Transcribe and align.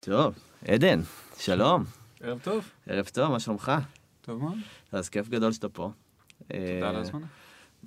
טוב, 0.00 0.34
עדן, 0.68 1.00
שלום. 1.38 1.84
ערב 2.20 2.38
טוב. 2.42 2.70
ערב 2.86 3.08
טוב, 3.12 3.30
מה 3.30 3.40
שלומך? 3.40 3.72
טוב 4.20 4.40
מאוד. 4.40 4.58
אז 4.92 5.08
כיף 5.08 5.28
גדול 5.28 5.52
שאתה 5.52 5.68
פה. 5.68 5.90
תודה 6.38 6.88
על 6.88 6.94
אה, 6.94 6.98
ההזמנה. 6.98 7.26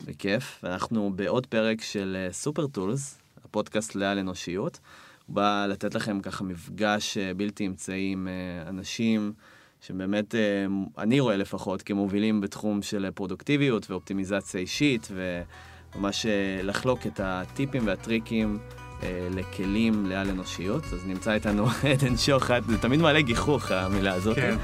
בכיף. 0.06 0.64
אנחנו 0.64 1.12
בעוד 1.16 1.46
פרק 1.46 1.82
של 1.82 2.28
סופר 2.32 2.68
טולס, 2.68 3.20
הפודקאסט 3.46 3.96
לעל 3.96 4.18
אנושיות. 4.18 4.80
הוא 5.26 5.36
בא 5.36 5.66
לתת 5.70 5.96
לכם 5.96 6.22
ככה 6.22 6.44
מפגש 6.44 7.18
אה, 7.18 7.34
בלתי 7.34 7.68
אמצעי 7.68 8.12
עם 8.12 8.28
אה, 8.28 8.70
אנשים 8.70 9.34
שבאמת, 9.82 10.36
אה, 10.36 10.66
אני 10.98 11.20
רואה 11.20 11.38
לפחות, 11.38 11.82
כמובילים 11.82 12.42
בתחום 12.42 12.82
של 12.82 13.12
פרודוקטיביות 13.16 13.92
ואופטימיזציה 13.92 14.60
אישית, 14.60 15.08
וממש 15.12 16.26
אה, 16.26 16.62
לחלוק 16.64 17.08
את 17.08 17.20
הטיפים 17.24 17.88
והטריקים. 17.88 18.60
אה, 19.04 19.28
לכלים 19.32 20.06
לעל 20.06 20.30
אנושיות, 20.30 20.84
אז 20.94 21.06
נמצא 21.06 21.32
איתנו 21.32 21.68
עדן 21.92 22.18
שוחט, 22.18 22.64
זה 22.68 22.78
תמיד 22.78 23.02
מעלה 23.02 23.22
גיחוך 23.22 23.72
המילה 23.72 24.14
הזאת. 24.14 24.36
כן. 24.36 24.56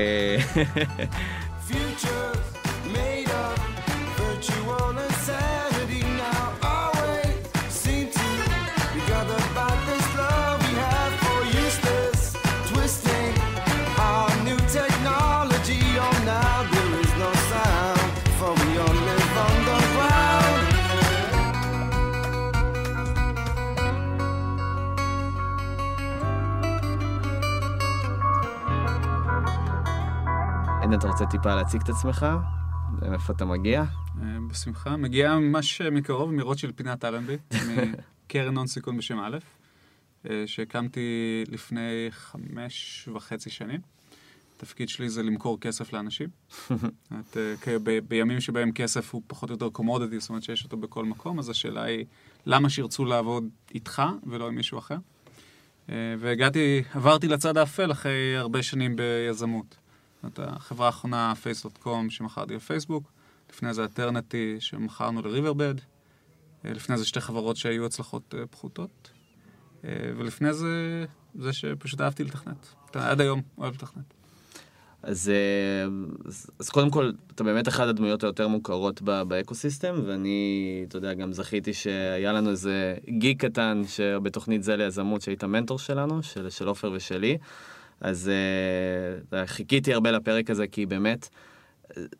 עדן, 30.88 30.98
אתה 30.98 31.08
רוצה 31.08 31.26
טיפה 31.26 31.54
להציג 31.54 31.80
את 31.80 31.88
עצמך? 31.88 32.26
מאיפה 33.02 33.32
אתה 33.32 33.44
מגיע? 33.44 33.84
אה, 34.22 34.26
בשמחה. 34.50 34.96
מגיע 34.96 35.38
ממש 35.38 35.80
מקרוב 35.80 36.32
מרוטשילד 36.32 36.74
פינת 36.76 37.04
אלנבי, 37.04 37.36
מקרן 38.24 38.56
הון 38.56 38.66
סיכון 38.66 38.96
בשם 38.96 39.18
א', 39.18 39.38
אה, 40.30 40.42
שהקמתי 40.46 41.44
לפני 41.48 42.06
חמש 42.10 43.08
וחצי 43.14 43.50
שנים. 43.50 43.80
התפקיד 44.56 44.88
שלי 44.88 45.08
זה 45.08 45.22
למכור 45.22 45.60
כסף 45.60 45.92
לאנשים. 45.92 46.28
את, 47.20 47.36
אה, 47.36 47.76
ב- 47.82 47.98
בימים 48.08 48.40
שבהם 48.40 48.72
כסף 48.72 49.14
הוא 49.14 49.22
פחות 49.26 49.50
או 49.50 49.54
יותר 49.54 49.68
קומודיטי, 49.68 50.20
זאת 50.20 50.28
אומרת 50.28 50.42
שיש 50.42 50.64
אותו 50.64 50.76
בכל 50.76 51.04
מקום, 51.04 51.38
אז 51.38 51.48
השאלה 51.48 51.82
היא, 51.82 52.04
למה 52.46 52.70
שירצו 52.70 53.04
לעבוד 53.04 53.48
איתך 53.74 54.02
ולא 54.26 54.48
עם 54.48 54.54
מישהו 54.54 54.78
אחר? 54.78 54.96
אה, 55.88 55.94
והגעתי, 56.18 56.82
עברתי 56.94 57.28
לצד 57.28 57.56
האפל 57.56 57.92
אחרי 57.92 58.36
הרבה 58.36 58.62
שנים 58.62 58.96
ביזמות. 58.96 59.76
זאת 60.22 60.40
החברה 60.42 60.86
האחרונה, 60.86 61.32
face.com, 61.44 62.10
שמכרתי 62.10 62.54
לפייסבוק, 62.54 63.12
לפני 63.50 63.74
זה 63.74 63.84
אטרנטי, 63.84 64.56
שמכרנו 64.60 65.22
לריברבד, 65.22 65.74
אה, 66.64 66.72
לפני 66.72 66.98
זה 66.98 67.06
שתי 67.06 67.20
חברות 67.20 67.56
שהיו 67.56 67.86
הצלחות 67.86 68.34
אה, 68.38 68.46
פחותות, 68.46 69.10
אה, 69.84 69.90
ולפני 70.16 70.54
זה, 70.54 71.04
זה 71.34 71.52
שפשוט 71.52 72.00
אהבתי 72.00 72.24
לתכנת. 72.24 72.74
עד 72.94 73.20
היום 73.20 73.42
אוהב 73.58 73.74
לתכנת. 73.74 74.14
אז, 75.02 75.30
אז, 76.26 76.50
אז 76.58 76.68
קודם 76.68 76.90
כל, 76.90 77.12
אתה 77.34 77.44
באמת 77.44 77.68
אחת 77.68 77.88
הדמויות 77.88 78.24
היותר 78.24 78.48
מוכרות 78.48 79.02
באקוסיסטם, 79.02 80.02
ואני, 80.06 80.84
אתה 80.88 80.96
יודע, 80.96 81.14
גם 81.14 81.32
זכיתי 81.32 81.74
שהיה 81.74 82.32
לנו 82.32 82.50
איזה 82.50 82.96
גיק 83.08 83.44
קטן 83.44 83.82
שבתוכנית 83.86 84.62
זה 84.62 84.76
ליזמות, 84.76 85.22
שהיית 85.22 85.44
מנטור 85.44 85.78
שלנו, 85.78 86.22
של 86.22 86.50
של 86.50 86.68
עופר 86.68 86.92
ושלי. 86.94 87.38
אז 88.00 88.30
יודע, 89.32 89.46
חיכיתי 89.46 89.94
הרבה 89.94 90.10
לפרק 90.10 90.50
הזה, 90.50 90.66
כי 90.66 90.86
באמת, 90.86 91.28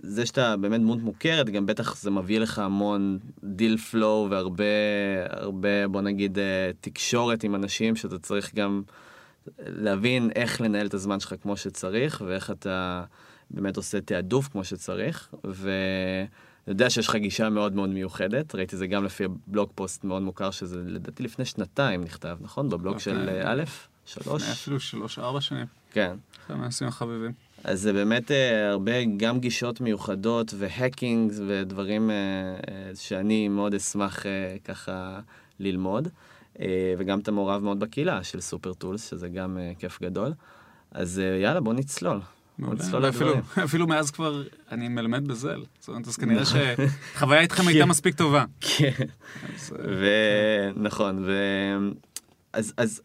זה 0.02 0.26
שאתה 0.26 0.56
באמת 0.56 0.80
דמות 0.80 0.98
מוכרת, 0.98 1.50
גם 1.50 1.66
בטח 1.66 1.96
זה 1.96 2.10
מביא 2.10 2.38
לך 2.38 2.58
המון 2.58 3.18
deal 3.44 3.76
flow 3.76 4.26
והרבה, 4.30 4.64
הרבה, 5.30 5.88
בוא 5.88 6.00
נגיד, 6.00 6.38
אה, 6.38 6.70
תקשורת 6.80 7.44
עם 7.44 7.54
אנשים, 7.54 7.96
שאתה 7.96 8.18
צריך 8.18 8.54
גם 8.54 8.82
להבין 9.58 10.30
איך 10.34 10.60
לנהל 10.60 10.86
את 10.86 10.94
הזמן 10.94 11.20
שלך 11.20 11.34
כמו 11.42 11.56
שצריך, 11.56 12.22
ואיך 12.26 12.50
אתה 12.50 13.04
באמת 13.50 13.76
עושה 13.76 14.00
תעדוף 14.00 14.48
כמו 14.48 14.64
שצריך, 14.64 15.34
ואני 15.44 16.28
יודע 16.66 16.90
שיש 16.90 17.08
לך 17.08 17.16
גישה 17.16 17.50
מאוד 17.50 17.74
מאוד 17.74 17.90
מיוחדת, 17.90 18.54
ראיתי 18.54 18.76
זה 18.76 18.86
גם 18.86 19.04
לפי 19.04 19.24
blog 19.46 19.70
post 19.74 20.04
מאוד 20.04 20.22
מוכר, 20.22 20.50
שזה 20.50 20.82
לדעתי 20.86 21.22
לפני 21.22 21.44
שנתיים 21.44 22.04
נכתב, 22.04 22.38
נכון? 22.40 22.68
בבלוג 22.68 22.98
של 22.98 23.20
אוקיי. 23.20 23.42
אה, 23.42 23.52
א', 23.52 23.62
שלוש? 24.08 24.42
לפני 24.42 24.52
אפילו 24.52 24.80
שלוש-ארבע 24.80 25.40
שנים, 25.40 25.66
כן. 25.92 26.16
אחד 26.46 26.54
מהנושאים 26.56 26.88
החביבים. 26.88 27.32
אז 27.64 27.80
זה 27.80 27.92
באמת 27.92 28.30
אה, 28.30 28.68
הרבה 28.68 28.92
גם 29.16 29.40
גישות 29.40 29.80
מיוחדות 29.80 30.54
והקינג 30.58 31.32
ודברים 31.48 32.10
אה, 32.10 32.14
אה, 32.16 32.90
שאני 32.94 33.48
מאוד 33.48 33.74
אשמח 33.74 34.26
אה, 34.26 34.56
ככה 34.64 35.20
ללמוד. 35.60 36.08
אה, 36.60 36.94
וגם 36.98 37.18
אתה 37.20 37.32
מעורב 37.32 37.62
מאוד 37.62 37.80
בקהילה 37.80 38.24
של 38.24 38.40
סופר 38.40 38.72
טולס, 38.72 39.10
שזה 39.10 39.28
גם 39.28 39.58
אה, 39.58 39.72
כיף 39.78 40.02
גדול. 40.02 40.32
אז 40.90 41.18
אה, 41.18 41.38
יאללה, 41.42 41.60
בוא 41.60 41.74
נצלול. 41.74 42.20
מעולה. 42.58 42.84
לדברים. 43.00 43.40
אפילו 43.64 43.86
מאז 43.86 44.10
כבר 44.10 44.42
אני 44.70 44.88
מלמד 44.88 45.28
בזל. 45.28 45.62
זאת 45.80 45.88
אומרת, 45.88 46.08
אז 46.08 46.16
כנראה 46.16 46.42
נכון. 46.42 46.60
שחוויה 47.14 47.40
איתכם 47.40 47.68
הייתה 47.68 47.86
מספיק 47.86 48.14
טובה. 48.14 48.44
כן. 48.60 48.90
ונכון. 50.76 51.24
אז, 52.52 52.72
אז 52.76 53.02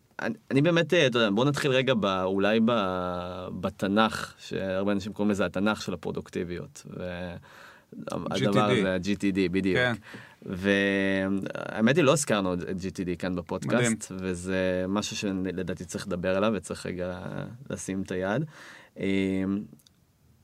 אני, 0.52 0.62
באמת, 0.62 0.94
אה, 0.94 1.08
אתה 1.08 1.18
יודע, 1.18 1.30
בוא 1.30 1.46
נתחיל 1.46 1.72
רגע 1.72 1.94
ב, 2.00 2.06
אולי 2.06 2.60
ב, 2.66 2.72
בתנ"ך, 3.62 4.34
שהרבה 4.38 4.92
אנשים 4.92 5.14
קוראים 5.14 5.32
לזה 5.32 5.46
התנ"ך 5.46 5.82
של 5.82 5.94
הפרודוקטיביות. 5.94 6.86
והדבר 6.90 8.70
GTD. 8.70 8.72
הזה, 8.72 8.94
ה-GTD, 8.94 9.50
בדיוק. 9.52 9.78
כן. 9.78 9.94
והאמת 10.46 11.96
היא, 11.96 12.04
לא 12.04 12.14
הזכרנו 12.14 12.54
את 12.54 12.60
GTD 12.60 13.16
כאן 13.20 13.36
בפודקאסט, 13.36 14.12
מדהים. 14.12 14.28
וזה 14.30 14.86
משהו 14.88 15.16
שלדעתי 15.16 15.86
צריך 15.86 16.08
לדבר 16.08 16.38
עליו 16.38 16.52
וצריך 16.56 16.86
רגע 16.86 17.20
לשים 17.70 18.02
את 18.02 18.12
היד. 18.12 18.46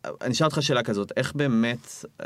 אני 0.06 0.32
אשאל 0.32 0.48
אותך 0.48 0.62
שאלה 0.62 0.84
כזאת, 0.84 1.12
איך 1.18 1.34
באמת 1.34 2.06
אה, 2.22 2.26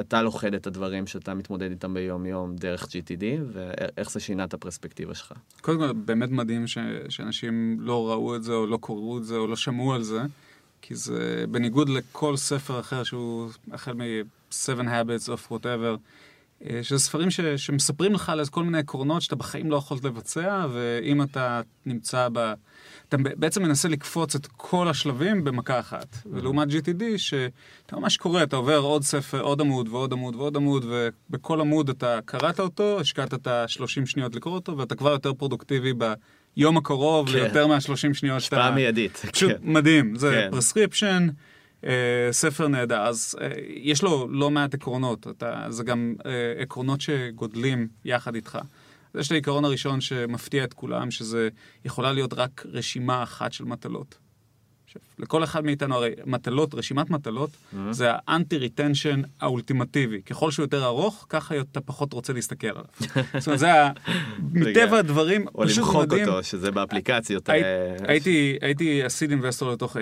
אתה 0.00 0.22
לוכד 0.22 0.54
את 0.54 0.66
הדברים 0.66 1.06
שאתה 1.06 1.34
מתמודד 1.34 1.70
איתם 1.70 1.94
ביום-יום 1.94 2.56
דרך 2.56 2.84
GTD, 2.84 3.24
ואיך 3.52 4.10
זה 4.10 4.20
שינה 4.20 4.44
את 4.44 4.54
הפרספקטיבה 4.54 5.14
שלך? 5.14 5.32
קודם 5.60 5.78
כל, 5.78 5.92
באמת 5.92 6.30
מדהים 6.30 6.66
ש... 6.66 6.78
שאנשים 7.08 7.76
לא 7.80 8.10
ראו 8.10 8.36
את 8.36 8.42
זה, 8.42 8.52
או 8.52 8.66
לא 8.66 8.78
קראו 8.82 9.18
את 9.18 9.24
זה, 9.24 9.36
או 9.36 9.46
לא 9.46 9.56
שמעו 9.56 9.94
על 9.94 10.02
זה, 10.02 10.22
כי 10.82 10.94
זה 10.94 11.44
בניגוד 11.50 11.88
לכל 11.88 12.36
ספר 12.36 12.80
אחר 12.80 13.02
שהוא 13.02 13.50
החל 13.72 13.92
מ-7 13.92 14.80
Habits 14.80 15.28
of 15.28 15.52
whatever, 15.52 15.96
אה, 16.64 16.82
שזה 16.82 16.98
ספרים 16.98 17.30
ש... 17.30 17.40
שמספרים 17.40 18.12
לך 18.12 18.28
על 18.28 18.46
כל 18.50 18.64
מיני 18.64 18.78
עקרונות 18.78 19.22
שאתה 19.22 19.36
בחיים 19.36 19.70
לא 19.70 19.76
יכולת 19.76 20.04
לבצע, 20.04 20.66
ואם 20.72 21.22
אתה 21.22 21.60
נמצא 21.86 22.28
ב... 22.32 22.52
אתה 23.14 23.22
בעצם 23.36 23.62
מנסה 23.62 23.88
לקפוץ 23.88 24.34
את 24.34 24.46
כל 24.46 24.88
השלבים 24.88 25.44
במכה 25.44 25.80
אחת. 25.80 26.16
ולעומת 26.32 26.68
GTD, 26.68 27.02
שאתה 27.16 27.96
ממש 27.96 28.16
קורא, 28.16 28.42
אתה 28.42 28.56
עובר 28.56 28.78
עוד 28.78 29.02
ספר, 29.02 29.40
עוד 29.40 29.60
עמוד 29.60 29.88
ועוד 29.88 30.12
עמוד 30.12 30.36
ועוד 30.36 30.56
עמוד, 30.56 30.84
ובכל 30.88 31.60
עמוד 31.60 31.88
אתה 31.88 32.18
קראת 32.24 32.60
אותו, 32.60 33.00
השקעת 33.00 33.34
את 33.34 33.46
ה-30 33.46 34.06
שניות 34.06 34.34
לקרוא 34.34 34.54
אותו, 34.54 34.78
ואתה 34.78 34.94
כבר 34.94 35.10
יותר 35.10 35.34
פרודוקטיבי 35.34 35.92
ביום 36.56 36.76
הקרוב, 36.76 37.28
כן. 37.28 37.38
ליותר 37.38 37.66
מה-30 37.66 37.94
שניות 37.96 38.22
שאתה... 38.22 38.36
השפעה 38.36 38.70
מיידית. 38.70 39.16
פשוט 39.32 39.50
כן. 39.50 39.56
מדהים, 39.62 40.16
זה 40.16 40.30
כן. 40.30 40.48
prescription, 40.50 41.28
אה, 41.86 42.28
ספר 42.30 42.68
נהדר, 42.68 43.00
אז 43.00 43.36
אה, 43.40 43.48
יש 43.68 44.02
לו 44.02 44.28
לא 44.30 44.50
מעט 44.50 44.74
עקרונות, 44.74 45.26
אתה, 45.28 45.66
זה 45.68 45.84
גם 45.84 46.14
אה, 46.26 46.30
עקרונות 46.62 47.00
שגדלים 47.00 47.88
יחד 48.04 48.34
איתך. 48.34 48.58
אז 49.14 49.20
יש 49.20 49.26
את 49.26 49.32
העיקרון 49.32 49.64
הראשון 49.64 50.00
שמפתיע 50.00 50.64
את 50.64 50.72
כולם, 50.74 51.10
שזה 51.10 51.48
יכולה 51.84 52.12
להיות 52.12 52.32
רק 52.34 52.66
רשימה 52.72 53.22
אחת 53.22 53.52
של 53.52 53.64
מטלות. 53.64 54.18
עכשיו, 54.84 55.02
לכל 55.18 55.44
אחד 55.44 55.64
מאיתנו 55.64 55.94
הרי 55.94 56.10
מטלות, 56.26 56.74
רשימת 56.74 57.10
מטלות, 57.10 57.50
זה 57.90 58.10
ה 58.26 58.32
anti-retention 58.32 59.22
האולטימטיבי. 59.40 60.22
ככל 60.22 60.50
שהוא 60.50 60.64
יותר 60.64 60.84
ארוך, 60.84 61.26
ככה 61.28 61.60
אתה 61.60 61.80
פחות 61.80 62.12
רוצה 62.12 62.32
להסתכל 62.32 62.66
עליו. 62.66 62.84
זאת 63.38 63.46
אומרת, 63.46 63.58
זה 63.58 63.72
ה... 63.84 63.90
מטבע 64.52 64.98
הדברים, 64.98 65.46
או 65.54 65.62
פשוט 65.66 65.78
למחוק 65.78 66.02
מדהים. 66.02 66.28
אותו, 66.28 66.42
שזה 66.42 66.70
באפליקציות. 66.70 67.48
הי- 67.48 67.62
אה, 67.64 67.96
הייתי, 68.08 68.56
הייתי 68.60 69.04
הסיד 69.04 69.30
אינבסטור 69.30 69.72
לתוך 69.72 69.96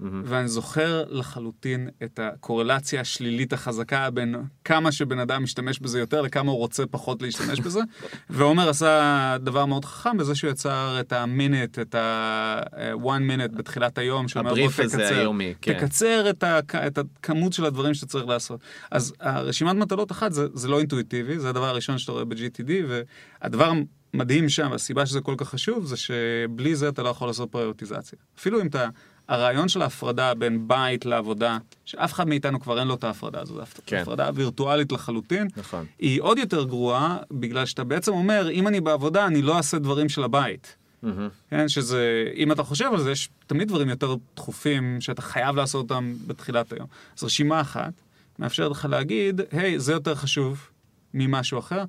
Anydo, 0.00 0.04
ואני 0.24 0.48
זוכר 0.48 1.04
לחלוטין 1.08 1.88
את 2.02 2.20
הקורלציה 2.22 3.00
השלילית 3.00 3.52
החזקה 3.52 4.10
בין 4.10 4.34
כמה 4.64 4.92
שבן 4.92 5.18
אדם 5.18 5.42
משתמש 5.42 5.78
בזה 5.78 5.98
יותר 5.98 6.22
לכמה 6.22 6.50
הוא 6.52 6.58
רוצה 6.58 6.86
פחות 6.86 7.22
להשתמש 7.22 7.60
בזה. 7.60 7.80
ועומר 8.30 8.68
עשה 8.68 9.36
דבר 9.40 9.66
מאוד 9.66 9.84
חכם 9.84 10.16
בזה 10.16 10.34
שהוא 10.34 10.50
יצר 10.50 10.96
את 11.00 11.12
המינט, 11.12 11.78
את 11.78 11.94
ה-one 11.94 13.30
minute 13.30 13.56
בתחילת 13.56 13.98
היום, 13.98 14.28
שאומר 14.28 14.54
בוא 14.54 14.68
תקצר. 14.68 15.18
היומי, 15.18 15.54
כן. 15.60 15.78
תקצר 15.78 16.30
את, 16.30 16.44
הכ... 16.44 16.74
את 16.74 16.98
הכמות 16.98 17.52
של 17.52 17.64
הדברים 17.64 17.94
שאתה 17.94 18.06
צריך 18.06 18.26
לעשות. 18.26 18.60
אז 18.90 19.14
הרשימת 19.20 19.76
מטלות 19.76 20.12
אחת 20.12 20.32
זה, 20.32 20.46
זה 20.54 20.68
לא 20.68 20.78
אינטואיטיבי, 20.78 21.38
זה 21.38 21.48
הדבר 21.48 21.66
הראשון 21.68 21.98
שאתה 21.98 22.12
רואה 22.12 22.24
ב-GTD, 22.24 22.70
והדבר 22.88 23.72
מדהים 24.14 24.48
שם, 24.48 24.72
הסיבה 24.72 25.06
שזה 25.06 25.20
כל 25.20 25.34
כך 25.38 25.48
חשוב, 25.48 25.86
זה 25.86 25.96
שבלי 25.96 26.76
זה 26.76 26.88
אתה 26.88 27.02
לא 27.02 27.08
יכול 27.08 27.28
לעשות 27.28 27.52
פריוריטיזציה. 27.52 28.18
אפילו 28.38 28.60
אם 28.60 28.66
אתה... 28.66 28.88
הרעיון 29.28 29.68
של 29.68 29.82
ההפרדה 29.82 30.34
בין 30.34 30.68
בית 30.68 31.06
לעבודה, 31.06 31.58
שאף 31.84 32.12
אחד 32.12 32.28
מאיתנו 32.28 32.60
כבר 32.60 32.80
אין 32.80 32.88
לו 32.88 32.94
את 32.94 33.04
ההפרדה 33.04 33.40
הזו, 33.40 33.54
זו 33.54 33.62
כן. 33.86 33.96
הפרדה 33.96 34.30
וירטואלית 34.34 34.92
לחלוטין, 34.92 35.48
נכון. 35.56 35.86
היא 35.98 36.22
עוד 36.22 36.38
יותר 36.38 36.64
גרועה, 36.64 37.18
בגלל 37.30 37.66
שאתה 37.66 37.84
בעצם 37.84 38.12
אומר, 38.12 38.50
אם 38.50 38.68
אני 38.68 38.80
בעבודה, 38.80 39.26
אני 39.26 39.42
לא 39.42 39.56
אעשה 39.56 39.78
דברים 39.78 40.08
של 40.08 40.24
הבית. 40.24 40.76
מהמם. 41.02 41.28
כן, 41.50 41.68
שזה, 41.68 42.32
אם 42.34 42.52
אתה 42.52 42.62
חושב 42.62 42.90
על 42.92 43.00
זה, 43.00 43.10
יש 43.10 43.28
תמיד 43.46 43.68
דברים 43.68 43.88
יותר 43.88 44.14
דחופים 44.36 45.00
שאתה 45.00 45.22
חייב 45.22 45.56
לעשות 45.56 45.90
אותם 45.90 46.14
בתחילת 46.26 46.72
היום. 46.72 46.86
אז 47.18 47.24
רשימה 47.24 47.60
אחת 47.60 47.92
מאפשרת 48.38 48.70
לך 48.70 48.86
להגיד, 48.90 49.40
היי, 49.50 49.80
זה 49.80 49.92
יותר 49.92 50.14
חשוב 50.14 50.68
ממשהו 51.14 51.58
אחר, 51.58 51.84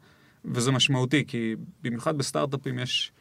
וזה 0.45 0.71
משמעותי, 0.71 1.23
כי 1.27 1.55
במיוחד 1.81 2.17
בסטארט-אפים 2.17 2.79
יש 2.79 3.11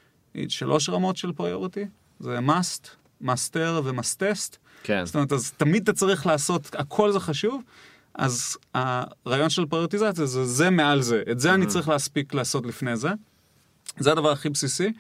שלוש 0.49 0.89
רמות 0.89 1.17
של 1.17 1.33
פריוריטי, 1.33 1.85
זה 2.21 2.39
must, 2.39 2.89
master 3.23 3.81
ו-must-test. 3.85 4.57
כן. 4.83 5.05
זאת 5.05 5.15
אומרת, 5.15 5.33
אז 5.33 5.53
תמיד 5.57 5.83
אתה 5.83 5.93
צריך 5.93 6.27
לעשות, 6.27 6.75
הכל 6.75 7.13
זה 7.13 7.21
חשוב, 7.21 7.63
אז 8.15 8.57
הרעיון 8.75 9.51
של 9.51 9.67
פריוריטיזציה 9.67 10.27
זה 10.27 10.45
זה 10.45 10.71
מעל 10.71 11.03
זה, 11.03 11.23
את 11.31 11.41
זה 11.41 11.55
אני 11.55 11.67
צריך 11.67 11.89
להספיק 11.89 12.35
לעשות 12.35 12.67
לפני 12.67 12.97
זה. 12.97 13.11
זה 13.99 14.13
הדבר 14.13 14.31
הכי 14.31 14.49
בסיסי. 14.49 14.93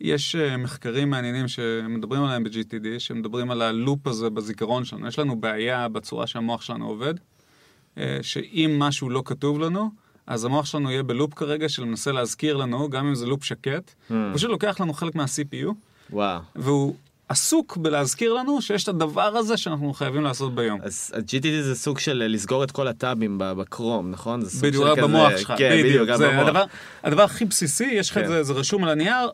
יש 0.00 0.36
uh, 0.36 0.56
מחקרים 0.56 1.10
מעניינים 1.10 1.48
שמדברים 1.48 2.24
עליהם 2.24 2.44
ב-GTD, 2.44 2.98
שמדברים 2.98 3.50
על 3.50 3.62
הלופ 3.62 4.06
הזה 4.06 4.30
בזיכרון 4.30 4.84
שלנו. 4.84 5.08
יש 5.08 5.18
לנו 5.18 5.40
בעיה 5.40 5.88
בצורה 5.88 6.26
שהמוח 6.26 6.62
שלנו 6.62 6.88
עובד, 6.88 7.14
uh, 7.16 7.98
שאם 8.22 8.76
משהו 8.78 9.10
לא 9.10 9.22
כתוב 9.24 9.60
לנו, 9.60 9.90
אז 10.26 10.44
המוח 10.44 10.66
שלנו 10.66 10.90
יהיה 10.90 11.02
בלופ 11.02 11.34
כרגע 11.34 11.68
של 11.68 11.84
מנסה 11.84 12.12
להזכיר 12.12 12.56
לנו, 12.56 12.90
גם 12.90 13.06
אם 13.06 13.14
זה 13.14 13.26
לופ 13.26 13.44
שקט. 13.44 13.94
הוא 14.08 14.16
פשוט 14.34 14.50
לוקח 14.50 14.80
לנו 14.80 14.92
חלק 14.92 15.14
מה-CPU, 15.14 15.72
וואו. 16.10 16.40
והוא 16.56 16.94
עסוק 17.28 17.76
בלהזכיר 17.76 18.32
לנו 18.32 18.62
שיש 18.62 18.82
את 18.84 18.88
הדבר 18.88 19.36
הזה 19.36 19.56
שאנחנו 19.56 19.92
חייבים 19.94 20.22
לעשות 20.22 20.54
ביום. 20.54 20.80
אז 20.82 21.12
ה-GTD 21.16 21.46
זה 21.62 21.74
סוג 21.74 21.98
של 21.98 22.24
לסגור 22.28 22.64
את 22.64 22.70
כל 22.70 22.88
הטאבים 22.88 23.34
בקרום, 23.38 24.10
נכון? 24.10 24.40
זה 24.42 24.50
סוג 24.50 24.62
בדיוק, 24.68 24.84
כזה- 24.92 25.02
במוח 25.02 25.36
שלך, 25.36 25.52
כן, 25.58 25.70
בדיוק, 25.84 26.08
גם 26.08 26.16
זה 26.18 26.28
במוח. 26.28 26.46
הדבר, 26.46 26.64
הדבר 27.04 27.22
הכי 27.22 27.44
בסיסי, 27.44 27.84
יש 27.84 28.10
לך 28.10 28.14
כן. 28.18 28.22
את 28.24 28.28
זה, 28.28 28.42
זה 28.42 28.52
רשום 28.52 28.84
על 28.84 28.90
הנייר, 28.90 29.30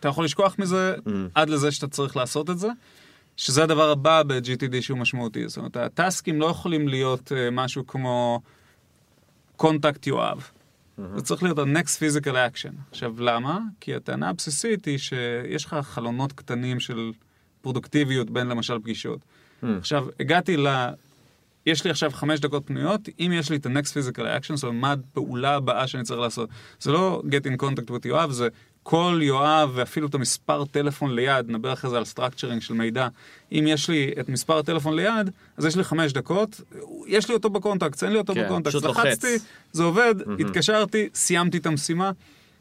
אתה 0.00 0.08
יכול 0.08 0.24
לשכוח 0.24 0.54
מזה 0.58 0.94
Mm. 1.06 1.10
עד 1.34 1.48
לזה 1.50 1.70
שאתה 1.70 1.88
צריך 1.88 2.16
לעשות 2.16 2.50
את 2.50 2.58
זה, 2.58 2.68
שזה 3.36 3.62
הדבר 3.64 3.90
הבא 3.90 4.22
ב-GTD 4.22 4.80
שהוא 4.82 4.98
משמעותי. 4.98 5.48
זאת 5.48 5.56
אומרת, 5.56 5.76
הטסקים 5.76 6.40
לא 6.40 6.46
יכולים 6.46 6.88
להיות 6.88 7.32
אה, 7.36 7.50
משהו 7.50 7.86
כמו 7.86 8.40
קונטקט 9.56 10.06
יואב. 10.06 10.50
זה 11.16 11.22
צריך 11.22 11.42
להיות 11.42 11.58
ה-next 11.58 11.98
physical 12.00 12.32
action. 12.34 12.72
עכשיו, 12.90 13.20
למה? 13.20 13.58
כי 13.80 13.94
הטענה 13.94 14.28
הבסיסית 14.28 14.84
היא 14.84 14.98
שיש 14.98 15.64
לך 15.64 15.76
חלונות 15.82 16.32
קטנים 16.32 16.80
של 16.80 17.12
פרודוקטיביות 17.64 18.30
בין 18.30 18.46
למשל 18.46 18.78
פגישות. 18.78 19.18
Hmm. 19.18 19.66
עכשיו, 19.78 20.06
הגעתי 20.20 20.56
ל... 20.56 20.68
יש 21.66 21.84
לי 21.84 21.90
עכשיו 21.90 22.10
חמש 22.10 22.40
דקות 22.40 22.62
פנויות, 22.66 23.00
אם 23.20 23.30
יש 23.34 23.50
לי 23.50 23.56
את 23.56 23.66
ה-next 23.66 23.88
physical 23.88 24.20
action, 24.20 24.56
זאת 24.56 24.64
אומרת, 24.64 24.80
מה 24.80 24.92
הפעולה 24.92 25.54
הבאה 25.54 25.86
שאני 25.86 26.04
צריך 26.04 26.20
לעשות. 26.20 26.48
זה 26.80 26.92
לא 26.92 27.22
get 27.26 27.46
in 27.46 27.64
contact 27.64 27.90
with 27.90 28.08
יואב, 28.08 28.30
זה 28.30 28.48
כל 28.82 29.20
יואב 29.22 29.70
ואפילו 29.74 30.06
את 30.06 30.14
המספר 30.14 30.64
טלפון 30.64 31.14
ליד, 31.14 31.50
נדבר 31.50 31.72
אחרי 31.72 31.90
זה 31.90 31.96
על 31.96 32.02
structuring 32.14 32.60
של 32.60 32.74
מידע. 32.74 33.08
אם 33.52 33.64
יש 33.68 33.90
לי 33.90 34.10
את 34.20 34.28
מספר 34.28 34.58
הטלפון 34.58 34.96
ליד, 34.96 35.30
אז 35.56 35.64
יש 35.64 35.76
לי 35.76 35.84
חמש 35.84 36.12
דקות, 36.12 36.60
יש 37.06 37.28
לי 37.28 37.34
אותו 37.34 37.50
ב 37.50 37.56
contact, 37.56 38.02
אין 38.02 38.12
לי 38.12 38.18
אותו 38.18 38.34
כן, 38.34 38.44
ב 38.44 38.47
contact. 38.47 38.68
פשוט 38.68 38.84
לוחץ. 38.84 39.06
לחצתי, 39.06 39.36
זה 39.72 39.82
עובד, 39.82 40.14
התקשרתי, 40.40 41.08
סיימתי 41.14 41.58
את 41.58 41.66
המשימה. 41.66 42.10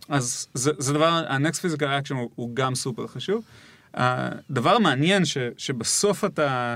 אז 0.10 0.48
זה, 0.54 0.72
זה 0.78 0.94
דבר, 0.94 1.24
ה 1.28 1.34
next 1.34 1.60
physical 1.60 1.82
action 1.82 2.14
הוא, 2.14 2.30
הוא 2.36 2.50
גם 2.54 2.76
סופר 2.76 3.08
חשוב. 3.08 3.44
הדבר 3.94 4.76
המעניין 4.76 5.26
ש, 5.26 5.38
שבסוף 5.58 6.26
אתה, 6.26 6.76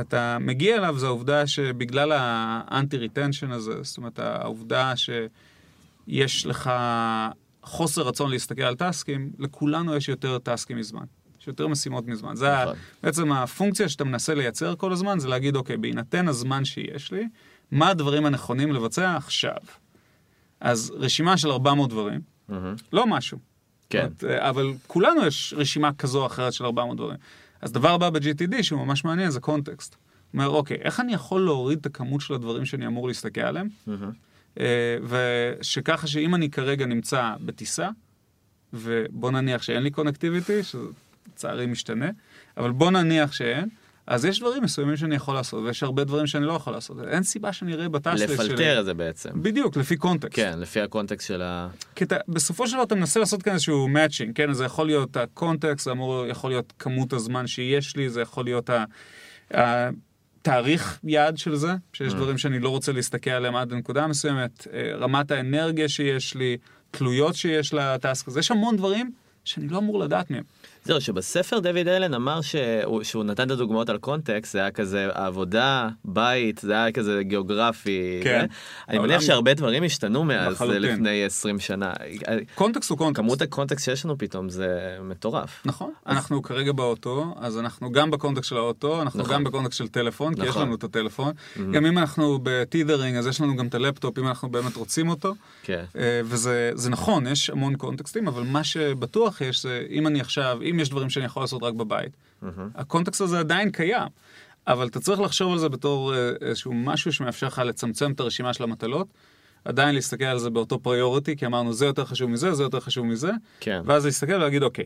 אתה 0.00 0.38
מגיע 0.40 0.76
אליו 0.76 0.98
זה 0.98 1.06
העובדה 1.06 1.46
שבגלל 1.46 2.12
ה 2.14 2.23
anti-retention 2.23 3.50
הזה, 3.50 3.82
זאת 3.82 3.96
אומרת 3.96 4.18
העובדה 4.18 4.92
שיש 4.96 6.46
לך 6.46 6.70
חוסר 7.62 8.02
רצון 8.02 8.30
להסתכל 8.30 8.62
על 8.62 8.74
טסקים, 8.74 9.30
לכולנו 9.38 9.96
יש 9.96 10.08
יותר 10.08 10.38
טסקים 10.38 10.76
מזמן. 10.76 11.04
יש 11.40 11.46
יותר 11.48 11.68
משימות 11.68 12.06
מזמן. 12.06 12.36
זה 12.36 12.62
נכון. 12.62 12.76
בעצם 13.02 13.32
הפונקציה 13.32 13.88
שאתה 13.88 14.04
מנסה 14.04 14.34
לייצר 14.34 14.74
כל 14.76 14.92
הזמן, 14.92 15.18
זה 15.18 15.28
להגיד, 15.28 15.56
אוקיי, 15.56 15.76
בהינתן 15.76 16.28
הזמן 16.28 16.64
שיש 16.64 17.12
לי, 17.12 17.28
מה 17.70 17.88
הדברים 17.88 18.26
הנכונים 18.26 18.72
לבצע 18.72 19.16
עכשיו? 19.16 19.56
אז 20.60 20.92
רשימה 20.96 21.36
של 21.36 21.50
400 21.50 21.90
דברים, 21.90 22.20
מהמם. 22.48 22.74
לא 22.92 23.06
משהו. 23.06 23.38
כן. 23.90 24.08
זאת 24.12 24.24
אומרת, 24.24 24.40
אבל 24.40 24.72
כולנו 24.86 25.26
יש 25.26 25.54
רשימה 25.56 25.92
כזו 25.92 26.20
או 26.20 26.26
אחרת 26.26 26.52
של 26.52 26.64
400 26.64 26.96
דברים. 26.96 27.16
אז 27.60 27.72
דבר 27.72 27.90
הבא 27.90 28.10
ב-GTD 28.10 28.62
שהוא 28.62 28.86
ממש 28.86 29.04
מעניין 29.04 29.30
זה 29.30 29.40
קונטקסט. 29.40 29.96
אומר, 30.34 30.48
אוקיי, 30.48 30.76
איך 30.80 31.00
אני 31.00 31.12
יכול 31.12 31.44
להוריד 31.44 31.78
את 31.78 31.86
הכמות 31.86 32.20
של 32.20 32.34
הדברים 32.34 32.64
שאני 32.64 32.86
אמור 32.86 33.08
להסתכל 33.08 33.40
עליהם? 33.40 33.68
אה, 34.60 34.96
ושככה 35.08 36.06
שאם 36.06 36.34
אני 36.34 36.50
כרגע 36.50 36.86
נמצא 36.86 37.34
בטיסה, 37.44 37.88
ובוא 38.72 39.30
נניח 39.30 39.62
שאין 39.62 39.82
לי 39.82 39.90
connectivity, 39.90 40.60
שלצערי 40.62 41.66
משתנה, 41.66 42.10
אבל 42.56 42.70
בוא 42.70 42.90
נניח 42.90 43.32
שאין, 43.32 43.68
אז 44.06 44.24
יש 44.24 44.40
דברים 44.40 44.62
מסוימים 44.62 44.96
שאני 44.96 45.14
יכול 45.14 45.34
לעשות, 45.34 45.62
ויש 45.64 45.82
הרבה 45.82 46.04
דברים 46.04 46.26
שאני 46.26 46.46
לא 46.46 46.52
יכול 46.52 46.72
לעשות. 46.72 46.96
אין 47.08 47.22
סיבה 47.22 47.52
שאני 47.52 47.74
אראה 47.74 47.88
ב 47.88 47.92
task 47.92 48.09
list 48.09 48.26
שלי. 48.26 48.34
לפלטר 48.34 48.80
את 48.80 48.84
זה 48.84 48.94
בעצם. 48.94 49.30
בדיוק, 49.42 49.76
לפי 49.76 49.96
context. 49.96 50.36
כן, 50.36 50.58
לפי 50.58 50.80
ה 50.80 50.86
context 50.86 51.28
של 51.28 51.42
ה... 51.42 51.68
כי 51.94 52.04
אתה, 52.04 52.16
בסופו 52.28 52.66
של 52.66 52.74
דבר 52.74 52.82
אתה 52.82 52.94
מנסה 52.94 53.20
לעשות 53.20 53.42
כאן 53.42 53.52
איזשהו 53.52 53.88
matching, 53.88 54.36
כן? 54.36 54.52
זה 54.52 54.64
יכול 54.64 54.86
להיות 54.86 55.16
ה 55.16 55.24
context, 55.24 55.84
זה 55.84 55.90
אמור, 55.90 56.26
יכול 56.26 56.50
להיות 56.50 56.72
כמות 56.78 57.12
הזמן 57.12 57.46
שיש 57.46 57.96
לי, 57.96 58.10
זה 58.10 58.20
יכול 58.20 58.44
להיות 58.44 58.70
ה- 58.70 58.84
התאריך 60.40 60.98
יעד 61.04 61.38
של 61.38 61.54
זה, 61.54 61.72
שיש 61.92 62.14
דברים 62.14 62.38
שאני 62.38 62.58
לא 62.58 62.68
רוצה 62.68 62.92
להסתכל 62.92 63.30
עליהם 63.30 63.56
עד 63.56 63.72
לנקודה 63.72 64.06
מסוימת, 64.06 64.66
אה, 64.72 64.96
רמת 64.96 65.30
האנרגיה 65.30 65.88
שיש 65.88 66.34
לי, 66.34 66.56
תלויות 66.90 67.34
שיש 67.34 67.74
ל 67.74 67.85
task 67.85 68.28
הזה, 68.28 68.40
יש 68.40 68.50
המון 68.50 68.76
דברים 68.76 69.10
שאני 69.44 69.68
לא 69.68 69.78
אמור 69.78 69.98
לדעת 69.98 70.30
מהם. 70.30 70.42
זהו, 70.84 71.00
שבספר 71.00 71.58
דויד 71.58 71.88
אלן 71.88 72.14
אמר 72.14 72.40
שהוא, 72.40 73.02
שהוא 73.02 73.24
נתן 73.24 73.46
את 73.46 73.50
הדוגמאות 73.50 73.88
על 73.88 73.98
קונטקסט, 73.98 74.52
זה 74.52 74.58
היה 74.58 74.70
כזה 74.70 75.08
עבודה, 75.14 75.88
בית, 76.04 76.58
זה 76.58 76.72
היה 76.72 76.92
כזה 76.92 77.22
גיאוגרפי. 77.22 78.20
כן. 78.24 78.46
זה. 78.50 78.56
אני 78.88 78.98
מניח 78.98 79.20
שהרבה 79.20 79.54
דברים 79.54 79.84
השתנו 79.84 80.24
מאז, 80.24 80.52
לחלוטין. 80.52 80.82
לפני 80.82 81.24
20 81.24 81.60
שנה. 81.60 81.92
קונטקסט 82.54 82.90
הוא 82.90 82.98
קונטקסט. 82.98 83.20
כמות 83.20 83.42
הקונטקסט 83.42 83.84
שיש 83.84 84.04
לנו 84.04 84.18
פתאום 84.18 84.48
זה 84.48 84.96
מטורף. 85.02 85.62
נכון, 85.64 85.92
אנחנו 86.06 86.42
כרגע 86.42 86.72
באוטו, 86.72 87.34
אז 87.40 87.58
אנחנו 87.58 87.92
גם 87.92 88.10
בקונטקסט 88.10 88.48
של 88.48 88.56
האוטו, 88.56 89.02
אנחנו 89.02 89.20
נכון. 89.20 89.34
גם 89.34 89.44
בקונטקסט 89.44 89.78
של 89.78 89.88
טלפון, 89.88 90.34
כי 90.34 90.42
יש 90.42 90.48
נכון. 90.48 90.62
לנו 90.62 90.74
את 90.74 90.84
הטלפון. 90.84 91.32
גם 91.72 91.86
אם 91.86 91.98
אנחנו 91.98 92.38
ב 92.42 92.49
tethering, 92.49 93.16
אז 93.16 93.26
יש 93.26 93.40
לנו 93.40 93.56
גם 93.56 93.66
את 93.66 93.74
הלפטופ, 93.74 94.18
אם 94.18 94.28
אנחנו 94.28 94.48
באמת 94.48 94.76
רוצים 94.76 95.08
אותו. 95.08 95.34
כן. 95.62 95.84
אה, 95.98 96.20
וזה 96.24 96.70
זה 96.74 96.90
נכון, 96.90 97.26
יש 97.26 97.50
המון 97.50 97.76
קונטקסטים, 97.76 98.28
אבל 98.28 98.42
מה 98.42 98.64
שבטוח 98.64 99.40
יש 99.40 99.62
זה, 99.62 99.82
אם 99.90 100.06
אני 100.06 100.20
עכשיו, 100.20 100.58
אם 100.70 100.80
יש 100.80 100.88
דברים 100.88 101.10
שאני 101.10 101.24
יכול 101.24 101.42
לעשות 101.42 101.62
רק 101.62 101.74
בבית, 101.74 102.16
הקונטקסט 102.74 103.20
הזה 103.20 103.38
עדיין 103.38 103.70
קיים. 103.70 104.08
אבל 104.66 104.86
אתה 104.86 105.00
צריך 105.00 105.20
לחשוב 105.20 105.52
על 105.52 105.58
זה 105.58 105.68
בתור 105.68 106.14
אה, 106.14 106.30
איזשהו 106.40 106.72
משהו 106.74 107.12
שמאפשר 107.12 107.46
לך 107.46 107.62
לצמצם 107.64 108.12
את 108.12 108.20
הרשימה 108.20 108.54
של 108.54 108.64
המטלות, 108.64 109.08
עדיין 109.64 109.94
להסתכל 109.94 110.24
על 110.24 110.38
זה 110.38 110.50
באותו 110.50 110.78
פריוריטי, 110.78 111.36
כי 111.36 111.46
אמרנו 111.46 111.72
זה 111.72 111.86
יותר 111.86 112.04
חשוב 112.04 112.30
מזה, 112.30 112.54
זה 112.54 112.62
יותר 112.62 112.80
חשוב 112.80 113.06
מזה, 113.06 113.30
כן. 113.60 113.82
ואז 113.84 114.04
להסתכל 114.04 114.34
ולהגיד, 114.34 114.62
אוקיי, 114.62 114.84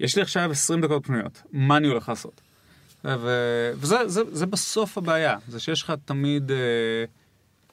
יש 0.00 0.16
לי 0.16 0.22
עכשיו 0.22 0.50
20 0.50 0.80
דקות 0.80 1.06
פנויות, 1.06 1.42
מה 1.52 1.76
אני 1.76 1.88
הולך 1.88 2.08
לעשות? 2.08 2.40
ו- 3.04 3.72
וזה 3.76 4.08
זה, 4.08 4.22
זה 4.32 4.46
בסוף 4.46 4.98
הבעיה, 4.98 5.36
זה 5.48 5.60
שיש 5.60 5.82
לך 5.82 5.92
תמיד, 6.04 6.50
אה, 6.50 6.56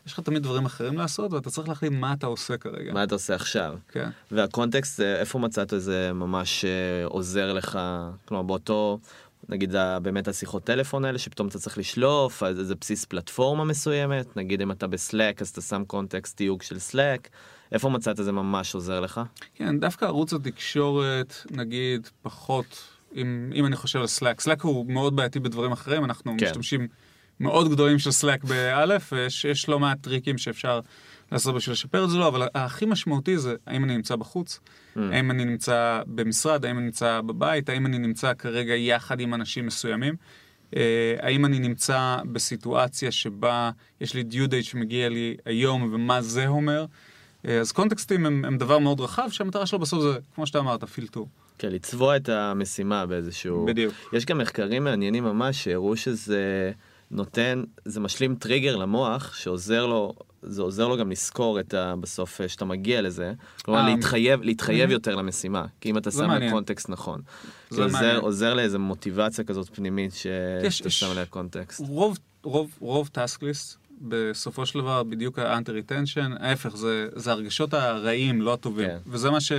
יש 0.06 0.14
לך 0.14 0.20
תמיד 0.20 0.44
דברים 0.44 0.66
אחרים 0.66 0.98
לעשות, 0.98 1.34
ואתה 1.34 1.50
צריך 1.50 1.70
להחליט 1.70 1.94
מה 1.94 2.14
אתה 2.14 2.28
עושה 2.28 2.58
כרגע. 2.58 2.94
מה 2.94 3.04
אתה 3.04 3.16
עושה 3.16 3.36
עכשיו? 3.36 3.78
כן. 3.92 4.10
והקונטקסט, 4.32 5.00
אה, 5.00 5.20
איפה 5.20 5.40
מצאת 5.40 5.74
זה 5.78 6.14
ממש 6.14 6.66
אה, 6.66 7.06
עוזר 7.06 7.54
לך? 7.54 7.80
כלומר, 8.26 8.44
באותו, 8.44 9.00
נגיד 9.50 9.76
באמת 10.02 10.28
השיחות 10.28 10.64
טלפון 10.64 11.06
האלה, 11.06 11.18
שפתאום 11.18 11.48
אתה 11.48 11.60
צריך 11.60 11.78
לשלוף, 11.78 12.44
אז 12.44 12.60
איזה 12.60 12.76
בסיס 12.76 13.06
פלטפורמה 13.06 13.64
מסוימת, 13.64 14.38
נגיד 14.38 14.62
אם 14.62 14.72
אתה 14.72 14.88
בסלאק, 14.88 15.42
אז 15.42 15.50
אתה 15.50 15.62
שם 15.62 15.84
קונטקסט 15.88 16.38
תיוג 16.38 16.62
של 16.62 16.80
סלאק, 16.80 17.30
איפה 17.72 17.90
מצאת 17.90 18.18
זה 18.18 18.32
ממש 18.32 18.76
עוזר 18.76 19.00
לך? 19.00 19.22
כן, 19.56 19.80
דווקא 19.80 20.06
ערוץ 20.06 20.34
התקשורת, 20.34 21.34
נגיד, 21.52 22.08
פחות, 22.22 22.84
אם, 23.16 23.52
אם 23.56 23.66
אני 23.66 23.76
חושב 23.76 24.00
על 24.00 24.08
סלאק, 24.08 24.42
סלאק 24.42 24.62
הוא 24.62 24.92
מאוד 24.92 25.16
בעייתי 25.16 25.40
בדברים 25.40 25.72
אחרים, 25.72 26.06
אנחנו. 26.06 26.36
כן. 26.38 26.46
משתמשים 26.46 26.88
מאוד 27.40 27.72
גדולים 27.72 28.00
של 28.00 28.12
סלאק 28.12 28.44
באלף, 28.44 29.14
ויש 29.14 29.46
יש 29.46 29.70
לא 29.70 29.80
מעט 29.80 29.98
טריקים 30.02 30.38
שאפשר 30.38 30.80
לעשות 31.32 31.56
בשביל 31.56 31.74
לשפר 31.74 32.04
את 32.04 32.10
זה, 32.10 32.18
לא, 32.18 32.28
אבל 32.28 32.48
הכי 32.56 32.86
משמעותי 32.86 33.38
זה 33.38 33.56
האם 33.68 33.84
אני 33.84 33.96
נמצא 33.96 34.16
בחוץ, 34.16 34.60
Mm. 34.96 35.00
האם 35.12 35.32
אני 35.32 35.46
נמצא 35.46 36.02
במשרד, 36.08 36.66
האם 36.66 36.78
אני 36.78 36.86
נמצא 36.86 37.22
בבית, 37.22 37.70
האם 37.70 37.86
אני 37.86 37.98
נמצא 37.98 38.34
כרגע 38.34 38.76
יחד 38.76 39.20
עם 39.20 39.34
אנשים 39.34 39.66
מסוימים. 39.66 40.16
אה, 40.76 41.16
האם 41.20 41.46
אני 41.46 41.60
נמצא 41.60 42.18
בסיטואציה 42.32 43.12
שבה 43.12 43.72
יש 44.02 44.14
לי 44.14 44.24
דיו 44.24 44.50
דייט 44.50 44.66
שמגיע 44.66 45.10
לי 45.10 45.38
היום 45.46 45.94
ומה 45.94 46.22
זה 46.22 46.48
אומר, 46.48 46.86
אה, 47.48 47.60
אז 47.60 47.72
קונטקסטים 47.72 48.26
הם, 48.26 48.46
הם 48.46 48.58
דבר 48.58 48.80
מאוד 48.80 49.00
רחב, 49.00 49.30
שהמטרה 49.32 49.66
שלו 49.66 49.80
בסוף 49.80 50.02
זה, 50.02 50.20
כמו 50.36 50.48
שאתה 50.48 50.60
אמרת, 50.60 50.84
פילטור. 50.84 51.28
כן, 51.58 51.72
לצבוע 51.72 52.16
את 52.16 52.30
המשימה 52.30 53.06
באיזשהו... 53.06 53.66
בדיוק. 53.66 53.94
יש 54.14 54.26
גם 54.26 54.38
מחקרים 54.38 54.84
מעניינים 54.84 55.24
ממש 55.24 55.64
שהראו 55.64 55.96
שזה 55.96 56.72
נותן, 57.12 57.64
זה 57.86 58.00
משלים 58.00 58.36
טריגר 58.36 58.76
למוח 58.76 59.34
שעוזר 59.36 59.86
לו, 59.86 60.14
זה 60.42 60.62
עוזר 60.62 60.88
לו 60.88 60.98
גם 60.98 61.12
לזכור 61.12 61.60
את 61.60 61.74
ה... 61.74 61.96
בסוף 62.00 62.42
אה, 62.42 62.48
שאתה 62.48 62.66
מגיע 62.66 63.02
לזה. 63.02 63.34
כלומר, 63.62 63.80
אה, 63.80 63.96
להתחייב, 63.96 64.42
להתחייב. 64.42 64.92
יותר 64.92 65.16
למשימה. 65.16 65.66
כי 65.82 65.90
אם 65.90 65.98
אתה 65.98 66.12
שם 66.12 66.28
מעניין. 66.28 66.50
לקונטקסט 66.52 66.90
נכון. 66.90 67.22
זה 67.70 67.84
עוזר. 67.84 68.20
עוזר 68.20 68.54
לאיזו 68.54 68.80
מוטיבציה 68.80 69.44
כזאת 69.44 69.70
פנימית 69.76 70.14
שאתה 70.14 70.90
שם 70.90 71.12
עליה 71.12 71.26
קונטקסט. 71.26 71.80
רוב, 71.88 72.18
רוב, 72.44 72.72
רוב 72.80 73.10
task 73.12 73.44
list, 73.44 73.78
בסופו 74.02 74.66
של 74.66 74.80
דבר, 74.80 75.04
בדיוק 75.04 75.40
ה 75.40 75.46
anti 75.46 75.72
retention, 75.72 76.32
ההפך, 76.40 76.76
זה, 76.76 77.08
זה 77.16 77.32
הרגשות 77.32 77.74
הרעים, 77.74 78.42
לא 78.42 78.54
הטובים. 78.54 78.88
כן. 78.88 78.98
וזה 79.08 79.30
מה 79.30 79.42
ש... 79.42 79.52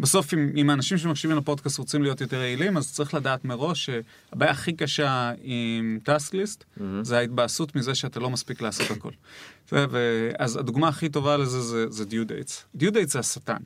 בסוף, 0.00 0.34
אם, 0.34 0.50
אם 0.56 0.70
האנשים 0.70 0.98
שמקשיבים 0.98 1.36
לפודקאסט 1.36 1.78
רוצים 1.78 2.02
להיות 2.02 2.20
יותר 2.20 2.36
יעילים, 2.36 2.76
אז 2.76 2.92
צריך 2.92 3.14
לדעת 3.14 3.44
מראש 3.44 3.90
שהבעיה 3.90 4.50
הכי 4.52 4.72
קשה 4.72 5.32
עם 5.42 5.98
task 6.02 6.34
list, 6.34 6.64
מהמם. 6.76 7.04
זה 7.04 7.18
ההתבאסות 7.18 7.76
מזה 7.76 7.94
שאתה 7.94 8.20
לא 8.20 8.30
מספיק 8.30 8.60
לעשות 8.60 8.90
הכל. 8.90 9.10
ו- 9.72 10.30
אז 10.38 10.56
הדוגמה 10.56 10.88
הכי 10.88 11.08
טובה 11.08 11.36
לזה 11.36 11.60
זה, 11.60 11.90
זה 11.90 12.04
due 12.04 12.26
dates. 12.26 12.64
due 12.74 12.92
dates 12.92 13.12
זה 13.12 13.18
השטן. 13.18 13.62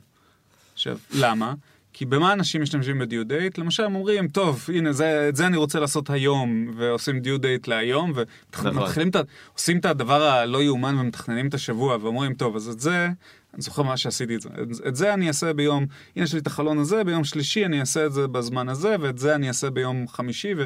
עכשיו, 0.73 0.97
למה? 1.13 1.53
כי 1.93 2.05
במה 2.05 2.33
אנשים 2.33 2.61
משתמשים 2.61 2.99
בדיו 2.99 3.25
דייט? 3.25 3.57
למשל, 3.57 3.83
הם 3.83 3.95
אומרים, 3.95 4.27
טוב, 4.27 4.65
הנה, 4.75 4.93
זה, 4.93 5.29
את 5.29 5.35
זה 5.35 5.47
אני 5.47 5.57
רוצה 5.57 5.79
לעשות 5.79 6.09
היום, 6.09 6.73
ועושים 6.77 7.19
דיו 7.19 7.37
דייט 7.37 7.67
להיום, 7.67 8.13
נכון. 8.53 8.77
ומתחילים 8.77 9.09
את. 9.09 9.15
עושים 9.53 9.77
את 9.77 9.85
הדבר 9.85 10.23
הלא 10.23 10.63
יאומן 10.63 10.95
ומתכננים 10.99 11.47
את 11.47 11.53
השבוע, 11.53 11.97
ואומרים, 12.01 12.33
טוב, 12.33 12.55
אז 12.55 12.67
את 12.67 12.79
זה, 12.79 13.07
אני 13.53 13.61
זוכר 13.61 13.83
מה 13.83 13.97
שעשיתי 13.97 14.35
את 14.35 14.41
זה. 14.41 14.49
את, 14.49 14.87
את 14.87 14.95
זה 14.95 15.13
אני 15.13 15.27
אעשה 15.27 15.53
ביום, 15.53 15.85
הנה 16.15 16.25
יש 16.25 16.33
לי 16.33 16.39
את 16.39 16.47
החלון 16.47 16.77
הזה, 16.77 17.03
ביום 17.03 17.23
שלישי 17.23 17.65
אני 17.65 17.79
אעשה 17.79 18.05
את 18.05 18.13
זה 18.13 18.27
בזמן 18.27 18.69
הזה, 18.69 18.95
ואת 18.99 19.17
זה 19.17 19.35
אני 19.35 19.47
אעשה 19.47 19.69
ביום 19.69 20.07
חמישי, 20.07 20.53
ו... 20.57 20.65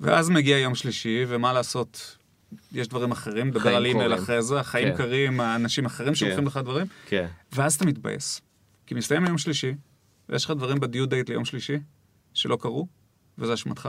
ואז 0.00 0.30
מגיע 0.30 0.58
יום 0.58 0.74
שלישי, 0.74 1.24
ומה 1.28 1.52
לעשות? 1.52 2.16
יש 2.72 2.88
דברים 2.88 3.12
אחרים, 3.12 3.58
חיים 3.58 3.76
על 3.76 3.86
אימייל. 3.86 4.14
אחרי 4.14 4.42
זה, 4.42 4.60
החיים 4.60 4.88
כן. 4.88 4.96
קורים, 4.96 5.40
האנשים 5.40 5.86
אחרים 5.86 6.14
שולחים 6.14 6.46
לך 6.46 6.56
דברים, 6.56 6.86
כן. 7.06 7.26
ואז 7.52 7.74
אתה 7.74 7.86
מתבאס. 7.86 8.40
כי 8.86 8.94
מסתיים 8.94 9.24
היום 9.24 9.38
שלישי, 9.38 9.74
ויש 10.28 10.44
לך 10.44 10.50
דברים 10.50 10.80
בדיו 10.80 11.06
דייט 11.06 11.28
ליום 11.28 11.44
שלישי, 11.44 11.78
שלא 12.34 12.56
קרו, 12.60 12.86
וזה 13.38 13.54
אשמתך. 13.54 13.88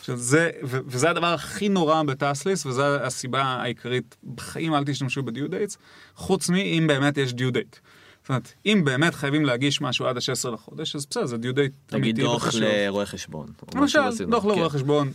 עכשיו 0.00 0.16
זה, 0.16 0.50
ו- 0.64 0.78
וזה 0.86 1.10
הדבר 1.10 1.26
הכי 1.26 1.68
נורא 1.68 2.02
ב 2.02 2.08
task 2.08 2.34
list, 2.34 2.66
וזו 2.66 2.96
הסיבה 2.96 3.42
העיקרית, 3.42 4.16
בחיים 4.34 4.74
אל 4.74 4.84
תשתמשו 4.84 5.22
ב 5.22 5.28
due 5.28 5.48
dates, 5.48 5.78
חוץ 6.14 6.48
מאם 6.48 6.86
באמת 6.86 7.16
יש 7.18 7.34
דיו 7.34 7.50
דייט. 7.52 7.76
זאת 8.22 8.28
אומרת, 8.28 8.52
אם 8.66 8.82
באמת 8.84 9.14
חייבים 9.14 9.44
להגיש 9.44 9.80
משהו 9.80 10.06
עד 10.06 10.16
ה-16 10.16 10.50
לחודש, 10.50 10.96
אז 10.96 11.06
בסדר, 11.06 11.26
זה 11.26 11.36
דיו 11.36 11.54
דייט 11.54 11.72
נגיד 11.92 12.04
אמיתי 12.04 12.22
דוח 12.22 12.42
וחשוב. 12.42 12.62
לרואה 12.62 13.06
חשבון. 13.06 13.46
או 13.74 13.80
משהו 13.80 14.02
למשל. 14.02 14.24
דוח 14.24 14.44
לרואה 14.44 14.68
כן. 14.68 14.74
חשבון, 14.74 15.12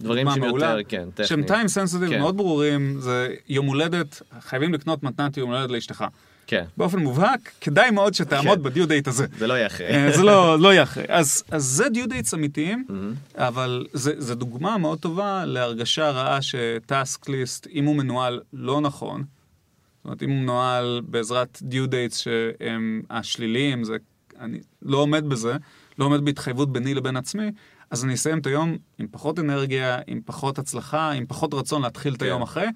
דברים 0.00 0.26
שהם 0.34 0.44
יותר, 0.44 0.78
כן, 0.88 1.08
שהם 1.24 1.42
טכניים. 1.42 1.66
time 1.66 1.68
sensitive 1.68 2.10
כן. 2.10 2.18
מאוד 2.18 2.36
ברורים, 2.36 3.00
זה 3.00 3.34
יום 3.48 3.66
הולדת, 3.66 4.22
חייבים 4.40 4.74
לקנות 4.74 5.02
מתנת 5.02 5.36
יום 5.36 5.50
הולדת 5.50 5.70
לאשתך. 5.70 6.04
כן, 6.46 6.64
באופן 6.76 6.98
מובהק, 6.98 7.52
כדאי 7.60 7.90
מאוד 7.90 8.14
שתעמוד 8.14 8.58
כן. 8.58 8.64
בדיו 8.64 8.88
דייט 8.88 9.08
הזה. 9.08 9.26
זה 9.38 9.46
לא 9.46 9.54
יהיה 9.54 9.66
אחרי. 9.66 9.86
אה, 9.86 10.12
זה 10.16 10.22
לא, 10.22 10.58
לא 10.60 10.72
יהיה 10.72 10.82
אחרי. 10.82 11.04
אז, 11.08 11.44
אז 11.50 11.64
זה 11.64 11.88
due 11.88 12.08
dates 12.08 12.34
אמיתיים, 12.34 12.84
מהמם. 12.88 13.14
אבל 13.34 13.86
זה, 13.92 14.12
זה 14.18 14.34
דוגמה 14.34 14.78
מאוד 14.78 14.98
טובה 14.98 15.44
להרגשה 15.44 16.10
רעה 16.10 16.38
ש 16.42 16.71
task 16.71 17.28
list, 17.28 17.66
אם 17.72 17.84
הוא 17.84 17.96
מנוהל 17.96 18.40
לא 18.52 18.80
נכון, 18.80 19.20
זאת 19.20 20.04
אומרת, 20.04 20.22
אם 20.22 20.30
הוא 20.30 20.38
מנוהל 20.38 21.00
בעזרת 21.06 21.58
due 21.62 21.86
dates 21.86 22.16
שהם 22.16 23.02
השליליים, 23.10 23.84
זה, 23.84 23.96
אני 24.40 24.58
לא 24.82 24.98
עומד 24.98 25.28
בזה, 25.28 25.56
לא 25.98 26.04
עומד 26.04 26.24
בהתחייבות 26.24 26.72
ביני 26.72 26.94
לבין 26.94 27.16
עצמי, 27.16 27.50
אז 27.90 28.04
אני 28.04 28.14
אסיים 28.14 28.38
את 28.38 28.46
היום 28.46 28.76
עם 28.98 29.06
פחות 29.10 29.38
אנרגיה, 29.38 29.98
עם 30.06 30.20
פחות 30.24 30.58
הצלחה, 30.58 31.10
עם 31.10 31.26
פחות 31.26 31.54
רצון 31.54 31.82
להתחיל 31.82 32.14
את 32.14 32.18
כן. 32.18 32.26
היום 32.26 32.42
אחרי, 32.42 32.66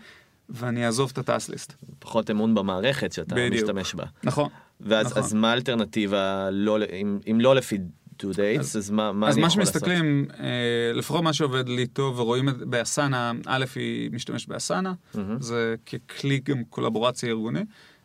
ואני 0.50 0.87
אעזוב 0.87 1.11
את 1.12 1.19
ה 1.19 1.25
task 1.25 1.50
list. 1.50 1.75
פחות 1.99 2.30
אמון 2.30 2.54
במערכת 2.54 3.12
שאתה 3.12 3.35
בדיוק. 3.35 3.54
משתמש 3.62 3.95
בה. 3.95 4.04
נכון. 4.25 4.49
ואז 4.80 5.07
נכון. 5.07 5.23
אז 5.23 5.35
מה 5.35 5.50
האלטרנטיבה, 5.50 6.49
לא 6.52 6.78
אם- 6.92 7.19
אם 7.30 7.40
לא 7.40 7.54
לפי 7.54 7.78
due 8.23 8.33
dates, 8.33 8.76
אז 8.76 8.90
מה 8.90 9.12
מה 9.12 9.28
אז 9.28 9.35
אני 9.35 9.42
מה 9.42 9.49
יכול 9.49 9.61
לעשות? 9.61 9.75
שמסתכלים, 9.75 10.26
אה, 10.40 10.47
לפחות 10.95 11.23
מה 11.23 11.33
שעובד 11.33 11.69
לי 11.69 11.87
טוב 11.87 12.19
ורואים 12.19 12.49
את 12.49 12.57
באסנה, 12.57 13.33
א' 13.47 13.64
היא 13.75 14.11
משתמשת 14.12 14.49
באסנה, 14.49 14.92
מהמם. 15.14 15.40
זה 15.40 15.75
ככלי 16.09 16.40
גם 16.45 16.64
קולבורציה 16.64 17.28
ארגוני, 17.28 17.61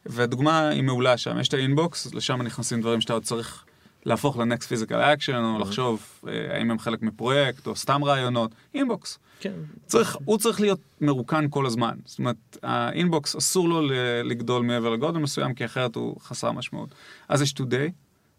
והדוגמה 0.05 0.69
היא 0.69 0.83
מעולה 0.83 1.17
שם, 1.17 1.39
יש 1.39 1.47
את 1.47 1.53
ה 1.53 1.62
inbox, 1.62 2.13
לשם 2.13 2.41
נכנסים 2.41 2.81
דברים 2.81 3.01
שאתה 3.01 3.13
עוד 3.13 3.23
צריך 3.23 3.65
להפוך 4.05 4.37
ל-next 4.37 4.63
physical 4.63 4.91
action, 4.91 5.35
או 5.35 5.59
לחשוב 5.59 6.03
אה, 6.27 6.57
האם 6.57 6.71
הם 6.71 6.79
חלק 6.79 7.01
מפרויקט, 7.01 7.67
או 7.67 7.75
סתם 7.75 8.03
רעיונות, 8.03 8.51
inbox. 8.73 9.19
כן. 9.39 9.53
צריך, 9.85 10.17
הוא 10.25 10.37
צריך 10.37 10.61
להיות 10.61 10.79
מרוקן 11.01 11.45
כל 11.49 11.65
הזמן. 11.65 11.97
זאת 12.05 12.19
אומרת, 12.19 12.57
ה 12.63 12.75
inbox 12.75 13.35
אסור 13.35 13.69
לו 13.69 13.81
לגדול 14.23 14.63
מעבר 14.63 14.89
לגודל 14.89 15.19
מסוים, 15.19 15.53
כי 15.53 15.65
אחרת 15.65 15.95
הוא 15.95 16.19
חסר 16.21 16.51
משמעות. 16.51 16.89
אז 17.29 17.41
יש 17.41 17.53
today, 17.53 17.91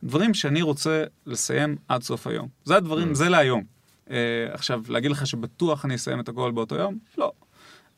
דברים 0.02 0.34
שאני 0.34 0.62
רוצה 0.62 1.04
לסיים 1.26 1.76
עד 1.88 2.02
סוף 2.02 2.26
היום. 2.26 2.48
זה 2.64 2.76
הדברים, 2.76 3.14
זה 3.14 3.28
להיום. 3.28 3.62
Uh, 4.06 4.10
עכשיו, 4.52 4.82
להגיד 4.88 5.10
לך 5.10 5.26
שבטוח 5.26 5.84
אני 5.84 5.94
אסיים 5.94 6.20
את 6.20 6.28
הכל 6.28 6.50
באותו 6.50 6.74
יום? 6.74 6.98
לא. 7.18 7.32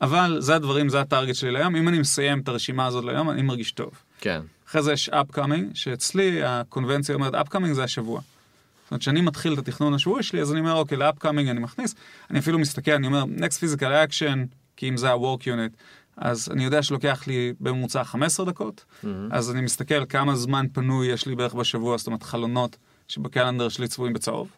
אבל 0.01 0.37
זה 0.39 0.55
הדברים, 0.55 0.89
זה 0.89 1.01
הטארגט 1.01 1.35
שלי 1.35 1.51
להיום. 1.51 1.75
אם 1.75 1.87
אני 1.87 1.99
מסיים 1.99 2.39
את 2.39 2.47
הרשימה 2.47 2.85
הזאת 2.85 3.03
להיום, 3.03 3.29
אני 3.29 3.41
מרגיש 3.41 3.71
טוב. 3.71 3.91
כן. 4.19 4.41
אחרי 4.69 4.83
זה 4.83 4.93
יש 4.93 5.09
upcoming, 5.09 5.63
שאצלי 5.73 6.43
הקונבנציה 6.43 7.15
אומרת 7.15 7.33
upcoming 7.33 7.73
זה 7.73 7.83
השבוע. 7.83 8.21
זאת 8.21 8.91
אומרת, 8.91 9.01
כשאני 9.01 9.21
מתחיל 9.21 9.53
את 9.53 9.57
התכנון 9.57 9.93
השבועי 9.93 10.23
שלי, 10.23 10.41
אז 10.41 10.51
אני 10.51 10.59
אומר, 10.59 10.73
אוקיי, 10.73 10.97
ל-upcoming 10.97 11.49
אני 11.51 11.59
מכניס, 11.59 11.95
אני 12.29 12.39
אפילו 12.39 12.59
מסתכל, 12.59 12.91
אני 12.91 13.07
אומר, 13.07 13.23
next 13.37 13.53
physical 13.53 14.09
action, 14.09 14.37
כי 14.75 14.89
אם 14.89 14.97
זה 14.97 15.11
ה-work 15.11 15.43
unit, 15.43 15.75
אז 16.17 16.49
אני 16.51 16.63
יודע 16.63 16.83
שלוקח 16.83 17.27
לי 17.27 17.53
בממוצע 17.59 18.03
15 18.03 18.45
דקות, 18.45 18.85
אז 19.31 19.51
אני 19.51 19.61
מסתכל 19.61 20.05
כמה 20.05 20.35
זמן 20.35 20.65
פנוי 20.73 21.07
יש 21.07 21.25
לי 21.25 21.35
בערך 21.35 21.53
בשבוע, 21.53 21.97
זאת 21.97 22.07
אומרת, 22.07 22.23
חלונות 22.23 22.77
שבקלנדר 23.07 23.69
שלי 23.69 23.87
צבועים 23.87 24.13
בצהוב, 24.13 24.49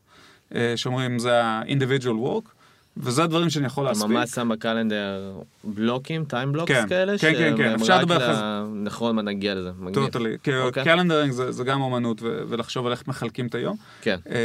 אה, 0.56 0.74
שאומרים 0.76 1.20
זה 1.20 1.44
ה-individual 1.44 2.26
work, 2.26 2.50
וזה 2.98 3.24
הדברים 3.24 3.50
שאני 3.50 3.66
יכול 3.66 3.84
אתה 3.84 3.92
להספיק. 3.92 4.10
ממש 4.12 4.30
שם 4.30 4.50
ב 4.50 4.59
calendar 4.59 5.34
בלוקים, 5.64 6.26
time 6.26 6.52
blocks 6.52 6.72
כן, 6.72 6.88
כאלה? 6.90 7.18
כן, 7.18 7.34
כן, 7.34 7.54
כן, 7.58 7.74
אפשר 7.74 8.00
לדבר 8.00 8.18
אחרי 8.18 8.36
זה. 8.36 8.42
נכון, 8.84 9.16
מה 9.16 9.22
נגיע 9.22 9.56
לזה. 9.56 9.70
מגניב. 9.80 10.06
totally. 10.06 10.38
אוקיי. 10.64 10.84
calendaring 10.84 11.32
זה, 11.34 11.52
זה 11.52 11.64
גם 11.64 11.82
אומנות 11.82 12.22
ו- 12.22 12.42
ולחשוב 12.50 12.86
על 12.86 12.92
איך 12.92 13.08
מחלקים 13.08 13.48
את 13.48 13.56
היום. 13.56 13.78
כן. 14.02 14.18
אה, 14.30 14.36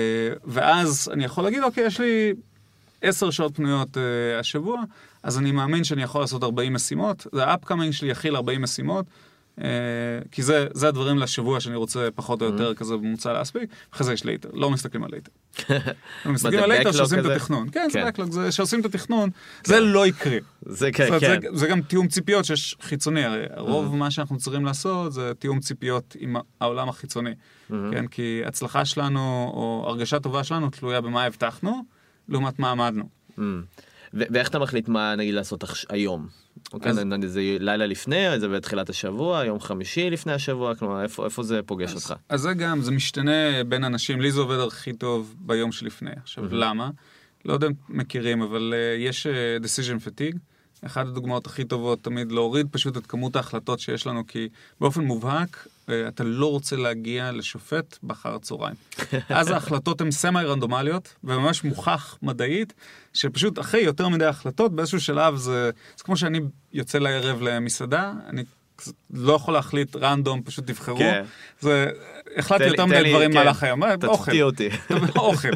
ואז 0.45 1.11
אני 1.13 1.25
יכול 1.25 1.45
להגיד, 1.45 1.63
אוקיי, 1.63 1.85
יש 1.87 2.01
לי 2.01 2.33
עשר 3.03 3.31
שעות 3.31 3.57
פנויות 3.57 3.97
אה, 3.97 4.03
השבוע, 4.41 4.83
אז 5.23 5.39
אני 5.39 5.53
מאמין 5.53 5.85
שאני 5.85 6.03
יכול 6.03 6.21
לעשות 6.21 6.43
40 6.45 6.73
משימות. 6.73 7.27
זה 7.33 7.45
ה 7.45 7.50
upcoming 7.50 7.93
שלי 7.93 8.09
יכיל 8.11 8.37
40 8.37 8.63
משימות, 8.63 9.07
כי 10.31 10.43
זה, 10.43 10.67
זה 10.75 10.89
הדברים 10.89 11.19
לשבוע 11.19 11.61
שאני 11.61 11.77
רוצה 11.77 12.09
פחות 12.15 12.43
או 12.43 12.47
יותר 12.47 12.75
כזה 12.75 12.97
בממוצע 12.97 13.33
להספיק. 13.33 13.71
אחרי 13.93 14.07
זה 14.07 14.13
יש 14.13 14.25
later, 14.25 14.49
לא 14.53 14.71
מסתכלים 14.71 15.05
על 15.05 15.11
later. 15.13 15.31
מסתכלים 16.33 16.63
על 16.63 16.69
later 16.69 16.91
backlog 16.91 16.97
שעושים 16.97 17.19
את? 17.19 17.25
התכנון. 17.25 17.69
כן, 17.73 17.89
זה 17.93 18.01
כן. 18.01 18.09
backlog, 18.09 18.31
זה 18.31 18.53
שעושים 18.53 18.81
את 18.81 18.85
התכנון, 18.85 19.31
זה 19.65 19.81
לא 19.81 20.07
יקרה. 20.07 20.39
זה 20.67 20.93
כן, 20.93 21.21
כן. 21.21 21.41
זה, 21.53 21.67
גם 21.67 21.83
תיאום 21.83 22.09
ציפיות 22.09 22.45
שיש 22.45 22.77
חיצוני, 22.81 23.25
הרי 23.25 23.45
רוב 23.57 23.97
מה 23.97 24.11
שאנחנו 24.11 24.39
צריכים 24.39 24.65
לעשות 24.65 25.13
זה 25.13 25.33
תיאום 25.39 25.61
ציפיות 25.61 26.17
עם 26.19 26.37
העולם 26.61 26.89
החיצוני, 26.89 27.35
כן? 27.69 28.07
כי 28.07 28.43
הצלחה 28.47 28.85
שלנו 28.85 29.51
או 29.55 29.85
הרגשה 29.89 30.19
טובה 30.19 30.45
שלנו 30.45 30.71
תלויה 30.71 31.01
במה 31.01 31.25
הבטחנו, 31.25 31.83
לעומת 32.29 32.59
מה 32.59 32.71
עמדנו. 32.71 33.09
Mm. 33.39 33.43
ואיך 34.13 34.49
אתה 34.49 34.59
מחליט 34.59 34.89
מה 34.89 35.17
נגיד 35.17 35.35
לעשות 35.35 35.65
היום? 35.89 36.46
אוקיי, 36.73 36.91
אז- 36.91 37.01
זה 37.27 37.57
לילה 37.61 37.87
לפני, 37.87 38.41
זה 38.41 38.49
בתחילת 38.49 38.89
השבוע, 38.91 39.45
יום 39.45 39.61
חמישי 39.61 40.11
לפני 40.11 40.33
השבוע, 40.33 40.75
כלומר 40.75 41.03
איפה 41.03 41.25
איפה 41.25 41.43
זה 41.43 41.61
פוגש 41.67 41.95
אותך? 41.95 42.15
אז 42.29 42.41
זה 42.41 42.55
גם, 42.55 42.83
זה 42.83 42.91
משתנה 42.91 43.65
בין 43.69 43.85
אנשים, 43.85 44.21
לי 44.21 44.33
זה 44.33 44.41
עובד 44.41 44.59
הכי 44.59 44.93
טוב 44.93 45.35
ביום 45.39 45.73
שלפני. 45.73 46.11
עכשיו, 46.23 46.45
למה? 46.51 46.91
לא 47.45 47.53
יודע 47.53 47.67
אם 47.67 47.73
מכירים, 47.89 48.43
אבל 48.43 48.75
uh, 48.75 49.01
יש 49.09 49.27
uh, 49.27 49.65
decision 49.65 50.07
fatigue. 50.07 50.39
אחת 50.87 51.07
הדוגמאות 51.07 51.47
הכי 51.47 51.65
טובות 51.65 52.03
תמיד 52.05 52.33
להוריד 52.33 52.67
פשוט 52.71 52.97
את 52.97 53.07
כמות 53.07 53.37
ההחלטות 53.37 53.81
שיש 53.81 54.07
לנו, 54.07 54.27
כי 54.27 54.49
באופן 54.81 55.01
מובהק 55.05 55.67
אתה 56.09 56.25
לא 56.25 56.51
רוצה 56.51 56.77
להגיע 56.77 57.33
לשופט 57.33 57.99
באחר 58.03 58.35
הצהריים. 58.35 58.75
אז 59.29 59.51
ההחלטות 59.51 60.01
הן 60.01 60.11
סמי 60.11 60.45
רנדומליות, 60.45 61.15
וממש 61.25 61.65
מוכח 61.65 62.19
מדעית, 62.23 62.75
שפשוט 63.13 63.59
אחרי 63.59 63.81
יותר 63.81 64.09
מדי 64.09 64.25
החלטות, 64.25 64.73
באיזשהו 64.73 65.01
שלב 65.01 65.37
זה, 65.37 65.71
זה 65.97 66.05
כמו 66.05 66.17
שאני 66.17 66.41
יוצא 66.73 66.99
לערב 66.99 67.43
למסעדה, 67.43 68.13
אני 68.29 68.45
לא 69.11 69.33
יכול 69.33 69.55
להחליט 69.55 69.97
רנדום, 69.97 70.43
פשוט 70.43 70.67
תבחרו. 70.67 70.99
כן. 70.99 71.25
זה, 71.61 71.91
החלטתי 72.37 72.67
יותר 72.67 72.87
מדי 72.87 73.11
דברים 73.11 73.33
כן. 73.33 73.39
במהלך 73.41 73.63
היום. 73.63 73.85
אה, 73.85 73.95
אוכל. 74.07 74.25
תפתיע 74.25 74.45
אותי. 74.45 74.69
אוכל. 75.17 75.49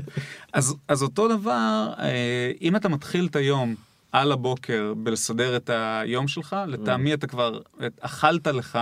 אז, 0.52 0.74
אז 0.88 1.02
אותו 1.02 1.28
דבר, 1.28 1.92
אה, 1.98 2.52
אם 2.60 2.76
אתה 2.76 2.88
מתחיל 2.88 3.26
את 3.30 3.36
היום 3.36 3.74
על 4.12 4.32
הבוקר 4.32 4.92
בלסדר 4.96 5.56
את 5.56 5.70
היום 5.72 6.28
שלך, 6.28 6.56
לטעמי 6.66 7.14
אתה 7.14 7.26
כבר 7.26 7.60
את- 7.86 7.98
אכלת 8.00 8.46
לך 8.46 8.78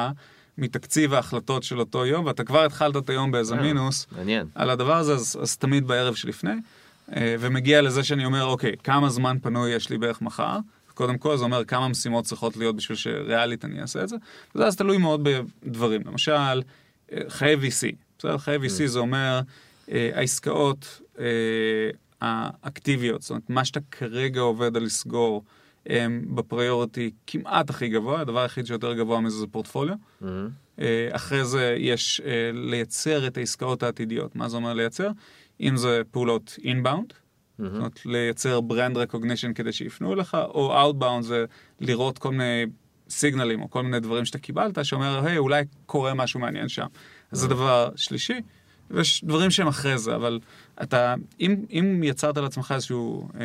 מתקציב 0.59 1.15
ההחלטות 1.15 1.63
של 1.63 1.81
אותו 1.81 2.07
יום, 2.07 2.27
ואתה 2.27 2.45
כבר 2.45 2.65
התחלת 2.65 2.97
את 2.97 3.11
היום 3.11 3.31
באיזה 3.31 3.55
אה. 3.55 3.63
מינוס 3.63 4.07
מעניין. 4.13 4.47
על 4.55 4.71
הדבר 4.71 4.97
הזה, 4.97 5.13
אז, 5.13 5.39
אז 5.43 5.57
תמיד 5.57 5.87
בערב 5.87 6.15
שלפני, 6.15 6.53
אה, 7.17 7.37
ומגיע 7.41 7.83
לזה 7.83 8.05
שאני 8.05 8.25
אומר, 8.25 8.45
אוקיי, 8.45 8.73
כמה 8.85 9.09
זמן 9.09 9.37
פנוי 9.43 9.71
יש 9.71 9.91
לי 9.91 9.99
בערך 9.99 10.23
מחר? 10.23 10.59
קודם 10.95 11.19
כל, 11.19 11.37
זה 11.37 11.45
אומר 11.45 11.65
כמה 11.65 11.89
משימות 11.89 12.25
צריכות 12.25 12.57
להיות 12.57 12.77
בשביל 12.77 12.97
שריאלית 12.97 13.65
אני 13.65 13.81
אעשה 13.81 14.03
את 14.03 14.09
זה, 14.09 14.17
וזה 14.55 14.67
אז 14.67 14.77
תלוי 14.77 14.99
מאוד 14.99 15.29
בדברים. 15.63 16.03
למשל, 16.07 16.63
אה, 17.13 17.19
חיי 17.29 17.57
VC. 17.57 17.95
בסדר? 18.19 18.39
חיי 18.39 18.57
VC 18.57 18.87
זה 18.87 18.99
אומר 18.99 19.41
אה, 19.91 20.11
העסקאות 20.15 21.01
אה, 21.19 21.25
האקטיביות, 22.21 23.23
זאת 23.23 23.31
אומרת, 23.31 23.51
מה 23.51 23.65
שאתה 23.65 23.81
כרגע 23.91 24.41
עובד 24.41 24.77
על 24.77 24.83
לסגור 24.83 25.45
בפריוריטי 26.35 27.11
כמעט 27.27 27.71
הכי 27.71 27.89
גבוה, 27.89 28.21
הדבר 28.21 28.41
היחיד 28.41 28.67
שיותר 28.67 28.95
גבוה 28.95 29.21
מזה 29.21 29.39
זה 29.39 29.47
פורטפוליו. 29.47 29.97
מהמם. 30.21 30.49
אה, 30.81 31.09
אחרי 31.13 31.45
זה 31.45 31.77
יש 31.79 32.21
אה, 32.25 32.51
לייצר 32.53 33.27
את 33.27 33.37
העסקאות 33.37 33.83
העתידיות. 33.83 34.37
מה 34.37 34.49
זה 34.49 34.57
אומר 34.57 34.75
לייצר? 34.75 35.11
אם 35.61 35.77
זה 35.77 36.03
פעולות 36.11 36.59
אינבאונד, 36.65 37.13
זאת 37.59 37.77
אומרת 37.77 38.07
לייצר 38.07 38.61
brand 38.61 38.97
recognition 38.97 39.53
כדי 39.53 39.73
שיפנו 39.73 40.13
אליך, 40.13 40.35
או 40.35 40.81
outbound 40.81 41.25
זה 41.25 41.45
לראות 41.81 42.19
כל 42.19 42.31
מיני 42.31 42.67
סיגנלים 43.11 43.63
או 43.63 43.71
כל 43.71 43.83
מיני 43.83 44.01
דברים 44.01 44.25
שאתה 44.25 44.39
קיבלת, 44.39 44.85
שאומר, 44.85 45.27
היי, 45.27 45.39
אולי 45.39 45.65
קורה 45.87 46.15
משהו 46.15 46.41
מעניין 46.41 46.69
שם. 46.69 46.87
אז 47.33 47.39
זה 47.39 47.49
דבר 47.49 47.91
שלישי. 47.97 48.41
ויש 48.91 49.25
דברים 49.25 49.51
שהם 49.51 49.67
אחרי 49.67 49.99
זה, 49.99 50.15
אבל 50.15 50.41
אתה, 50.83 51.15
אם, 51.41 51.57
אם 51.71 52.01
יצרת 52.05 52.37
לעצמך 52.37 52.73
איזשהו 52.75 53.29
uh, 53.33 53.39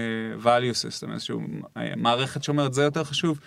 value 0.44 0.76
system, 0.76 1.12
איזשהו 1.14 1.42
uh, 1.64 1.80
מערכת 1.98 2.44
שאומרת, 2.44 2.74
זה 2.74 2.84
יותר 2.84 3.04
חשוב, 3.04 3.40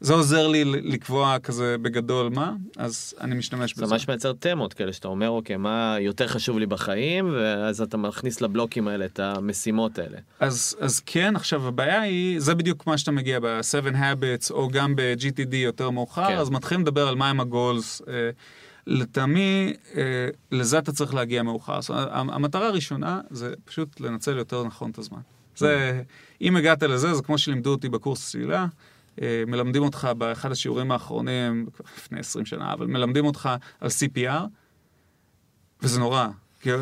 זה 0.00 0.14
עוזר 0.14 0.46
לי 0.46 0.64
לקבוע 0.64 1.38
כזה 1.38 1.76
בגדול 1.82 2.30
מה, 2.34 2.52
אז 2.76 3.14
אני 3.20 3.34
משתמש 3.34 3.74
זה 3.74 3.82
בזה. 3.82 3.94
ממש 3.94 4.08
מייצר 4.08 4.32
תמות 4.32 4.74
כאלה 4.74 4.92
שאתה 4.92 5.08
אומר 5.08 5.30
אוקיי 5.30 5.56
מה 5.56 5.96
יותר 6.00 6.28
חשוב 6.28 6.58
לי 6.58 6.66
בחיים 6.66 7.30
ואז 7.34 7.80
אתה 7.80 7.96
מכניס 7.96 8.40
לבלוקים 8.40 8.88
האלה 8.88 9.04
את 9.04 9.20
המשימות 9.20 9.98
האלה. 9.98 10.18
אז, 10.40 10.76
אז 10.80 11.00
כן, 11.06 11.36
עכשיו 11.36 11.68
הבעיה 11.68 12.00
היא, 12.00 12.40
זה 12.40 12.54
בדיוק 12.54 12.86
מה 12.86 12.98
שאתה 12.98 13.10
מגיע 13.10 13.40
ב-7 13.40 13.94
Habits, 13.94 14.50
או 14.50 14.68
גם 14.68 14.96
ב-GTD 14.96 15.56
יותר 15.56 15.90
מאוחר, 15.90 16.28
כן. 16.28 16.36
אז 16.36 16.50
מתחילים 16.50 16.82
לדבר 16.82 17.08
על 17.08 17.14
מהם 17.14 17.40
הגולס. 17.40 18.02
אה, 18.08 18.30
לטעמי, 18.86 19.72
אה, 19.96 20.02
לזה 20.52 20.78
אתה 20.78 20.92
צריך 20.92 21.14
להגיע 21.14 21.42
מאוחר. 21.42 21.80
זאת 21.80 21.90
אומרת, 21.90 22.08
המ- 22.10 22.30
המטרה 22.30 22.66
הראשונה 22.66 23.20
זה 23.30 23.54
פשוט 23.64 24.00
לנצל 24.00 24.36
יותר 24.36 24.64
נכון 24.64 24.90
את 24.90 24.98
הזמן. 24.98 25.18
זה, 25.56 26.02
אם 26.40 26.56
הגעת 26.56 26.82
לזה, 26.82 27.14
זה 27.14 27.22
כמו 27.22 27.38
שלימדו 27.38 27.70
אותי 27.70 27.88
בקורס 27.88 28.30
צלילה. 28.30 28.66
אה, 29.22 29.42
מלמדים 29.46 29.82
אותך 29.82 30.08
באחד 30.18 30.52
השיעורים 30.52 30.92
האחרונים, 30.92 31.66
לפני 31.96 32.20
20 32.20 32.46
שנה, 32.46 32.72
אבל 32.72 32.86
מלמדים 32.86 33.24
אותך 33.24 33.48
על 33.80 33.88
CPR, 33.88 34.42
וזה 35.82 36.00
נורא. 36.00 36.26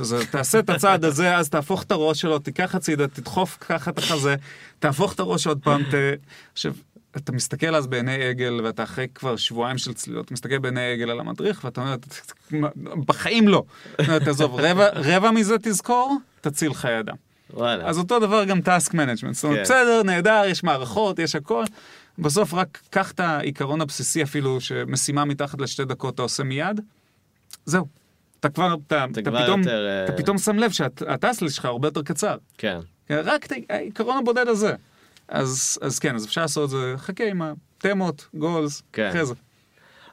זה, 0.02 0.26
תעשה 0.26 0.58
את 0.58 0.70
הצעד 0.70 1.04
הזה, 1.04 1.36
אז 1.36 1.48
תהפוך 1.48 1.82
את 1.82 1.90
הראש 1.92 2.20
שלו, 2.20 2.38
תיקח 2.38 2.74
הצידה, 2.74 3.08
תדחוף 3.08 3.56
ככה 3.60 3.90
את 3.90 3.98
החזה, 3.98 4.34
תהפוך 4.78 5.12
את 5.14 5.20
הראש 5.20 5.46
עוד 5.46 5.60
פעם, 5.62 5.82
ת... 5.82 5.94
עכשיו, 6.52 6.72
אתה 7.16 7.32
מסתכל 7.32 7.74
אז 7.74 7.86
בעיני 7.86 8.24
עגל, 8.24 8.60
ואתה 8.64 8.82
אחרי 8.82 9.06
כבר 9.14 9.36
שבועיים 9.36 9.78
של 9.78 9.94
צלילות, 9.94 10.24
אתה 10.24 10.34
מסתכל 10.34 10.58
בעיני 10.58 10.92
עגל 10.92 11.10
על 11.10 11.20
המדריך, 11.20 11.64
ואתה 11.64 11.80
אומר, 11.80 11.96
בחיים 13.06 13.48
לא. 13.48 13.64
תעזוב, 14.24 14.60
רבע, 14.60 14.88
רבע 14.94 15.30
מזה 15.30 15.56
תזכור, 15.62 16.16
תציל 16.40 16.74
חיי 16.74 17.00
אדם. 17.00 17.16
וואלה. 17.54 17.88
אז 17.88 17.98
אותו 17.98 18.18
דבר 18.18 18.44
גם 18.44 18.60
task 18.60 18.94
management. 18.94 19.34
זאת 19.34 19.44
אומרת, 19.44 19.56
כן. 19.56 19.62
בסדר, 19.62 20.02
נהדר, 20.02 20.42
יש 20.46 20.64
מערכות, 20.64 21.18
יש 21.18 21.34
הכל. 21.34 21.64
בסוף 22.18 22.54
רק 22.54 22.78
קח 22.90 23.10
את 23.12 23.20
העיקרון 23.20 23.80
הבסיסי 23.80 24.22
אפילו, 24.22 24.60
שמשימה 24.60 25.24
מתחת 25.24 25.60
לשתי 25.60 25.84
דקות 25.84 26.14
אתה 26.14 26.22
עושה 26.22 26.42
מיד, 26.42 26.80
זהו. 27.64 27.86
אתה 28.40 28.48
כבר, 28.48 28.76
אתה, 28.86 29.06
אתה, 29.12 29.22
כבר 29.22 29.42
פתאום, 29.44 29.60
יותר, 29.60 29.86
אה, 29.86 30.04
אתה 30.04 30.12
פתאום 30.12 30.38
שם 30.38 30.58
לב 30.58 30.70
שהטסלס 30.70 31.52
שלך 31.52 31.64
הרבה 31.64 31.88
יותר 31.88 32.02
קצר. 32.02 32.36
כן. 32.58 32.78
רק 33.10 33.46
את 33.46 33.52
העיקרון 33.68 34.18
הבודד 34.18 34.48
הזה. 34.48 34.74
אז, 35.28 35.78
אז 35.82 35.98
כן, 35.98 36.14
אז 36.14 36.24
אפשר 36.24 36.40
לעשות 36.40 36.64
את 36.64 36.70
זה, 36.70 36.94
חכה 36.96 37.24
עם 37.24 37.42
התמות, 37.42 38.28
גולס, 38.34 38.82
כן. 38.92 39.08
אחרי 39.08 39.26
זה. 39.26 39.34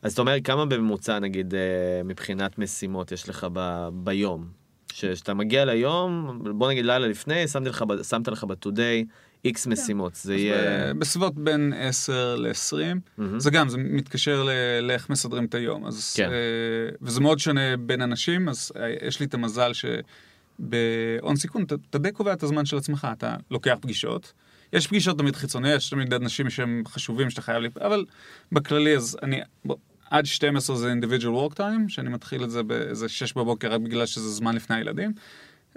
אז 0.02 0.14
אתה 0.14 0.22
אומר 0.22 0.36
כמה 0.44 0.66
בממוצע 0.66 1.20
נגיד 1.20 1.54
אה, 1.56 1.60
מבחינת 2.06 2.60
משימות 2.60 3.12
יש 3.12 3.30
לך 3.30 3.48
ב, 3.54 3.88
ביום? 3.94 4.48
שאתה 4.94 5.34
מגיע 5.34 5.66
ליום, 5.66 6.42
בוא 6.58 6.70
נגיד 6.70 6.86
לילה 6.86 7.08
לפני, 7.08 7.48
שמתי 7.48 7.70
לך, 7.70 7.84
שמת 8.10 8.28
לך 8.28 8.44
ב-today 8.44 9.06
איקס 9.46 9.68
משימות, 9.68 10.16
זה 10.16 10.36
יהיה... 10.36 10.94
בסביבות 10.94 11.36
בין 11.36 11.74
10 11.78 12.36
ל-20. 12.36 12.76
מהמם. 13.18 13.40
זה 13.40 13.52
גם, 13.52 13.70
זה 13.70 13.78
מתקשר 13.78 14.44
ל- 14.44 14.80
לאיך 14.82 15.10
מסדרים 15.10 15.46
את 15.46 15.56
היום. 15.56 15.86
אז, 15.86 16.14
כן. 16.18 16.30
אה, 16.32 16.96
וזה 17.02 17.22
מאוד 17.22 17.40
שונה 17.40 17.78
בין 17.78 18.02
אנשים, 18.02 18.50
אז 18.50 18.72
אה, 18.76 18.94
יש 19.08 19.20
לי 19.20 19.26
את 19.26 19.34
המזל 19.34 19.72
שבהון 19.74 21.36
סיכון, 21.36 21.64
אתה 21.90 21.98
די 21.98 22.12
קובע 22.12 22.34
את 22.34 22.44
הזמן 22.44 22.66
של 22.66 22.78
עצמך, 22.78 23.08
אתה 23.18 23.36
לוקח 23.52 23.78
פגישות. 23.82 24.34
יש 24.74 24.88
פגישות 24.88 25.18
תמיד 25.18 25.36
חיצוניות, 25.36 25.78
יש 25.78 25.90
תמיד 25.90 26.14
אנשים 26.14 26.50
שהם 26.50 26.84
חשובים 26.88 27.30
שאתה 27.30 27.42
חייב 27.42 27.58
לי, 27.58 27.70
אבל 27.82 28.06
בכללי, 28.52 28.96
אז 28.96 29.18
אני, 29.24 29.40
בוא, 29.66 29.76
עד 30.10 30.26
12 30.26 30.76
זה 30.76 30.94
individual 30.94 31.52
work 31.52 31.56
time, 31.58 31.88
שאני 31.88 32.10
מתחיל 32.10 32.44
את 32.44 32.52
זה 32.52 32.64
באיזה 32.64 33.10
6 33.10 33.34
בבוקר 33.34 33.74
רק 33.74 33.82
בגלל 33.82 34.06
שזה 34.06 34.30
זמן 34.30 34.56
לפני 34.56 34.76
הילדים, 34.76 35.14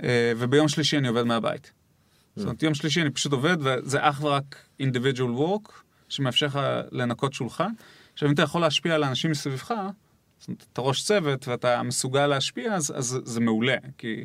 אה, 0.03 0.33
וביום 0.37 0.69
שלישי 0.69 0.99
אני 0.99 1.09
עובד 1.09 1.23
מהבית. 1.23 1.73
זאת 2.37 2.45
אומרת, 2.45 2.63
יום 2.63 2.75
שלישי 2.75 3.03
אני 3.03 3.11
פשוט 3.11 3.33
עובד, 3.33 3.57
וזה 3.61 3.99
אך 4.01 4.23
ורק 4.23 4.57
individual 4.83 5.39
work, 5.39 5.73
שמאפשר 6.09 6.47
לך 6.47 6.61
לנקות 6.93 7.33
שולחן. 7.33 7.71
עכשיו, 8.13 8.29
אם 8.29 8.35
אתה 8.35 8.43
יכול 8.43 8.61
להשפיע 8.61 8.95
על 8.95 9.03
האנשים 9.03 9.31
מסביבך, 9.31 9.75
זאת 10.39 10.49
אומרת, 10.49 10.67
אתה 10.73 10.81
ראש 10.81 11.03
צוות 11.03 11.49
ואתה 11.49 11.83
מסוגל 11.83 12.27
להשפיע, 12.27 12.75
אז, 12.75 12.93
אז 12.97 13.21
זה 13.25 13.41
מעולה, 13.41 13.77
כי 13.99 14.25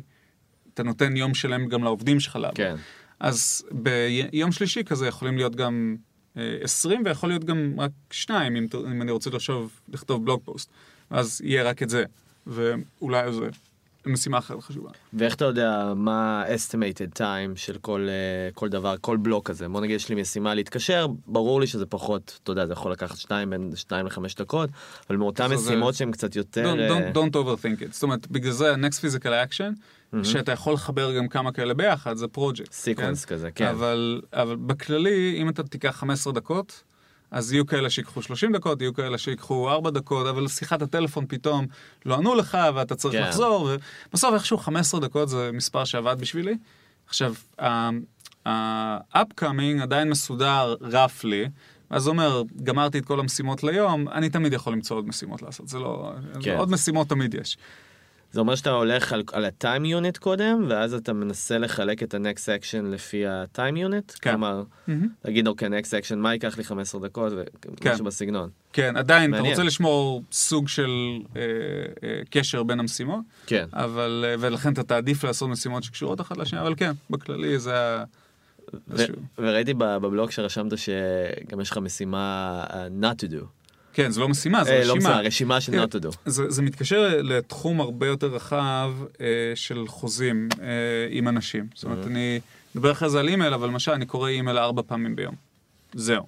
אתה 0.74 0.82
נותן 0.82 1.16
יום 1.16 1.34
שלם 1.34 1.68
גם 1.68 1.84
לעובדים 1.84 2.20
שלך 2.20 2.36
לעבוד. 2.36 2.56
כן. 2.56 2.76
אז 3.20 3.64
ביום 3.70 4.52
שלישי 4.52 4.84
כזה 4.84 5.06
יכולים 5.06 5.36
להיות 5.36 5.56
גם 5.56 5.96
אה, 6.36 6.58
20, 6.62 7.02
ויכול 7.04 7.28
להיות 7.28 7.44
גם 7.44 7.74
רק 7.78 7.90
שניים, 8.10 8.56
אם 8.56 9.02
אני 9.02 9.10
רוצה 9.10 9.30
לחשוב, 9.30 9.80
לכתוב 9.88 10.24
בלוג 10.24 10.40
פוסט. 10.44 10.70
אז 11.10 11.40
יהיה 11.44 11.62
רק 11.62 11.82
את 11.82 11.90
זה, 11.90 12.04
ואולי 12.46 13.32
זה 13.32 13.48
משימה 14.06 14.38
אחרת 14.38 14.62
חשובה. 14.62 14.90
ואיך 15.12 15.34
אתה 15.34 15.44
יודע 15.44 15.92
מה 15.96 16.44
estimated 16.46 17.18
time 17.18 17.56
של 17.56 17.78
כל, 17.80 18.06
אה, 18.08 18.14
כל 18.54 18.68
דבר, 18.68 18.94
כל 19.00 19.16
בלוק 19.16 19.48
כזה? 19.48 19.68
בוא 19.68 19.80
נגיד 19.80 19.96
יש 19.96 20.08
לי 20.08 20.20
משימה 20.20 20.54
להתקשר, 20.54 21.06
ברור 21.26 21.60
לי 21.60 21.66
שזה 21.66 21.86
פחות, 21.86 22.38
אתה 22.42 22.52
יודע, 22.52 22.66
זה 22.66 22.72
יכול 22.72 22.92
לקחת 22.92 23.16
שתיים, 23.16 23.50
בין 23.50 23.70
שתיים 23.74 24.06
לחמש 24.06 24.34
דקות, 24.34 24.70
אבל 25.10 25.16
אם 25.16 25.27
אותן 25.27 25.48
זה- 25.48 25.54
משימות 25.54 25.94
שהן 25.94 26.10
קצת 26.12 26.36
יותר... 26.36 26.74
Don't, 26.74 26.78
אה, 26.92 27.10
don't, 27.12 27.16
don't 27.16 27.34
overthink 27.34 27.82
it. 27.82 27.92
זאת 27.92 28.02
אומרת, 28.02 28.26
בגלל 28.30 28.52
זה 28.52 28.72
ה-next 28.72 28.94
physical 29.04 29.30
action, 29.50 29.74
שאתה 30.22 30.52
יכול 30.52 30.72
לחבר 30.74 31.16
גם 31.16 31.28
כמה 31.28 31.52
כאלה 31.52 31.74
ביחד, 31.74 32.16
זה 32.16 32.28
פרויקט. 32.28 32.72
sequence 32.72 33.24
כזה, 33.24 33.50
כן. 33.50 33.66
אבל, 33.66 34.20
אבל 34.32 34.56
בכללי, 34.56 35.38
אם 35.42 35.48
אתה 35.48 35.62
תיקח 35.62 35.90
15 35.96 36.32
דקות, 36.32 36.82
אז 37.30 37.52
יהיו 37.52 37.66
כאלה 37.66 37.90
שיקחו 37.90 38.22
30 38.22 38.52
דקות, 38.52 38.80
יהיו 38.80 38.94
כאלה 38.94 39.18
שיקחו 39.18 39.70
4 39.70 39.90
דקות, 39.90 40.26
אבל 40.26 40.48
שיחת 40.48 40.82
הטלפון 40.82 41.24
פתאום 41.28 41.66
לא 42.06 42.14
ענו 42.14 42.34
לך, 42.34 42.58
ואתה 42.74 42.94
צריך 42.94 43.14
כן. 43.14 43.22
לחזור, 43.22 43.70
ובסוף 44.10 44.34
איכשהו 44.34 44.58
15 44.58 45.00
דקות 45.00 45.28
זה 45.28 45.50
מספר 45.52 45.84
שעבד 45.84 46.16
בשבילי. 46.20 46.56
עכשיו, 47.06 47.34
ה-upcoming 48.46 49.82
עדיין 49.82 50.10
מסודר 50.10 50.74
roughly, 50.80 51.48
אז 51.90 52.02
זה 52.02 52.10
אומר, 52.10 52.42
גמרתי 52.62 52.98
את 52.98 53.04
כל 53.04 53.20
המשימות 53.20 53.62
ליום, 53.62 54.08
אני 54.08 54.30
תמיד 54.30 54.52
יכול 54.52 54.72
למצוא 54.72 54.96
עוד 54.96 55.08
משימות 55.08 55.42
לעשות, 55.42 55.68
זה 55.68 55.78
לא... 55.78 56.12
כן. 56.40 56.56
עוד 56.56 56.70
משימות 56.70 57.08
תמיד 57.08 57.34
יש. 57.34 57.56
זה 58.32 58.40
אומר 58.40 58.54
שאתה 58.54 58.70
הולך 58.70 59.12
על, 59.12 59.22
על 59.32 59.44
ה-time 59.44 59.82
unit 59.84 60.18
קודם, 60.20 60.66
ואז 60.68 60.94
אתה 60.94 61.12
מנסה 61.12 61.58
לחלק 61.58 62.02
את 62.02 62.14
ה-next 62.14 62.44
action 62.60 62.86
לפי 62.90 63.26
ה-time 63.26 63.74
unit? 63.74 64.18
כן. 64.20 64.30
כלומר, 64.30 64.62
להגיד, 65.24 65.46
אוקיי, 65.46 65.68
next 65.68 65.90
action, 65.90 66.16
מה 66.16 66.32
ייקח 66.32 66.58
לי 66.58 66.64
15 66.64 67.00
דקות, 67.00 67.32
כן. 67.80 67.90
ומשהו 67.90 68.04
בסגנון. 68.04 68.50
כן, 68.72 68.96
עדיין, 68.96 69.30
אתה 69.30 69.36
מעניין. 69.36 69.52
רוצה 69.52 69.62
לשמור 69.62 70.22
סוג 70.32 70.68
של 70.68 70.90
אה, 71.36 71.42
אה, 72.02 72.20
קשר 72.30 72.62
בין 72.62 72.80
המשימות, 72.80 73.20
כן. 73.46 73.66
אבל, 73.72 74.24
אה, 74.28 74.34
ולכן 74.38 74.72
אתה 74.72 74.82
תעדיף 74.82 75.24
לעשות 75.24 75.48
משימות 75.48 75.82
שקשורות 75.82 76.20
אחת 76.20 76.36
לשנייה, 76.36 76.62
אבל 76.62 76.74
כן, 76.76 76.92
בכללי 77.10 77.58
זה 77.58 77.78
ה... 77.78 78.04
ו- 78.88 79.04
וראיתי 79.38 79.74
בבלוג 79.74 80.30
שרשמת 80.30 80.78
שגם 80.78 81.60
יש 81.60 81.70
לך 81.70 81.78
משימה 81.78 82.64
uh, 82.68 82.72
not 83.04 83.24
to 83.24 83.30
do. 83.32 83.44
כן, 83.98 84.10
זה 84.10 84.20
לא 84.20 84.28
משימה, 84.28 84.64
זה 84.64 84.70
אה, 84.70 84.84
לא 84.84 84.92
רשימה. 84.92 84.96
משימה, 84.98 85.20
רשימה 85.20 85.60
של 85.60 85.72
כן. 85.72 85.82
not 85.82 85.86
to 85.86 86.04
do. 86.04 86.16
זה, 86.26 86.50
זה 86.50 86.62
מתקשר 86.62 87.20
לתחום 87.22 87.80
הרבה 87.80 88.06
יותר 88.06 88.26
רחב 88.26 88.92
אה, 89.20 89.26
של 89.54 89.84
חוזים 89.86 90.48
אה, 90.60 90.66
עם 91.10 91.28
אנשים. 91.28 91.66
זאת 91.74 91.84
אומרת, 91.84 92.06
אני 92.06 92.40
מדבר 92.74 92.92
אחרי 92.92 93.10
זה 93.10 93.20
על 93.20 93.28
אימייל, 93.28 93.54
אבל 93.54 93.68
למשל, 93.68 93.92
אני 93.92 94.06
קורא 94.06 94.28
אימייל 94.28 94.58
ארבע 94.58 94.82
פעמים 94.86 95.16
ביום. 95.16 95.34
זהו. 95.94 96.26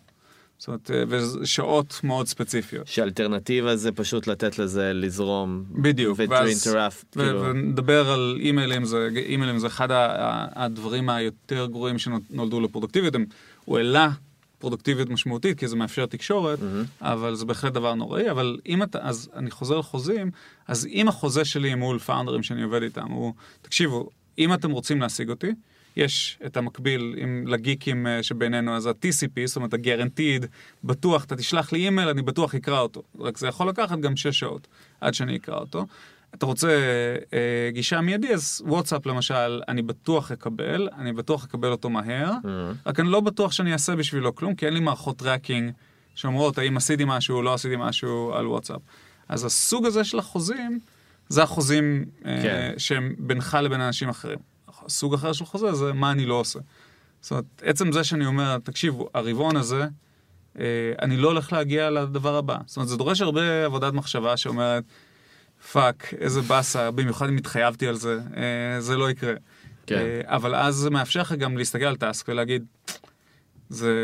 זאת 0.59 0.68
אומרת, 0.68 0.90
ושעות 1.09 2.00
מאוד 2.04 2.26
ספציפיות. 2.26 2.87
שאלטרנטיבה 2.87 3.76
זה 3.76 3.92
פשוט 3.92 4.26
לתת 4.26 4.59
לזה 4.59 4.92
לזרום. 4.94 5.64
בדיוק, 5.70 6.18
ו-to 6.18 6.74
כאילו. 7.12 7.42
ונדבר 7.42 8.11
על 8.11 8.38
אימיילים, 8.40 8.85
זה, 8.85 9.09
אימיילים 9.16 9.59
זה 9.59 9.66
אחד 9.66 9.88
הדברים 10.54 11.09
היותר 11.09 11.66
גרועים 11.66 11.98
שנולדו 11.98 12.61
לפרודוקטיביות. 12.61 13.14
הוא 13.64 13.78
העלה 13.78 14.11
פרודוקטיביות 14.61 15.09
משמעותית, 15.11 15.59
כי 15.59 15.68
זה 15.68 15.77
מאפשר 15.77 16.07
תקשורת, 16.07 16.59
אבל 17.01 17.35
זה 17.35 17.44
בהחלט 17.44 17.73
דבר 17.73 17.94
נוראי, 17.94 18.31
אבל 18.31 18.59
אם 18.66 18.83
אתה, 18.83 18.99
אז 19.03 19.31
אני 19.37 19.51
חוזר 19.51 19.79
לחוזים, 19.79 20.31
אז 20.68 20.87
אם 20.87 21.09
החוזה 21.09 21.44
שלי 21.44 21.75
מול 21.75 21.99
founderים 21.99 22.42
שאני 22.42 22.62
עובד 22.62 22.83
איתם, 22.83 23.07
הוא, 23.11 23.33
תקשיבו, 23.62 24.09
אם 24.38 24.55
אתם 24.55 24.70
רוצים 24.70 25.01
להשיג 25.01 25.31
אותי, 25.31 25.51
יש 25.96 26.38
את 26.46 26.57
המקביל 26.57 27.14
עם 27.18 27.44
לגיקים 27.46 28.07
אה, 28.07 28.23
שבינינו, 28.23 28.77
אז 28.77 28.87
ה-TCP, 28.87 29.46
זאת 29.46 29.57
אומרת 29.57 29.75
ה-Guaranteed, 29.75 30.46
בטוח, 30.85 31.25
אתה 31.25 31.37
תשלח 31.37 31.73
לי 31.73 31.79
אימייל, 31.79 32.09
אני 32.09 32.23
בטוח 32.23 32.55
אקרא 32.55 32.81
אותו. 32.81 33.03
רק 33.18 33.38
זה 33.38 33.49
יכול 33.49 33.68
לקחת 33.68 33.99
גם 33.99 34.16
שש 34.16 34.38
שעות 34.38 34.68
עד 35.01 35.14
שאני 35.14 35.37
אקרא 35.37 35.59
אותו. 35.59 35.87
אתה 36.35 36.47
רוצה 36.47 36.69
אה, 37.33 37.71
גישה 37.73 38.01
מיידי, 38.01 38.35
אז 38.35 38.62
וואטסאפ 38.66 39.07
למשל, 39.07 39.62
אני 39.69 39.83
בטוח 39.83 40.33
אקבל, 40.33 40.88
אני 40.99 41.12
בטוח 41.12 41.45
אקבל 41.45 41.73
אותו 41.73 41.90
מהר, 41.90 42.33
רק 42.87 43.01
אני 43.01 43.09
לא 43.09 43.21
בטוח 43.21 43.53
שאני 43.53 43.73
אעשה 43.73 43.97
בשבילו 43.97 44.35
כלום, 44.35 44.55
כי 44.55 44.66
אין 44.66 44.75
לי 44.75 44.81
מערכות 44.81 45.16
tracking 45.18 45.73
שאומרות 46.14 46.59
האם 46.59 46.77
עשיתי 46.77 47.05
משהו 47.07 47.37
או 47.37 47.43
לא 47.43 47.55
עשיתי 47.55 47.75
משהו 47.79 48.33
על 48.35 48.47
וואטסאפ. 48.47 48.81
אז 49.29 49.45
הסוג 49.45 49.87
הזה 49.87 50.05
של 50.05 50.19
החוזים, 50.19 50.79
זה 51.29 51.43
החוזים 51.43 52.05
אה, 52.27 52.43
כן. 52.43 52.75
שהם 52.79 53.14
בינך 53.19 53.59
לבין 53.62 53.81
אנשים 53.81 54.09
אחרים. 54.09 54.38
סוג 54.88 55.14
אחר 55.14 55.33
של 55.33 55.45
חוזה 55.45 55.73
זה 55.73 55.93
מה 55.93 56.11
אני 56.11 56.27
לא 56.27 56.35
עושה. 56.35 56.59
זאת 57.21 57.31
אומרת, 57.31 57.45
עצם 57.62 57.93
זה 57.93 58.05
שאני 58.05 58.27
אומר, 58.27 58.59
תקשיבו, 58.59 59.09
הרבעון 59.14 59.57
הזה, 59.57 59.87
אה, 60.59 60.64
אני 61.03 61.16
לא 61.16 61.29
הולך 61.29 61.53
להגיע 61.53 61.90
לדבר 61.90 62.37
הבא. 62.37 62.57
זאת 62.66 62.77
אומרת, 62.77 62.88
זה 62.88 62.97
דורש 62.97 63.21
הרבה 63.21 63.64
עבודת 63.64 63.93
מחשבה 63.93 64.37
שאומרת, 64.37 64.85
פאק, 65.73 66.14
איזה 66.20 66.40
באסה, 66.40 66.90
במיוחד 66.90 67.29
אם 67.29 67.37
התחייבתי 67.37 67.87
על 67.87 67.94
זה, 67.94 68.18
אה, 68.37 68.81
זה 68.81 68.96
לא 68.96 69.11
יקרה. 69.11 69.35
כן. 69.87 69.96
אה, 69.96 70.20
אבל 70.25 70.55
אז 70.55 70.75
זה 70.75 70.90
מאפשר 70.90 71.20
לך 71.20 71.33
גם 71.33 71.59
להסתכל 71.59 71.85
על 71.85 71.96
task 71.96 72.29
ולהגיד, 72.29 72.64
זה, 73.68 73.94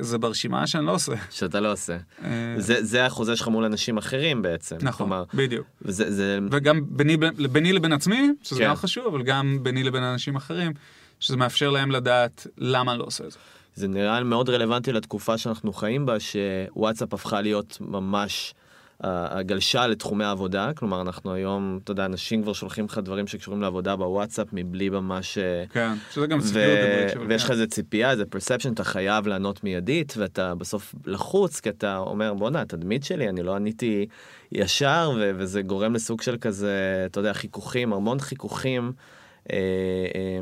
זה 0.00 0.18
ברשימה 0.18 0.66
שאני 0.66 0.86
לא 0.86 0.92
עושה. 0.92 1.12
שאתה 1.30 1.60
לא 1.60 1.72
עושה. 1.72 1.96
אה, 2.24 2.30
זה, 2.56 2.84
זה 2.84 3.06
החוזה 3.06 3.36
שלך 3.36 3.48
מול 3.48 3.64
אנשים 3.64 3.98
אחרים 3.98 4.42
בעצם. 4.42 4.76
נכון, 4.82 5.06
כלומר, 5.06 5.24
בדיוק. 5.34 5.66
זה, 5.80 6.12
זה, 6.12 6.38
וגם 6.50 6.80
ביני, 6.86 7.16
ביני 7.52 7.72
לבין 7.72 7.92
עצמי, 7.92 8.30
שזה 8.42 8.60
כן. 8.60 8.68
גם 8.68 8.76
חשוב, 8.76 9.06
אבל 9.06 9.22
גם 9.22 9.58
ביני 9.62 9.82
לבין 9.82 10.02
אנשים 10.02 10.36
אחרים, 10.36 10.72
שזה 11.20 11.36
מאפשר 11.36 11.70
להם 11.70 11.90
לדעת 11.90 12.46
למה 12.58 12.92
אני 12.92 12.98
לא 12.98 13.04
עושה 13.04 13.24
את 13.24 13.30
זה. 13.30 13.38
זה 13.74 13.88
נראה 13.88 14.24
מאוד 14.24 14.50
רלוונטי 14.50 14.92
לתקופה 14.92 15.38
שאנחנו 15.38 15.72
חיים 15.72 16.06
בה, 16.06 16.16
שוואטסאפ 16.20 17.14
הפכה 17.14 17.40
להיות 17.40 17.78
ממש 17.80 18.54
הגלשה 19.04 19.86
לתחומי 19.86 20.24
העבודה. 20.24 20.70
כלומר, 20.76 21.00
אנחנו 21.00 21.32
היום, 21.32 21.78
אתה 21.84 21.92
יודע, 21.92 22.04
אנשים 22.04 22.42
כבר 22.42 22.52
שולחים 22.52 22.84
לך 22.84 22.98
דברים 22.98 23.26
שקשורים 23.26 23.62
לעבודה 23.62 23.96
בוואטסאפ 23.96 24.48
מבלי 24.52 24.88
ממש... 24.88 25.38
אה, 25.38 25.64
כן, 25.70 25.92
שזה 26.10 26.26
גם 26.26 26.38
ו- 26.42 27.08
breach, 27.10 27.16
אבל 27.16 27.26
ויש. 27.28 27.44
לך 27.44 27.50
איזה 27.50 27.66
ציפייה, 27.66 28.10
איזה 28.10 28.24
perception, 28.36 28.72
אתה 28.72 28.84
חייב 28.84 29.26
לענות 29.26 29.64
מיידית, 29.64 30.14
ואתה 30.16 30.54
בסוף 30.54 30.94
לחוץ, 31.06 31.60
כי 31.60 31.68
אתה 31.68 31.96
אומר, 31.96 32.34
בואנה, 32.34 32.60
התדמית 32.60 33.04
שלי, 33.04 33.28
אני 33.28 33.42
לא 33.42 33.56
עניתי 33.56 34.06
ישר, 34.52 35.12
ו- 35.16 35.30
וזה 35.36 35.62
גורם 35.62 35.94
לסוג 35.94 36.22
של 36.22 36.36
כזה, 36.40 37.02
אתה 37.06 37.20
יודע, 37.20 37.32
חיכוכים, 37.32 37.92
המון 37.92 38.18
חיכוכים. 38.18 38.92
אה, 39.52 39.56
אה, 40.14 40.40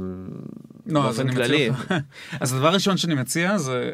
לא, 0.87 1.09
אז 1.09 1.21
אני. 1.21 1.31
מציע 1.31 1.71
לך. 1.71 1.95
אז 2.41 2.53
הדבר 2.53 2.69
הראשון 2.69 2.97
שאני 2.97 3.15
מציע 3.15 3.59
זה, 3.59 3.93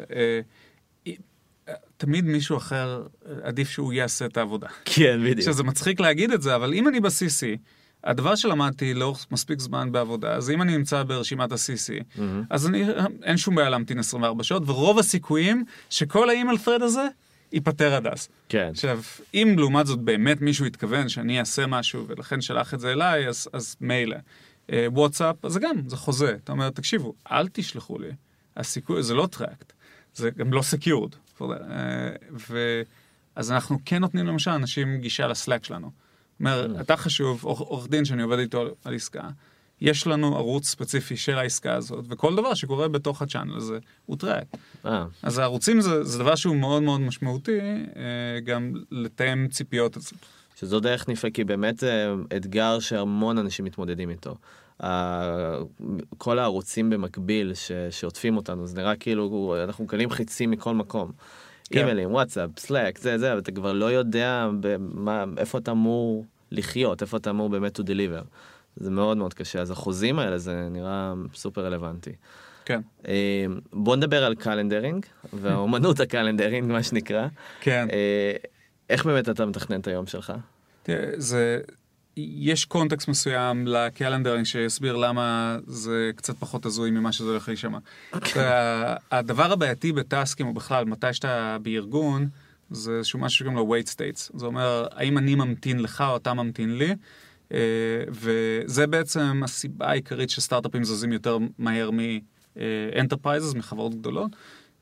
תמיד 1.99 2.25
מישהו 2.25 2.57
אחר, 2.57 3.03
עדיף 3.43 3.69
שהוא 3.69 3.93
יעשה 3.93 4.25
את 4.25 4.37
העבודה. 4.37 4.67
כן, 4.85 5.19
בדיוק. 5.23 5.41
שזה 5.41 5.63
מצחיק 5.63 5.99
להגיד 5.99 6.31
את 6.31 6.41
זה, 6.41 6.55
אבל 6.55 6.73
אם 6.73 6.87
אני 6.87 6.99
ב-CC, 6.99 7.57
הדבר 8.03 8.35
שלמדתי 8.35 8.93
לאורך 8.93 9.25
מספיק 9.31 9.59
זמן 9.59 9.91
בעבודה, 9.91 10.33
אז 10.33 10.49
אם 10.49 10.61
אני 10.61 10.77
נמצא 10.77 11.03
ברשימת 11.03 11.51
ה-CC, 11.51 12.19
אז 12.49 12.67
אני, 12.67 12.85
אין 13.23 13.37
שום 13.37 13.55
בעיה 13.55 13.69
להמתין 13.69 13.99
24 13.99 14.43
שעות, 14.43 14.63
ורוב 14.65 14.99
הסיכויים 14.99 15.63
שכל 15.89 16.29
האימייל 16.29 16.57
thread 16.65 16.83
הזה 16.83 17.07
ייפתר 17.51 17.93
עד 17.93 18.07
אז. 18.07 18.29
כן. 18.49 18.69
עכשיו, 18.71 19.01
אם 19.33 19.55
לעומת 19.57 19.87
זאת 19.87 19.99
באמת 19.99 20.41
מישהו 20.41 20.65
התכוון 20.65 21.09
שאני 21.09 21.39
אעשה 21.39 21.67
משהו 21.67 22.07
ולכן 22.07 22.41
שלח 22.41 22.73
את 22.73 22.79
זה 22.79 22.91
אליי, 22.91 23.27
אז, 23.27 23.47
אז 23.53 23.75
מילא. 23.81 24.17
אה, 24.71 24.87
וואטסאפ, 24.91 25.45
אז 25.45 25.53
זה 25.53 25.59
גם, 25.59 25.75
זה 25.87 25.95
חוזה. 25.97 26.35
אתה 26.43 26.51
אומר, 26.51 26.69
תקשיבו, 26.69 27.13
אל 27.31 27.47
תשלחו 27.47 27.99
לי. 27.99 28.09
הסיכוי, 28.57 29.03
זה 29.03 29.13
לא 29.13 29.27
tracked, 29.31 29.73
זה 30.15 30.29
גם 30.29 30.53
לא 30.53 30.61
secured. 30.61 31.15
ו... 32.49 32.81
אז 33.35 33.51
אנחנו 33.51 33.77
כן 33.85 34.01
נותנים 34.01 34.27
למשל 34.27 34.51
אנשים 34.51 34.97
גישה 34.97 35.27
לסלאק 35.27 35.63
שלנו. 35.63 35.91
אומר, 36.39 36.81
אתה 36.81 36.97
חשוב, 36.97 37.43
עורך- 37.43 37.87
דין 37.87 38.05
שאני 38.05 38.23
עובד 38.23 38.39
איתו 38.39 38.65
על, 38.85 38.95
עסקה, 38.95 39.29
יש 39.81 40.07
לנו 40.07 40.35
ערוץ 40.35 40.67
ספציפי 40.69 41.17
של 41.17 41.37
העסקה 41.37 41.73
הזאת, 41.73 42.05
וכל 42.09 42.35
דבר 42.35 42.53
שקורה 42.53 42.87
בתוך 42.87 43.21
ה 43.21 43.26
channel 43.26 43.57
הזה 43.57 43.77
הוא 44.05 44.17
tracked. 44.17 44.45
אה, 44.85 45.05
אז 45.23 45.37
הערוצים 45.37 45.81
זה, 45.81 46.03
זה 46.03 46.19
דבר 46.19 46.35
שהוא 46.35 46.55
מאוד 46.55 46.83
מאוד 46.83 47.01
משמעותי, 47.01 47.59
אה, 47.59 48.39
גם 48.43 48.73
לתאם 48.91 49.47
ציפיות. 49.47 49.97
שזו 50.55 50.79
דרך 50.79 51.09
נפלאה, 51.09 51.33
כי 51.33 51.43
באמת 51.43 51.77
זה 51.79 52.07
אתגר 52.37 52.79
שהמון 52.79 53.37
אנשים 53.37 53.65
מתמודדים 53.65 54.09
איתו. 54.09 54.35
כל 56.17 56.39
הערוצים 56.39 56.89
במקביל 56.89 57.53
ש- 57.53 57.71
שעוטפים 57.89 58.37
אותנו, 58.37 58.67
זה 58.67 58.77
נראה 58.77 58.95
כאילו 58.95 59.55
אנחנו 59.63 59.83
מקבלים 59.83 60.09
חיצים 60.09 60.51
מכל 60.51 60.73
מקום. 60.73 61.11
כן. 61.69 61.79
אימיילים, 61.79 62.11
וואטסאפ, 62.13 62.49
סלאק, 62.57 62.97
זה 62.97 63.17
זה, 63.17 63.31
אבל 63.31 63.39
אתה 63.39 63.51
כבר 63.51 63.73
לא 63.73 63.91
יודע 63.91 64.47
במה, 64.59 65.25
איפה 65.37 65.57
אתה 65.57 65.71
אמור 65.71 66.25
לחיות, 66.51 67.01
איפה 67.01 67.17
אתה 67.17 67.29
אמור 67.29 67.49
באמת 67.49 67.79
to 67.79 67.83
deliver. 67.83 68.23
זה 68.75 68.91
מאוד 68.91 69.17
מאוד 69.17 69.33
קשה, 69.33 69.61
אז 69.61 69.71
החוזים 69.71 70.19
האלה 70.19 70.37
זה 70.37 70.67
נראה 70.71 71.13
סופר 71.33 71.65
רלוונטי. 71.65 72.11
כן. 72.65 72.81
אה, 73.07 73.45
בוא 73.73 73.95
נדבר 73.95 74.23
על 74.23 74.35
calendaring, 74.35 75.05
והאומנות 75.33 75.99
ה 75.99 76.05
calendaring, 76.05 76.71
מה 76.71 76.83
שנקרא. 76.83 77.27
כן. 77.61 77.87
אה, 77.91 78.33
איך 78.89 79.05
באמת 79.05 79.29
אתה 79.29 79.45
מתכנן 79.45 79.79
את 79.79 79.87
היום 79.87 80.05
שלך? 80.05 80.33
זה... 81.17 81.59
יש 82.17 82.65
context 82.65 83.07
מסוים 83.07 83.67
ל 83.67 83.74
calendaring 83.74 84.45
שיסביר 84.45 84.95
למה 84.95 85.57
זה 85.67 86.11
קצת 86.15 86.37
פחות 86.37 86.65
הזוי 86.65 86.91
ממה 86.91 87.11
שזה 87.11 87.29
הולך 87.29 87.47
להישמע. 87.47 87.77
הדבר 89.11 89.51
הבעייתי 89.51 89.91
ב 89.91 89.98
taskים, 89.98 90.47
או 90.47 90.53
בכלל, 90.53 90.85
מתי 90.85 91.13
שאתה 91.13 91.57
בארגון, 91.61 92.27
זה 92.71 92.97
איזשהו 92.97 93.19
משהו 93.19 93.37
שקוראים 93.37 93.57
לו 93.57 93.75
wait 93.75 93.87
states. 93.87 94.37
זה 94.37 94.45
אומר, 94.45 94.87
האם 94.91 95.17
אני 95.17 95.35
ממתין 95.35 95.79
לך 95.79 96.03
או 96.07 96.17
אתה 96.17 96.33
ממתין 96.33 96.77
לי? 96.77 96.95
אה, 97.53 97.59
וזה 98.09 98.87
בעצם 98.87 99.41
הסיבה 99.43 99.87
העיקרית 99.89 100.29
שסטארט-אפים 100.29 100.83
זזים 100.83 101.11
יותר 101.11 101.37
מהר 101.57 101.91
מ-enterprises, 101.91 103.57
מחברות 103.57 103.95
גדולות. 103.95 104.31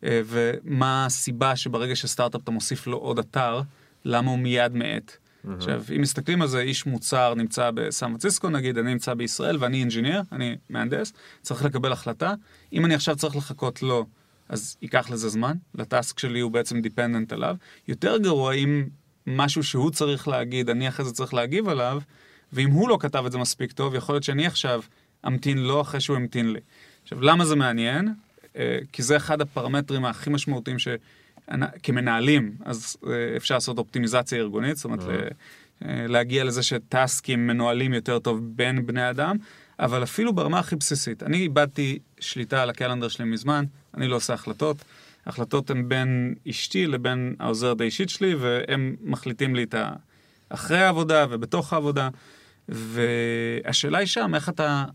אה, 0.04 0.22
ומה 0.26 1.06
הסיבה 1.06 1.56
שברגע 1.56 1.96
שסטארט-אפ 1.96 2.42
אתה 2.44 2.52
מוסיף 2.52 2.88
לו 2.88 2.98
עוד 2.98 3.20
אתר, 3.20 3.62
למה 4.06 4.32
הוא 4.32 4.40
מיד 4.40 4.74
מאט? 4.76 5.18
עכשיו, 5.56 5.84
אם 5.96 6.02
מסתכלים 6.02 6.42
על 6.42 6.48
זה, 6.48 6.60
איש 6.60 6.86
מוצר 6.86 7.34
נמצא 7.34 7.72
בסן 7.72 8.08
פרנסיסקו 8.08 8.50
נגיד, 8.50 8.78
אני 8.78 8.92
נמצא 8.92 9.14
בישראל 9.14 9.58
ואני 9.60 9.80
engineer, 9.80 10.22
אני 10.32 10.56
מהנדס, 10.70 11.14
צריך 11.42 11.66
לקבל 11.66 11.92
החלטה. 11.92 12.34
אם 12.74 12.86
אני 12.86 12.96
עכשיו 12.96 13.16
צריך 13.16 13.36
לחכות 13.36 13.84
לו, 13.84 14.06
אז 14.50 14.78
ייקח 14.82 15.10
לזה 15.10 15.30
זמן, 15.30 15.58
ל 15.76 15.85
task 15.85 16.20
שלי 16.20 16.40
הוא 16.40 16.52
בעצם 16.52 16.82
dependent 16.82 17.34
עליו. 17.34 17.56
יותר 17.88 18.18
גרוע 18.18 18.54
אם 18.54 18.88
משהו 19.28 19.64
שהוא 19.64 19.92
צריך 19.92 20.28
להגיד, 20.28 20.70
אני 20.70 20.88
אחרי 20.88 21.06
זה 21.06 21.12
צריך 21.12 21.34
להגיב 21.34 21.70
עליו, 21.70 22.02
ואם 22.54 22.72
הוא 22.72 22.90
לא 22.90 22.98
כתב 23.02 23.24
את 23.26 23.32
זה 23.32 23.38
מספיק 23.38 23.72
טוב, 23.72 23.96
יכול 23.96 24.16
להיות 24.16 24.24
שאני 24.24 24.48
עכשיו 24.48 24.82
אמתין 25.28 25.58
לו 25.58 25.82
אחרי 25.82 26.02
שהוא 26.02 26.16
המתין 26.18 26.54
לי. 26.54 26.60
עכשיו, 27.04 27.22
למה 27.22 27.46
זה 27.46 27.56
מעניין? 27.56 28.14
אה, 28.58 28.80
כי 28.92 29.04
זה 29.04 29.18
אחד 29.18 29.42
הפרמטרים 29.42 30.06
הכי 30.06 30.30
משמעותיים 30.30 30.80
ש... 30.80 30.88
כמנהלים, 31.84 32.56
אז 32.66 32.98
אה, 33.08 33.38
אפשר 33.38 33.56
לעשות 33.56 33.78
אופטימיזציה 33.78 34.40
ארגונית, 34.40 34.76
זאת 34.76 34.86
אומרת, 34.86 35.04
ל- 35.04 35.28
אה, 35.86 36.08
להגיע 36.08 36.44
לזה 36.44 36.64
שטסקים 36.64 37.48
מנוהלים 37.48 37.94
יותר 37.94 38.20
טוב 38.20 38.42
בין 38.44 38.86
בני 38.86 39.10
אדם, 39.10 39.36
אבל 39.80 40.04
אפילו 40.04 40.34
ברמה 40.34 40.60
הכי 40.60 40.76
בסיסית. 40.76 41.24
אני 41.24 41.38
איבדתי 41.38 42.00
שליטה 42.20 42.62
על 42.62 42.70
הקלנדר 42.70 43.08
שלי 43.08 43.26
מזמן, 43.26 43.66
אני 43.98 44.08
לא 44.08 44.16
עושה 44.16 44.34
החלטות. 44.34 44.78
ההחלטות 45.26 45.70
הן 45.70 45.90
בין 45.90 46.36
אשתי 46.50 46.88
לבין 46.88 47.36
העוזרת 47.40 47.82
האישית 47.82 48.10
שלי, 48.10 48.36
והם 48.36 48.96
מחליטים 49.02 49.56
לי 49.56 49.64
את 49.64 49.74
ה... 49.74 49.92
אחרי 50.50 50.78
העבודה 50.78 51.26
ובתוך 51.30 51.74
העבודה, 51.74 52.10
והשאלה 52.70 53.98
היא 53.98 54.08
שם, 54.08 54.36
איך 54.36 54.50
אתה, 54.50 54.86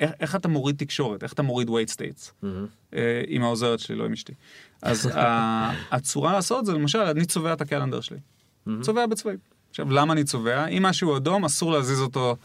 איך, 0.00 0.10
איך 0.20 0.36
אתה 0.36 0.48
מוריד 0.48 0.76
תקשורת, 0.78 1.22
איך 1.22 1.32
אתה 1.32 1.42
מוריד 1.42 1.68
wait 1.68 1.90
states. 1.92 2.46
אה, 2.94 3.22
עם 3.26 3.42
העוזרת 3.42 3.78
שלי, 3.80 3.96
לא 3.96 4.04
עם 4.04 4.12
אשתי. 4.12 4.32
אז 4.82 5.06
ה- 5.16 5.72
הצורה 5.94 6.32
לעשות 6.32 6.66
זה, 6.66 6.72
למשל, 6.72 6.98
אני 6.98 7.24
צובע 7.24 7.52
את 7.52 7.60
הקלנדר 7.60 8.00
שלי. 8.00 8.18
צובע 8.80 9.06
בצבעים. 9.06 9.38
עכשיו, 9.70 9.90
למה 9.92 10.12
אני 10.12 10.24
צובע? 10.24 10.66
אם 10.66 10.82
משהו 10.82 11.16
אדום, 11.16 11.44
אסור 11.44 11.72
להזיז 11.72 12.00
אותו. 12.00 12.36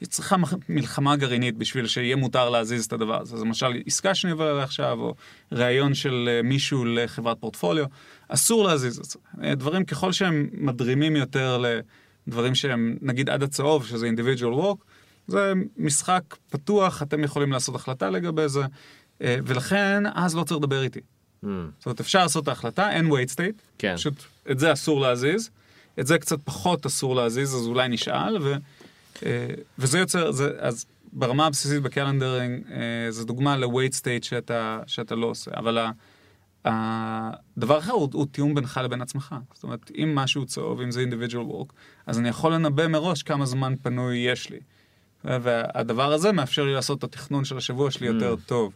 היא 0.00 0.08
צריכה 0.08 0.36
מלחמה 0.68 1.16
גרעינית 1.16 1.56
בשביל 1.56 1.86
שיהיה 1.86 2.16
מותר 2.16 2.50
להזיז 2.50 2.84
את 2.84 2.92
הדבר 2.92 3.20
הזה. 3.20 3.34
אז 3.36 3.42
למשל, 3.42 3.66
עסקה 3.86 4.14
שאני 4.14 4.32
עובר 4.32 4.44
עליה 4.46 4.62
עכשיו, 4.64 4.98
או 5.00 5.14
ראיון 5.52 5.94
של 5.94 6.28
אה, 6.32 6.42
מישהו 6.42 6.84
לחברת 6.84 7.36
פורטפוליו, 7.40 7.84
אסור 8.28 8.64
להזיז 8.64 8.98
את 8.98 9.04
זה. 9.04 9.18
אה, 9.42 9.54
דברים 9.54 9.84
ככל 9.84 10.12
שהם 10.12 10.48
מדרימים 10.52 11.16
יותר 11.16 11.62
לדברים 12.26 12.54
שהם, 12.54 12.96
נגיד 13.02 13.30
עד 13.30 13.42
הצהוב, 13.42 13.86
שזה 13.86 14.10
individual 14.10 14.54
work, 14.62 14.84
זה 15.26 15.52
משחק 15.76 16.22
פתוח, 16.50 17.02
אתם 17.02 17.24
יכולים 17.24 17.52
לעשות 17.52 17.74
החלטה 17.74 18.10
לגבי 18.10 18.48
זה, 18.48 18.60
אה, 19.22 19.36
ולכן 19.44 20.02
אז 20.14 20.36
לא 20.36 20.44
צריך 20.44 20.60
לדבר 20.60 20.82
איתי. 20.82 21.00
Mm, 21.00 21.46
זאת 21.78 21.86
אומרת, 21.86 22.00
אפשר 22.00 22.22
לעשות 22.22 22.42
את 22.42 22.48
ההחלטה, 22.48 22.90
אין 22.90 23.06
wait 23.10 23.28
state, 23.34 23.62
כן. 23.78 23.94
פשוט 23.96 24.14
את 24.50 24.58
זה 24.58 24.72
אסור 24.72 25.00
להזיז, 25.00 25.50
את 26.00 26.06
זה 26.06 26.18
קצת 26.18 26.38
פחות 26.44 26.86
אסור 26.86 27.14
להזיז, 27.16 27.54
אז 27.54 27.66
אולי 27.66 27.88
נשאל, 27.88 28.38
ו, 28.42 28.54
אה, 29.26 29.46
וזה 29.78 29.98
יוצר, 29.98 30.30
זה, 30.32 30.50
אז 30.58 30.86
ברמה 31.12 31.46
הבסיסית 31.46 31.82
בקלנדרינג, 31.82 32.62
אה, 32.70 33.10
זה 33.10 33.24
דוגמה 33.24 33.56
ל-wait 33.56 33.92
state 34.00 34.24
שאתה, 34.24 34.80
שאתה 34.86 35.14
לא 35.14 35.26
עושה, 35.26 35.50
אבל 35.56 35.78
ה- 35.78 35.90
הדבר 36.64 37.78
אחר 37.78 37.92
הוא, 37.92 38.08
הוא 38.12 38.26
תיאום 38.32 38.54
בינך 38.54 38.80
לבין 38.84 39.02
עצמך. 39.02 39.34
זאת 39.54 39.62
אומרת, 39.64 39.90
אם 39.98 40.14
משהו 40.14 40.46
צהוב, 40.46 40.80
אם 40.80 40.90
זה 40.90 41.04
individual 41.10 41.52
work, 41.52 41.72
אז 42.06 42.18
אני 42.18 42.28
יכול 42.28 42.54
לנבא 42.54 42.86
מראש 42.88 43.22
כמה 43.22 43.46
זמן 43.46 43.74
פנוי 43.82 44.16
יש 44.16 44.50
לי. 44.50 44.58
והדבר 45.24 46.12
הזה 46.12 46.32
מאפשר 46.32 46.64
לי 46.64 46.74
לעשות 46.74 46.98
את 46.98 47.04
התכנון 47.04 47.44
של 47.44 47.56
השבוע 47.56 47.90
שלי 47.90 48.06
יותר 48.06 48.36
טוב 48.46 48.72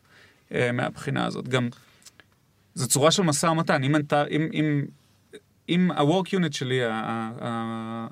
אה, 0.54 0.72
מהבחינה 0.72 1.26
הזאת. 1.26 1.48
גם, 1.48 1.68
זו 2.74 2.88
צורה 2.88 3.10
של 3.10 3.22
משא 3.22 3.46
ומתן. 3.46 3.82
אם, 3.84 3.94
אם, 3.94 4.50
אם, 4.52 4.84
אם 5.68 5.90
ה-work 5.90 6.26
unit 6.26 6.52
שלי, 6.56 6.80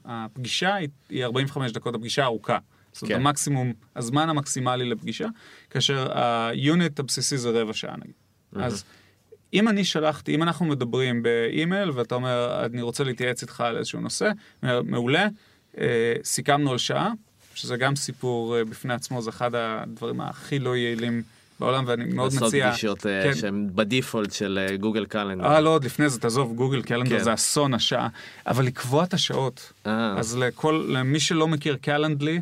הפגישה 0.05 0.75
היא- 0.75 0.88
היא 1.11 1.25
45 1.25 1.73
דקות, 1.73 1.94
הפגישה 1.94 2.25
ארוכה. 2.25 2.59
זאת 2.92 3.03
אומרת, 3.03 3.14
כן. 3.16 3.27
המקסימום, 3.27 3.73
הזמן 3.97 4.29
המקסימלי 4.29 4.85
לפגישה, 4.85 5.27
כאשר 5.70 6.18
ה-unit 6.18 6.92
הבסיסי 6.99 7.38
זה 7.38 7.51
רבע 7.51 7.73
שעה 7.73 7.97
נגיד. 7.97 8.14
אז 8.64 8.85
אם 9.55 9.68
אני 9.68 9.85
שלחתי, 9.85 10.35
אם 10.35 10.42
אנחנו 10.42 10.66
מדברים 10.66 11.23
באימייל 11.23 11.90
ואתה 11.90 12.14
אומר, 12.14 12.64
אני 12.66 12.83
רוצה 12.83 13.05
להתייעץ 13.05 13.42
איתך 13.42 13.61
על 13.61 13.77
איזשהו 13.77 14.01
נושא, 14.01 14.31
מעולה, 14.62 15.29
אה, 15.79 16.14
סיכמנו 16.25 16.73
על 16.73 16.79
שעה, 16.79 17.12
שזה 17.54 17.76
גם 17.76 17.96
סיפור 17.96 18.56
אה, 18.56 18.64
בפני 18.64 18.94
עצמו, 18.94 19.22
זה 19.22 19.30
אחד 19.30 19.50
הדברים 19.54 20.20
הכי 20.20 20.58
לא 20.58 20.76
יעילים 20.76 21.22
בעולם, 21.60 21.84
ואני 21.86 22.04
מאוד 22.04 22.32
לעשות 22.32 22.48
מציע... 22.48 22.70
פגישות 22.70 23.06
אה, 23.06 23.22
כן. 23.24 23.34
שהן 23.34 23.68
בדיפולט 23.74 24.32
של 24.32 24.66
אה, 24.70 24.76
גוגל 24.76 25.06
קלנדר. 25.06 25.44
אה, 25.46 25.60
לא, 25.60 25.70
עוד 25.70 25.84
לפני 25.84 26.08
זה, 26.08 26.20
תעזוב, 26.20 26.54
גוגל 26.54 26.82
קלנדר 26.82 27.18
כן. 27.18 27.24
זה 27.24 27.34
אסון 27.34 27.74
השעה. 27.74 28.08
אבל 28.46 28.64
לקבוע 28.64 29.04
את 29.04 29.14
השעות. 29.14 29.72
אה. 29.86 30.14
אז 30.18 30.36
לכל, 30.36 30.86
למי 30.88 31.20
שלא 31.20 31.48
מכיר 31.48 31.76
קלנדלי, 31.76 32.40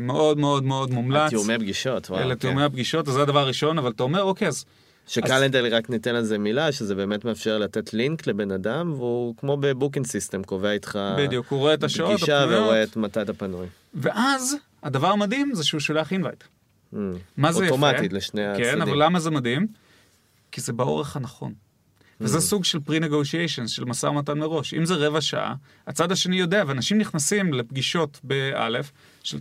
מאוד 0.00 0.38
מאוד 0.38 0.64
מאוד 0.64 0.90
מומלץ. 0.90 1.30
תיאומי 1.30 1.58
פגישות, 1.58 2.10
וואו. 2.10 2.20
אלה 2.20 2.36
כן. 2.36 2.58
הפגישות, 2.58 3.08
אז 3.08 3.14
זה 3.14 3.22
הדבר 3.22 3.38
הראשון, 3.38 3.78
אבל 3.78 3.90
אתה 3.90 4.02
אומר, 4.02 4.22
אוקיי, 4.22 4.48
אז 4.48 4.64
ש 5.10 5.23
calendar 5.23 5.76
רק 5.76 5.90
ניתן 5.90 6.14
לזה 6.14 6.38
מילה, 6.38 6.72
שזה 6.72 6.94
באמת 6.94 7.24
מאפשר 7.24 7.58
לתת 7.58 7.94
לינק 7.94 8.26
לבן 8.26 8.50
אדם, 8.50 8.92
והוא 8.92 9.34
כמו 9.36 9.56
ב 9.56 9.62
booking 9.62 10.06
system, 10.06 10.42
קובע 10.42 10.70
איתך 10.70 10.98
בדיוק, 11.18 11.46
הוא 11.48 11.58
רואה 11.58 11.74
את 11.74 11.84
השעות 11.84 12.16
פגישה 12.16 12.42
הפנויות. 12.42 12.62
ורואה 12.62 12.82
את 12.82 12.96
מתי 12.96 13.22
אתה 13.22 13.32
פנוי. 13.32 13.66
ואז, 13.94 14.56
הדבר 14.82 15.08
המדהים 15.08 15.54
זה 15.54 15.64
שהוא 15.64 15.80
שולח 15.80 16.12
invite. 16.12 16.44
Mm. 16.94 16.96
מה 17.36 17.52
זה 17.52 17.64
יפה? 17.64 17.74
אוטומטית 17.74 18.12
לשני 18.12 18.46
הצדדים. 18.46 18.64
כן, 18.64 18.80
אבל 18.80 19.04
למה 19.04 19.20
זה 19.20 19.30
מדהים? 19.30 19.66
כי 20.52 20.60
זה 20.60 20.72
באורך 20.72 21.16
הנכון. 21.16 21.52
Mm. 21.52 22.14
וזה 22.20 22.40
סוג 22.40 22.64
של 22.64 22.78
pre-negotiations, 22.88 23.68
של 23.68 23.84
משא 23.84 24.06
ומתן 24.06 24.38
מראש. 24.38 24.74
אם 24.74 24.84
זה 24.84 24.94
רבע 24.94 25.20
שעה, 25.20 25.54
הצד 25.86 26.12
השני 26.12 26.36
יודע, 26.36 26.64
ואנשים 26.66 26.98
נכנסים 26.98 27.54
לפגישות 27.54 28.20
באלף, 28.24 28.92
של 29.22 29.38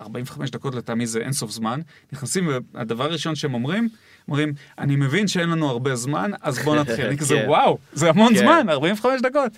45 0.00 0.50
דקות 0.50 0.74
לטעמי 0.74 1.06
זה 1.06 1.20
אינסוף 1.20 1.50
זמן, 1.50 1.80
נכנסים, 2.12 2.48
והדבר 2.74 3.04
הראשון 3.04 3.34
שהם 3.34 3.54
אומרים, 3.54 3.88
אומרים, 4.28 4.52
אני 4.78 4.96
מבין 4.96 5.28
שאין 5.28 5.48
לנו 5.48 5.68
הרבה 5.68 5.96
זמן, 5.96 6.30
אז 6.42 6.58
בוא 6.58 6.76
נתחיל. 6.76 7.06
אני 7.08 7.18
כזה, 7.18 7.34
כן. 7.34 7.48
וואו, 7.48 7.78
זה 7.92 8.08
המון 8.10 8.34
כן. 8.34 8.40
זמן, 8.40 8.66
45 8.68 9.20
דקות. 9.20 9.52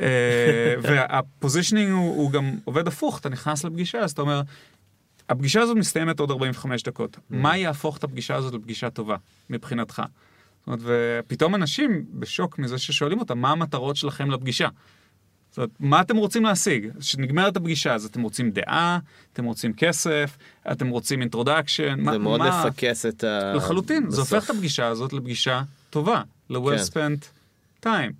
אה, 0.00 0.74
והפוזישנינג 0.82 1.92
הוא, 1.92 2.16
הוא 2.16 2.30
גם 2.30 2.56
עובד 2.64 2.88
הפוך, 2.88 3.18
אתה 3.18 3.28
נכנס 3.28 3.64
לפגישה, 3.64 3.98
אז 3.98 4.10
אתה 4.10 4.22
אומר, 4.22 4.42
הפגישה 5.28 5.60
הזאת 5.60 5.76
מסתיימת 5.76 6.20
עוד 6.20 6.30
45 6.30 6.82
דקות. 6.82 7.18
מה 7.30 7.56
יהפוך 7.56 7.98
את 7.98 8.04
הפגישה 8.04 8.34
הזאת 8.36 8.54
לפגישה 8.54 8.90
טובה, 8.90 9.16
מבחינתך? 9.50 10.02
זאת 10.66 10.66
אומרת, 10.66 10.80
ופתאום 10.84 11.54
אנשים 11.54 12.04
בשוק 12.12 12.58
מזה 12.58 12.78
ששואלים 12.78 13.18
אותם, 13.18 13.38
מה 13.38 13.50
המטרות 13.50 13.96
שלכם 13.96 14.30
לפגישה? 14.30 14.68
זאת 15.54 15.58
אומרת, 15.58 15.70
מה 15.80 16.00
אתם 16.00 16.16
רוצים 16.16 16.44
להשיג? 16.44 16.88
כשנגמרת 17.00 17.56
הפגישה, 17.56 17.94
אז 17.94 18.04
אתם 18.04 18.22
רוצים 18.22 18.50
דעה, 18.50 18.98
אתם 19.32 19.44
רוצים 19.44 19.72
כסף, 19.72 20.36
אתם 20.72 20.88
רוצים 20.88 21.20
introduction, 21.20 22.10
זה 22.10 22.18
מאוד 22.18 22.40
לפקס 22.40 23.06
את 23.06 23.24
ה... 23.24 23.52
לחלוטין, 23.54 24.10
זה 24.10 24.22
בסוף. 24.22 24.32
הופך 24.32 24.50
את 24.50 24.56
הפגישה 24.56 24.86
הזאת 24.86 25.12
לפגישה 25.12 25.62
טובה, 25.90 26.22
ל-well 26.50 26.92
כן. 26.92 27.12
spent 27.12 27.84
time. 27.86 28.12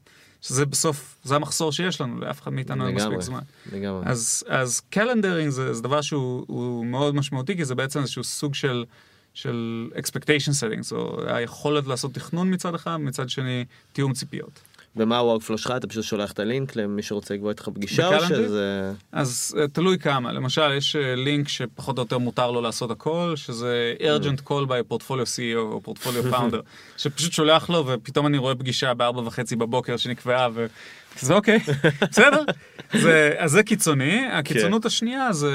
שזה 0.42 0.66
בסוף, 0.66 1.16
זה 1.24 1.36
המחסור 1.36 1.72
שיש 1.72 2.00
לנו, 2.00 2.20
לאף 2.20 2.42
אחד 2.42 2.52
מאיתנו 2.52 2.86
אין 2.86 2.94
לגמרי, 2.94 3.16
מספיק 3.16 3.26
זמן. 3.26 3.40
לגמרי. 3.72 4.02
אז, 4.06 4.44
אז 4.48 4.80
calendaring 4.90 5.50
זה, 5.50 5.74
זה 5.74 5.82
דבר 5.82 6.00
שהוא 6.00 6.44
הוא 6.48 6.86
מאוד 6.86 7.14
משמעותי, 7.14 7.56
כי 7.56 7.64
זה 7.64 7.74
בעצם 7.74 8.00
איזשהו 8.00 8.24
סוג 8.24 8.54
של, 8.54 8.84
של 9.34 9.88
expectation 9.94 10.52
settings, 10.60 10.92
או 10.94 11.18
היכולת 11.26 11.86
לעשות 11.86 12.14
תכנון 12.14 12.54
מצד 12.54 12.74
אחד, 12.74 12.96
מצד 12.96 13.28
שני 13.28 13.64
תיאום 13.92 14.12
ציפיות. 14.12 14.60
ומה 14.96 15.18
ה-workflow 15.18 15.56
שלך? 15.56 15.72
אתה 15.76 15.86
פשוט 15.86 16.04
שולח 16.04 16.32
את 16.32 16.38
הלינק 16.38 16.76
למי 16.76 17.02
שרוצה 17.02 17.34
לקבוע 17.34 17.50
איתך 17.50 17.68
פגישה, 17.74 18.16
או? 18.16 18.20
שזה... 18.20 18.92
אז 19.12 19.56
אה, 19.58 19.68
תלוי 19.68 19.98
כמה, 19.98 20.32
למשל 20.32 20.72
יש 20.76 20.96
אה, 20.96 21.14
לינק 21.14 21.48
שפחות 21.48 21.98
או 21.98 22.02
יותר 22.02 22.18
מותר 22.18 22.50
לו 22.50 22.60
לעשות 22.60 22.90
הכל, 22.90 23.32
שזה 23.36 23.94
urgent 24.00 24.48
call 24.48 24.66
by 24.68 24.92
portfolio 24.92 25.26
CEO 25.36 25.56
או 25.56 25.80
portfolio 25.86 26.32
founder, 26.32 26.60
שפשוט 27.02 27.32
שולח 27.32 27.70
לו 27.70 27.86
ופתאום 27.86 28.26
אני 28.26 28.38
רואה 28.38 28.54
פגישה 28.54 28.94
בארבע 28.94 29.20
וחצי 29.20 29.56
בבוקר 29.56 29.96
שנקבעה 29.96 30.48
וזה 30.54 31.34
אוקיי, 31.34 31.58
בסדר? 32.10 32.42
זה, 32.92 33.34
אז 33.38 33.50
זה 33.50 33.62
קיצוני, 33.62 34.26
הקיצונות 34.26 34.84
השנייה 34.84 35.32
זה, 35.32 35.52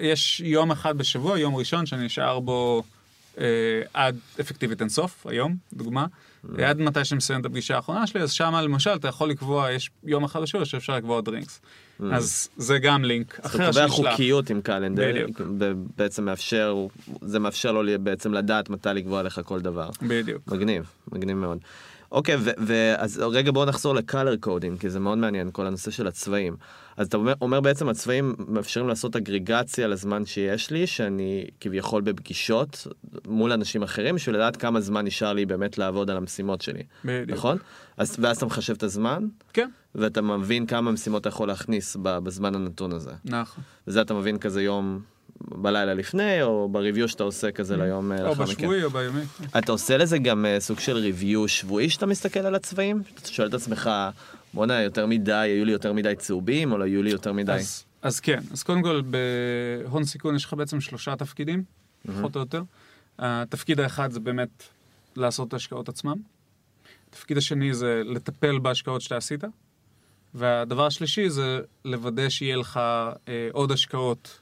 יש 0.00 0.40
יום 0.44 0.70
אחד 0.70 0.98
בשבוע, 0.98 1.38
יום 1.38 1.56
ראשון 1.56 1.86
שאני 1.86 2.04
נשאר 2.04 2.40
בו 2.40 2.82
אה, 3.40 3.44
עד 3.94 4.18
אפקטיבית 4.40 4.80
אינסוף, 4.80 5.26
היום, 5.26 5.56
דוגמה. 5.72 6.06
עד 6.64 6.80
מתי 6.80 7.04
שאני 7.04 7.16
מסיים 7.16 7.40
את 7.40 7.46
הפגישה 7.46 7.76
האחרונה 7.76 8.06
שלי, 8.06 8.20
אז 8.20 8.32
שמה 8.32 8.62
למשל 8.62 8.90
אתה 8.90 9.08
יכול 9.08 9.30
לקבוע, 9.30 9.70
יש 9.70 9.90
יום 10.04 10.24
אחד 10.24 10.42
בשבוע 10.42 10.64
שאפשר 10.64 10.96
לקבוע 10.96 11.20
drinks. 11.20 11.60
אז 12.12 12.48
זה 12.56 12.78
גם 12.78 13.04
לינק 13.04 13.40
אז 13.42 13.54
אתה 13.54 13.62
אחר 13.62 13.72
קובע 13.72 13.88
שנשלח. 13.88 14.10
חוקיות 14.10 14.50
עם 14.50 14.60
calendar, 14.60 15.26
בעצם 15.96 16.24
מאפשר, 16.24 16.86
זה 17.20 17.38
מאפשר 17.38 17.72
לו 17.72 17.82
בעצם 18.00 18.32
לדעת 18.32 18.70
מתי 18.70 18.88
לקבוע 18.94 19.22
לך 19.22 19.40
כל 19.44 19.60
דבר. 19.60 19.90
בדיוק. 20.02 20.42
מגניב, 20.46 20.90
מגניב 21.12 21.36
מאוד. 21.36 21.58
אוקיי, 22.12 22.36
ואז 22.66 23.18
רגע 23.18 23.52
בואו 23.52 23.64
נחזור 23.64 23.94
ל 23.94 24.01
color 24.01 24.36
coding, 24.36 24.78
כי 24.78 24.90
זה 24.90 25.00
מאוד 25.00 25.18
מעניין, 25.18 25.50
כל 25.52 25.66
הנושא 25.66 25.90
של 25.90 26.06
הצבעים. 26.06 26.56
אז 27.00 27.06
אתה 27.06 27.16
אומר, 27.16 27.34
אומר 27.40 27.60
בעצם 27.60 27.88
הצבעים 27.88 28.34
מאפשרים 28.48 28.88
לעשות 28.88 29.16
אגריגציה 29.16 29.88
לזמן 29.88 30.26
שיש 30.26 30.70
לי, 30.70 30.86
שאני 30.86 31.46
כביכול 31.60 32.02
בפגישות 32.02 32.86
מול 33.26 33.52
אנשים 33.52 33.82
אחרים, 33.82 34.14
בשביל 34.14 34.34
לדעת 34.34 34.56
כמה 34.56 34.80
זמן 34.80 35.06
נשאר 35.06 35.32
לי 35.32 35.46
באמת 35.46 35.78
לעבוד 35.78 36.10
על 36.10 36.16
המשימות 36.16 36.60
שלי. 36.60 36.82
בדיוק. 37.04 37.38
נכון? 37.38 37.58
אז, 37.96 38.16
ואז 38.18 38.36
אתה 38.36 38.46
מחשב 38.46 38.74
את 38.74 38.82
הזמן, 38.82 39.26
כן, 39.52 39.68
ואתה 39.94 40.22
מבין 40.22 40.66
כמה 40.66 40.92
משימות 40.92 41.20
אתה 41.20 41.28
יכול 41.28 41.48
להכניס 41.48 41.96
בזמן 42.00 42.54
הנתון 42.54 42.92
הזה. 42.92 43.12
נכון. 43.24 43.64
וזה 43.86 44.00
אתה 44.00 44.14
מבין 44.14 44.38
כזה 44.38 44.62
יום 44.62 45.00
בלילה 45.40 45.94
לפני, 45.94 46.42
או 46.42 46.68
בריוויו 46.68 47.08
שאתה 47.08 47.22
עושה 47.22 47.50
כזה 47.50 47.76
ליום 47.76 48.12
אה, 48.12 48.18
או 48.18 48.28
לאחר 48.28 48.42
מכן. 48.42 48.52
בשבועי 48.52 48.84
או 48.84 48.90
ביומי. 48.90 49.22
אתה 49.58 49.72
עושה 49.72 49.96
לזה 49.96 50.18
גם 50.18 50.46
אה, 50.46 50.60
סוג 50.60 50.78
של 50.78 50.96
ריוויו 50.96 51.48
שבועי 51.48 51.90
שאתה 51.90 52.06
מסתכל 52.06 52.40
על 52.40 52.54
הצבעים? 52.54 53.02
אתה 53.14 53.28
שואל 53.28 53.48
את 53.48 53.54
עצמך, 53.54 53.90
בואנה, 54.54 54.82
יותר 54.82 55.06
מדי, 55.06 55.32
היו 55.32 55.64
לי 55.64 55.72
יותר 55.72 55.92
מדי 55.92 56.14
צהובים, 56.18 56.72
או 56.72 56.78
לא 56.78 56.84
היו 56.84 57.02
לי 57.02 57.10
יותר 57.10 57.32
מדי? 57.32 57.52
אז, 57.52 57.84
אז 58.02 58.20
כן, 58.20 58.40
אז 58.52 58.62
קודם 58.62 58.82
כל 58.82 59.02
בהון 59.10 60.04
סיכון 60.04 60.36
יש 60.36 60.44
לך 60.44 60.54
בעצם 60.54 60.80
שלושה 60.80 61.16
תפקידים, 61.16 61.64
פחות 62.06 62.36
או 62.36 62.40
יותר. 62.40 62.62
התפקיד 63.18 63.80
האחד 63.80 64.10
זה 64.10 64.20
באמת 64.20 64.64
לעשות 65.16 65.48
את 65.48 65.52
ההשקעות 65.52 65.88
עצמם. 65.88 66.16
התפקיד 67.10 67.36
השני 67.36 67.74
זה 67.74 68.02
לטפל 68.04 68.58
בהשקעות 68.58 69.00
שאתה 69.00 69.16
עשית. 69.16 69.44
והדבר 70.34 70.86
השלישי 70.86 71.30
זה 71.30 71.60
לוודא 71.84 72.28
שיהיה 72.28 72.56
לך 72.56 72.80
אה, 73.28 73.48
עוד 73.52 73.72
השקעות 73.72 74.40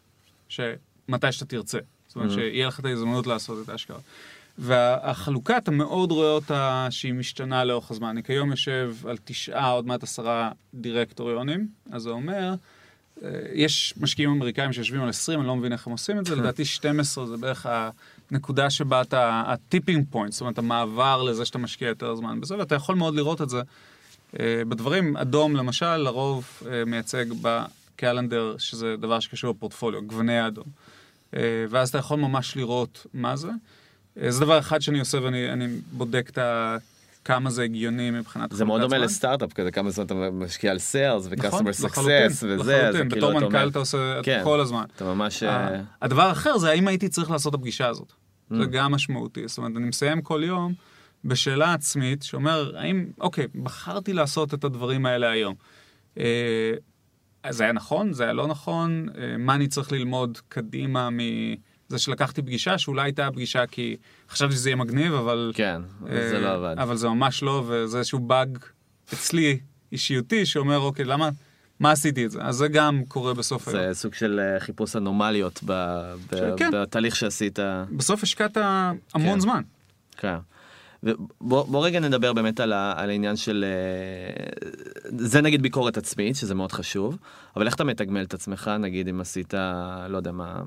שמתי 0.48 1.32
שאתה 1.32 1.44
תרצה. 1.44 1.78
זאת 2.08 2.16
אומרת, 2.16 2.30
שיהיה 2.30 2.66
לך 2.66 2.80
את 2.80 2.84
ההזדמנות 2.84 3.26
לעשות 3.26 3.64
את 3.64 3.68
ההשקעות. 3.68 4.00
והחלוקה, 4.58 5.56
אתה 5.56 5.70
מאוד 5.70 6.12
רואה 6.12 6.30
אותה 6.30 6.86
שהיא 6.90 7.14
משתנה 7.14 7.64
לאורך 7.64 7.90
הזמן. 7.90 8.08
אני 8.08 8.22
כיום 8.22 8.50
יושב 8.50 8.94
על 9.08 9.16
תשעה, 9.24 9.70
עוד 9.70 9.86
מעט 9.86 10.02
עשרה 10.02 10.50
דירקטוריונים, 10.74 11.68
אז 11.92 12.02
זה 12.02 12.10
אומר, 12.10 12.54
אה, 13.24 13.30
יש 13.52 13.94
משקיעים 14.00 14.30
אמריקאים 14.30 14.72
שיושבים 14.72 15.02
על 15.02 15.08
20, 15.08 15.40
אני 15.40 15.48
לא 15.48 15.56
מבין 15.56 15.72
איך 15.72 15.86
הם 15.86 15.92
עושים 15.92 16.18
את 16.18 16.26
זה, 16.26 16.36
לדעתי 16.36 16.64
12 16.64 17.26
זה 17.26 17.36
בערך 17.36 17.66
הנקודה 18.30 18.70
שבה 18.70 19.00
אתה, 19.00 19.42
ה 19.46 19.54
tipping 19.54 20.06
point, 20.10 20.32
זאת 20.32 20.40
אומרת, 20.40 20.58
המעבר 20.58 21.22
לזה 21.22 21.44
שאתה 21.44 21.58
משקיע 21.58 21.88
יותר 21.88 22.14
זמן 22.14 22.40
בזה, 22.40 22.58
ואתה 22.58 22.74
יכול 22.74 22.96
מאוד 22.96 23.14
לראות 23.14 23.42
את 23.42 23.48
זה 23.48 23.62
אה, 24.40 24.62
בדברים. 24.68 25.16
אדום, 25.16 25.56
למשל, 25.56 25.96
לרוב 25.96 26.62
אה, 26.66 26.84
מייצג 26.84 27.24
ב 27.42 27.53
calendar, 27.53 28.54
שזה 28.58 28.96
דבר 28.96 29.20
שקשור 29.20 29.50
לפורטפוליו, 29.50 30.06
גווני 30.06 30.38
האדום. 30.38 30.66
ואז 31.70 31.88
אתה 31.88 31.98
יכול 31.98 32.18
ממש 32.18 32.56
לראות 32.56 33.06
מה 33.14 33.36
זה. 33.36 33.50
אה, 34.22 34.30
זה 34.30 34.40
דבר 34.40 34.58
אחד 34.58 34.80
שאני 34.80 35.00
עושה 35.00 35.22
ואני 35.22 35.52
אני 35.52 35.66
בודק 35.92 36.28
את 36.32 36.38
ה... 36.38 36.76
כמה 37.24 37.50
זה 37.50 37.62
הגיוני 37.62 38.10
מבחינת 38.10 38.52
זה 38.52 38.64
מאוד 38.64 38.80
דומה. 38.80 38.98
לסטארט-אפ 38.98 39.52
כזה, 39.52 39.70
כמה 39.70 39.90
זמן 39.90 40.06
אתה 40.06 40.14
משקיע 40.14 40.70
על 40.70 40.78
סיילס 40.78 41.26
לחלוטין, 41.82 42.26
success 42.26 42.44
וזה, 42.48 42.88
אז 42.88 42.94
כאילו 42.94 43.08
בתור 43.08 43.18
אתה 43.18 43.26
אומר, 43.26 43.48
מנכ"ל 43.48 43.68
אתה 43.68 43.78
עושה 43.78 44.20
את 44.20 44.24
כן. 44.24 44.40
כל 44.44 44.60
הזמן. 44.60 44.84
אתה 44.96 45.04
ממש... 45.04 45.42
אה, 45.42 45.80
הדבר 46.02 46.22
האחר 46.22 46.58
זה 46.58 46.70
האם 46.70 46.88
הייתי 46.88 47.08
צריך 47.08 47.30
לעשות 47.30 47.54
את 47.54 47.58
הפגישה 47.58 47.88
הזאת. 47.88 48.12
Mm. 48.12 48.54
זה 48.56 48.64
גם 48.64 48.92
משמעותי. 48.92 49.48
זאת 49.48 49.58
אומרת, 49.58 49.72
אני 49.76 49.88
מסיים 49.88 50.22
כל 50.22 50.42
יום, 50.44 50.74
בשאלה 51.24 51.74
עצמית, 51.74 52.22
שאומר, 52.22 52.76
האם, 52.76 53.06
אוקיי, 53.20 53.46
בחרתי 53.62 54.12
לעשות 54.12 54.54
את 54.54 54.64
הדברים 54.64 55.06
האלה 55.06 55.30
היום. 55.30 55.54
אה, 56.18 56.74
זה 57.50 57.64
היה 57.64 57.72
נכון? 57.72 58.12
זה 58.12 58.24
היה 58.24 58.32
לא 58.32 58.46
נכון? 58.46 59.06
אה, 59.18 59.36
מה 59.38 59.54
אני 59.54 59.68
צריך 59.68 59.92
ללמוד 59.92 60.38
קדימה 60.48 61.08
מזה 61.90 61.98
שלקחתי 61.98 62.42
פגישה, 62.42 62.78
שאולי 62.78 63.02
הייתה 63.02 63.28
פגישה 63.32 63.66
כי 63.66 63.96
חשבתי 64.30 64.54
שזה 64.54 64.68
יהיה 64.68 64.76
מגניב, 64.76 65.12
אבל... 65.14 65.52
כן, 65.54 65.82
זה 66.06 66.32
אה, 66.34 66.40
לא 66.40 66.54
עבד. 66.54 66.74
אבל 66.78 66.96
זה 66.96 67.08
ממש 67.08 67.42
לא, 67.42 67.64
וזה 67.66 67.98
איזשהו 67.98 68.18
באג 68.18 68.58
אצלי, 69.14 69.58
אישיותי, 69.92 70.46
שאומר, 70.46 70.78
אוקיי, 70.78 71.04
למה, 71.04 71.28
מה 71.80 71.90
עשיתי 71.90 72.26
את 72.26 72.30
זה? 72.30 72.42
אז 72.42 72.56
זה 72.56 72.68
גם 72.68 73.02
קורה 73.08 73.34
בסוף 73.34 73.68
היום. 73.68 73.80
זה 73.88 73.94
סוג 73.94 74.14
של 74.14 74.40
אה, 74.40 74.60
חיפוש 74.60 74.96
אנומליות 74.96 75.60
ב- 75.64 76.14
ב- 76.32 76.56
כן. 76.56 76.70
בתהליך 76.72 77.16
שעשית. 77.16 77.58
בסוף 77.96 78.22
השקעת 78.22 78.56
המון 79.14 79.34
כן. 79.34 79.40
זמן. 79.40 79.62
כן. 80.16 80.36
ובוא 81.02 81.62
בוא 81.66 81.86
רגע 81.86 82.00
נדבר 82.00 82.32
באמת 82.32 82.60
על, 82.60 82.72
ה, 82.72 82.94
על 82.96 83.10
העניין 83.10 83.36
של... 83.36 83.64
אה, 83.64 84.44
זה 85.18 85.40
נגיד 85.40 85.62
ביקורת 85.62 85.96
עצמית, 85.96 86.36
שזה 86.36 86.54
מאוד 86.54 86.72
חשוב, 86.72 87.18
אבל 87.56 87.66
איך 87.66 87.74
אתה 87.74 87.84
מתגמל 87.84 88.22
את 88.22 88.34
עצמך, 88.34 88.70
נגיד 88.80 89.08
אם 89.08 89.20
עשית, 89.20 89.54
לא 90.08 90.16
יודע 90.16 90.32
מה, 90.32 90.62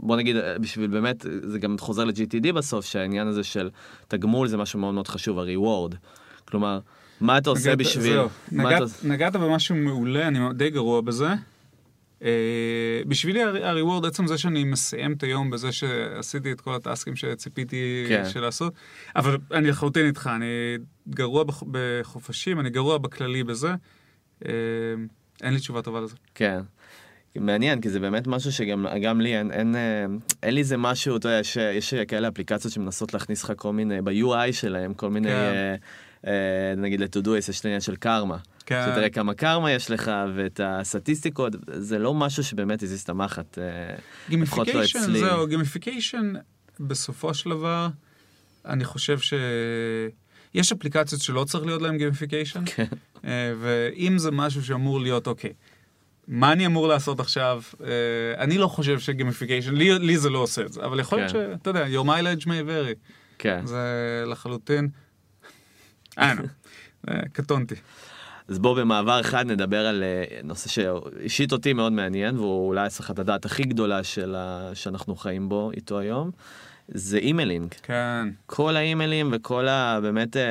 בוא 0.00 0.16
נגיד, 0.16 0.36
אה, 0.36 0.58
בשביל 0.58 0.86
באמת, 0.90 1.26
זה 1.42 1.58
גם 1.58 1.76
חוזר 1.78 2.04
ל-GTD 2.04 2.52
בסוף, 2.52 2.84
שהעניין 2.86 3.26
הזה 3.26 3.44
של 3.44 3.70
תגמול 4.08 4.48
זה 4.48 4.56
משהו 4.56 4.78
מאוד 4.78 4.94
מאוד 4.94 5.08
חשוב, 5.08 5.38
ה-reward. 5.38 5.96
כלומר, 6.44 6.78
מה 7.20 7.38
אתה 7.38 7.50
עושה 7.50 7.62
נגעת- 7.74 7.78
בשביל... 7.78 8.02
זהו, 8.12 8.28
נגעת, 8.52 8.82
אתה 8.82 9.08
נגעת 9.08 9.36
במשהו 9.36 9.74
מעולה, 9.76 10.28
אני 10.28 10.38
די 10.54 10.70
גרוע 10.70 11.00
בזה. 11.00 11.28
Uh, 12.20 12.24
בשבילי 13.08 13.42
הר- 13.42 13.66
הריוורד, 13.66 14.04
עצם 14.04 14.26
זה 14.26 14.38
שאני 14.38 14.64
מסיים 14.64 15.12
את 15.12 15.22
היום 15.22 15.50
בזה 15.50 15.72
שעשיתי 15.72 16.52
את 16.52 16.60
כל 16.60 16.74
הטסקים 16.74 17.16
שציפיתי 17.16 17.76
כן. 18.08 18.22
של 18.28 18.40
לעשות, 18.40 18.72
אבל 19.16 19.38
אני 19.52 19.68
לחלוטין 19.68 20.06
איתך, 20.06 20.30
אני 20.36 20.44
גרוע 21.08 21.44
בח- 21.44 21.62
בחופשים, 21.70 22.60
אני 22.60 22.70
גרוע 22.70 22.98
בכללי 22.98 23.44
בזה. 23.44 23.74
Uh, 24.42 24.46
אין 25.42 25.54
לי 25.54 25.60
תשובה 25.60 25.82
טובה 25.82 26.00
לזה. 26.00 26.14
כן. 26.34 26.60
מעניין, 27.40 27.80
כי 27.80 27.90
זה 27.90 28.00
באמת 28.00 28.26
משהו 28.26 28.52
שגם 28.52 28.86
גם 29.02 29.20
לי 29.20 29.38
אין, 29.38 29.52
אין, 29.52 29.76
אה, 29.76 30.04
אין 30.42 30.54
לי 30.54 30.60
איזה 30.60 30.76
משהו, 30.76 31.16
אתה 31.16 31.28
יודע, 31.28 31.38
יש, 31.38 31.56
יש 31.56 31.94
כאלה 31.94 32.28
אפליקציות 32.28 32.72
שמנסות 32.72 33.14
להכניס 33.14 33.44
לך 33.44 33.52
כל 33.56 33.72
מיני, 33.72 34.02
ב-UI 34.02 34.52
שלהם, 34.52 34.94
כל 34.94 35.10
מיני, 35.10 35.28
כן. 35.28 35.34
אה, 35.34 35.74
אה, 36.26 36.74
נגיד 36.76 37.00
ל-Todoist 37.00 37.30
יש 37.38 37.66
עניין 37.66 37.80
של 37.80 37.96
קרמה. 37.96 38.36
כן. 38.66 38.86
שתראה 38.90 39.08
כמה 39.08 39.34
קרמה 39.34 39.72
יש 39.72 39.90
לך 39.90 40.10
ואת 40.36 40.60
הסטטיסטיקות, 40.64 41.52
זה 41.66 41.98
לא 41.98 42.14
משהו 42.14 42.44
שבאמת 42.44 42.82
הזיז 42.82 43.02
את 43.02 43.08
המחט. 43.08 43.58
אה, 43.58 43.64
לפחות 44.28 44.68
לא 44.68 44.72
gamification. 44.72 45.18
זהו, 45.18 45.46
gamification, 45.46 46.32
בסופו 46.80 47.34
של 47.34 47.50
דבר, 47.50 47.88
אני 48.64 48.84
חושב 48.84 49.18
ש... 49.18 49.34
יש 50.54 50.72
אפליקציות 50.72 51.20
שלא 51.20 51.44
צריך 51.44 51.66
להיות 51.66 51.82
להן 51.82 51.98
gamification, 51.98 52.62
כן. 52.66 52.86
אה, 53.24 53.52
ואם 53.60 54.18
זה 54.18 54.30
משהו 54.30 54.64
שאמור 54.64 55.00
להיות, 55.00 55.26
אוקיי, 55.26 55.52
מה 56.28 56.52
אני 56.52 56.66
אמור 56.66 56.88
לעשות 56.88 57.20
עכשיו? 57.20 57.62
אה, 57.84 57.88
אני 58.38 58.58
לא 58.58 58.68
חושב 58.68 58.98
ש-gamification, 58.98 59.74
לי, 59.74 59.98
לי 59.98 60.18
זה 60.18 60.30
לא 60.30 60.38
עושה 60.38 60.62
את 60.62 60.72
זה, 60.72 60.84
אבל 60.84 61.00
יכול 61.00 61.18
להיות 61.18 61.32
כן. 61.32 61.50
שאתה 61.52 61.70
יודע, 61.70 61.86
your 61.86 62.04
mileage 62.06 62.44
may 62.44 62.68
vary, 62.68 62.94
כן. 63.38 63.66
זה 63.66 64.24
לחלוטין... 64.26 64.88
אה, 66.18 66.34
נו, 66.34 66.42
אה, 67.10 67.20
קטונתי. 67.32 67.74
אז 68.48 68.58
בואו 68.58 68.74
במעבר 68.74 69.20
אחד 69.20 69.46
נדבר 69.46 69.86
על 69.86 70.04
נושא 70.44 70.68
שאישית 70.68 71.52
אותי 71.52 71.72
מאוד 71.72 71.92
מעניין, 71.92 72.36
והוא 72.36 72.68
אולי 72.68 72.86
הסחת 72.86 73.18
הדעת 73.18 73.44
הכי 73.44 73.62
גדולה 73.62 74.04
של 74.04 74.34
ה... 74.34 74.70
שאנחנו 74.74 75.16
חיים 75.16 75.48
בו 75.48 75.70
איתו 75.70 75.98
היום, 75.98 76.30
זה 76.88 77.18
emailing. 77.18 77.74
כן. 77.82 78.28
כל 78.46 78.76
האימיילים 78.76 79.30
וכל 79.32 79.68
ה... 79.68 79.98
באמת, 80.02 80.36
אה, 80.36 80.42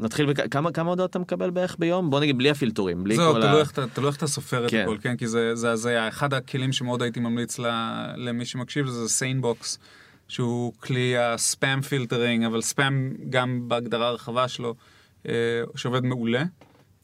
נתחיל 0.00 0.26
בכ... 0.26 0.40
כמה, 0.50 0.72
כמה 0.72 0.90
הודעות 0.90 1.10
אתה 1.10 1.18
מקבל 1.18 1.50
בערך 1.50 1.76
ביום? 1.78 2.10
בוא 2.10 2.20
נגיד 2.20 2.38
בלי 2.38 2.50
הפילטורים, 2.50 3.04
בלי 3.04 3.16
זהו, 3.16 3.32
כל 3.32 3.42
ה... 3.42 3.62
אתה- 3.62 3.86
תלוי 3.86 4.08
איך 4.08 4.16
אתה 4.16 4.26
סופר 4.26 4.66
את 4.66 4.70
כן. 4.70 4.82
הכל, 4.82 4.96
כן? 5.00 5.16
כי 5.16 5.26
זה 5.26 5.54
זה 5.54 5.70
הזיה. 5.70 6.08
אחד 6.08 6.34
הכלים 6.34 6.72
שמאוד 6.72 7.02
הייתי 7.02 7.20
ממליץ 7.20 7.58
ל- 7.58 7.66
למי 8.16 8.44
שמקשיב 8.44 8.86
זה 8.86 9.08
SaneBox, 9.08 9.78
שהוא 10.28 10.72
כלי 10.80 11.18
ה-spam 11.18 11.80
filtering, 11.82 12.44
אבל 12.44 12.60
ספאם 12.62 13.12
גם 13.30 13.60
בהגדרה 13.68 14.08
הרחבה 14.08 14.48
שלו, 14.48 14.74
אה, 15.28 15.32
שעובד 15.76 16.04
מעולה. 16.04 16.42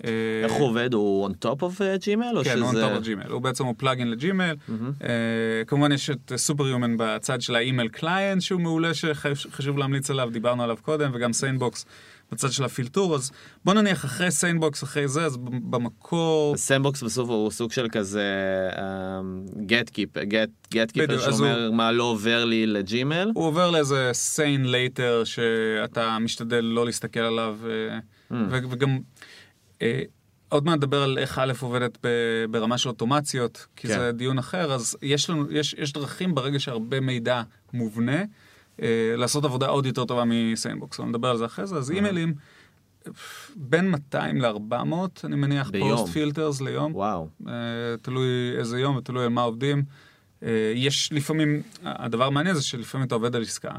אה, 0.04 0.10
איך 0.44 0.52
הוא 0.52 0.68
עובד? 0.68 0.94
הוא 0.94 1.28
on 1.28 1.32
top 1.46 1.60
of 1.60 1.80
אה, 1.80 1.94
Gmail? 1.96 2.44
כן, 2.44 2.58
הוא 2.58 2.70
on 2.70 2.74
top 2.74 3.02
of 3.02 3.06
Gmail. 3.06 3.32
הוא 3.32 3.42
בעצם 3.42 3.64
הוא 3.64 3.74
פלאגין 3.78 4.10
לג'ימייל. 4.10 4.56
אה, 5.02 5.08
כמובן 5.66 5.92
יש 5.92 6.10
את 6.10 6.32
Superhuman 6.36 6.96
בצד 6.98 7.40
של 7.40 7.54
ה-email 7.54 7.88
client 7.88 8.42
שהוא 8.42 8.60
מעולה 8.60 8.94
שחשוב 8.94 9.78
להמליץ 9.78 10.10
עליו, 10.10 10.30
דיברנו 10.32 10.62
עליו 10.62 10.76
קודם, 10.82 11.10
וגם 11.14 11.32
SaneBox 11.32 11.86
בצד 12.32 12.52
של 12.52 12.64
הפילטור. 12.64 13.14
אז 13.14 13.30
בוא 13.64 13.74
נניח 13.74 14.04
אחרי 14.04 14.30
SaneBox, 14.30 14.82
אחרי 14.82 15.08
זה, 15.08 15.24
אז 15.24 15.36
במקור... 15.42 16.56
SaneBox 16.56 17.02
בסוף 17.02 17.28
הוא 17.28 17.50
סוג 17.50 17.72
של 17.72 17.88
כזה 17.92 18.22
gatekeeper, 19.66 20.22
gatekeeper 20.22 21.04
בדיוק, 21.04 21.22
אז 21.22 21.36
שאומר 21.36 21.70
מה 21.70 21.92
לא 21.92 22.04
עובר 22.04 22.44
לי 22.44 22.66
לג'ימייל. 22.66 23.30
הוא 23.34 23.46
עובר 23.46 23.70
לאיזה 23.70 24.10
SaneLater 24.12 25.22
שאתה 25.24 26.18
משתדל 26.18 26.64
לא 26.64 26.86
להסתכל 26.86 27.20
עליו, 27.20 27.56
ו- 27.60 27.98
וגם 28.50 28.98
עוד 30.48 30.64
מעט 30.64 30.76
נדבר 30.76 31.02
על 31.02 31.18
איך 31.18 31.38
אסנה 31.38 31.52
עובדת 31.60 31.98
ברמה 32.50 32.78
של 32.78 32.88
אוטומציות, 32.88 33.66
כי 33.76 33.88
כן. 33.88 33.98
זה 33.98 34.12
דיון 34.12 34.38
אחר, 34.38 34.72
אז 34.72 34.96
יש 35.02 35.30
לנו, 35.30 35.52
יש, 35.52 35.74
יש 35.78 35.92
דרכים 35.92 36.34
ברגע 36.34 36.60
שהרבה 36.60 37.00
מידע 37.00 37.42
מובנה, 37.72 38.22
אה, 38.82 39.14
לעשות 39.16 39.44
עבודה 39.44 39.66
עוד 39.66 39.86
יותר 39.86 40.04
טובה 40.04 40.24
מ-SaneBox, 40.26 41.00
אבל 41.00 41.08
נדבר 41.08 41.28
על 41.28 41.36
זה 41.36 41.44
אחרי 41.44 41.66
זה, 41.66 41.76
אז 41.76 41.90
אימיילים, 41.90 42.34
בין 43.56 43.90
200 43.90 44.40
ל-400, 44.40 44.94
אני 45.24 45.36
מניח. 45.36 45.70
post 45.80 46.12
filters 46.12 46.60
ליום. 46.60 46.94
וואו. 46.94 47.28
אה, 47.48 47.52
תלוי 48.02 48.56
איזה 48.58 48.80
יום 48.80 48.96
ותלוי 48.96 49.24
על 49.24 49.28
מה 49.28 49.42
עובדים. 49.42 49.84
אה, 50.42 50.72
יש 50.74 51.12
לפעמים, 51.12 51.62
הדבר 51.84 52.24
המעניין 52.24 52.54
זה 52.54 52.62
שלפעמים 52.62 53.06
אתה 53.06 53.14
עובד 53.14 53.36
על 53.36 53.42
עסקה, 53.42 53.72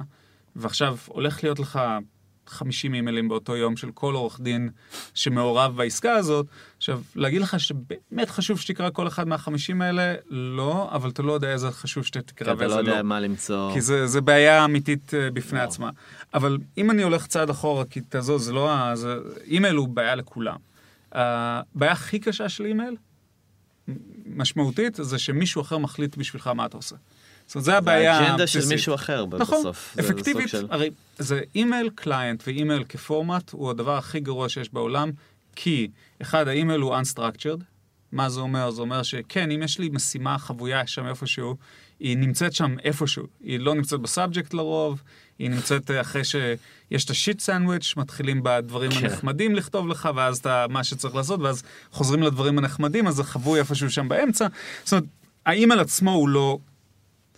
ועכשיו 0.55 0.97
הולך 1.07 1.43
להיות 1.43 1.59
לך 1.59 1.79
50 2.47 2.93
אימיילים 2.93 3.29
באותו 3.29 3.55
יום 3.55 3.77
של 3.77 3.91
כל 3.91 4.13
עורך 4.13 4.39
דין 4.39 4.69
שמעורב 5.13 5.77
בעסקה 5.77 6.13
הזאת. 6.13 6.45
עכשיו, 6.77 7.01
להגיד 7.15 7.41
לך 7.41 7.59
שבאמת 7.59 8.29
חשוב 8.29 8.59
שתקרא 8.59 8.89
כל 8.89 9.07
אחד 9.07 9.27
מהחמישים 9.27 9.81
האלה, 9.81 10.15
לא, 10.29 10.89
אבל 10.91 11.09
אתה 11.09 11.21
לא 11.21 11.33
יודע 11.33 11.51
איזה 11.51 11.71
חשוב 11.71 12.03
שתקרא 12.03 12.53
אתה 12.53 12.59
ואיזה 12.59 12.75
לא 12.75 12.81
לא. 12.81 12.89
יודע 12.89 13.03
מה 13.03 13.19
למצוא. 13.19 13.73
כי 13.73 13.81
זה, 13.81 14.07
זה 14.07 14.21
בעיה 14.21 14.65
אמיתית 14.65 15.13
אה, 15.13 15.31
בפני 15.31 15.59
וואו. 15.59 15.69
עצמה. 15.69 15.89
אבל 16.33 16.57
אם 16.77 16.91
אני 16.91 17.03
הולך 17.03 17.27
צעד 17.27 17.49
אחורה, 17.49 17.85
כי 17.85 18.01
תעזוב, 18.01 18.41
זה 18.41 18.53
לא 18.53 18.71
ה... 18.71 18.95
זה, 18.95 19.15
אימייל 19.45 19.75
הוא 19.75 19.87
בעיה 19.87 20.15
לכולם. 20.15 20.57
הבעיה 21.11 21.91
הכי 21.91 22.19
קשה 22.19 22.49
של 22.49 22.65
אימייל, 22.65 22.95
משמעותית, 24.25 24.95
זה 24.95 25.19
שמישהו 25.19 25.61
אחר 25.61 25.77
מחליט 25.77 26.17
בשבילך 26.17 26.47
מה 26.47 26.65
אתה 26.65 26.77
עושה. 26.77 26.95
זאת 27.53 27.65
אומרת, 27.65 27.65
זה 27.65 27.77
הבעיה 27.77 28.17
האג'נדה 28.19 28.47
של 28.47 28.57
הבסיסית. 28.59 28.75
מישהו 28.77 28.95
אחר 28.95 29.25
נכון, 29.25 29.59
בסוף. 29.59 29.91
זה- 29.95 30.01
זה 30.01 30.07
סוג 30.07 30.17
אפקטיבית, 30.17 30.49
של- 30.49 30.67
הרי 30.69 30.89
זה 31.17 31.41
email 31.55 31.89
client 31.95 32.43
ואימייל 32.47 32.83
כפורמט 32.89 33.51
הוא 33.51 33.69
הדבר 33.69 33.97
הכי 33.97 34.19
גרוע 34.19 34.49
שיש 34.49 34.73
בעולם, 34.73 35.11
כי 35.55 35.87
אחד, 36.21 36.47
האימייל 36.47 36.81
הוא 36.81 36.95
unstructured, 36.95 37.63
מה 38.11 38.29
זה 38.29 38.39
אומר? 38.39 38.71
זה 38.71 38.81
אומר 38.81 39.03
שכן, 39.03 39.51
אם 39.51 39.63
יש 39.63 39.79
לי 39.79 39.89
משימה 39.93 40.37
חבויה 40.37 40.87
שם 40.87 41.07
איפשהו, 41.07 41.55
היא 41.99 42.17
נמצאת 42.17 42.53
שם 42.53 42.75
איפשהו, 42.83 43.23
היא 43.43 43.59
לא 43.59 43.75
נמצאת 43.75 43.99
ב-subject 43.99 44.53
לרוב, 44.53 45.01
היא 45.39 45.49
נמצאת 45.49 45.91
אה, 45.91 46.01
אחרי 46.01 46.21
שיש 46.23 47.05
את 47.05 47.09
ה-shit 47.09 47.39
sandwich, 47.39 47.93
מתחילים 47.97 48.39
בדברים 48.43 48.91
כן. 48.91 49.05
הנחמדים 49.05 49.55
לכתוב 49.55 49.87
לך, 49.87 50.09
ואז 50.15 50.37
אתה, 50.37 50.65
מה 50.69 50.83
שצריך 50.83 51.15
לעשות, 51.15 51.39
ואז 51.39 51.63
חוזרים 51.91 52.23
לדברים 52.23 52.57
הנחמדים, 52.57 53.07
אז 53.07 53.15
זה 53.15 53.23
חבוי 53.23 53.59
איפשהו 53.59 53.89
שם 53.91 54.07
באמצע. 54.09 54.47
זאת 54.83 54.91
אומרת, 54.93 55.03
האימייל 55.45 55.79
עצמו 55.79 56.11
הוא 56.11 56.29
לא 56.29 56.57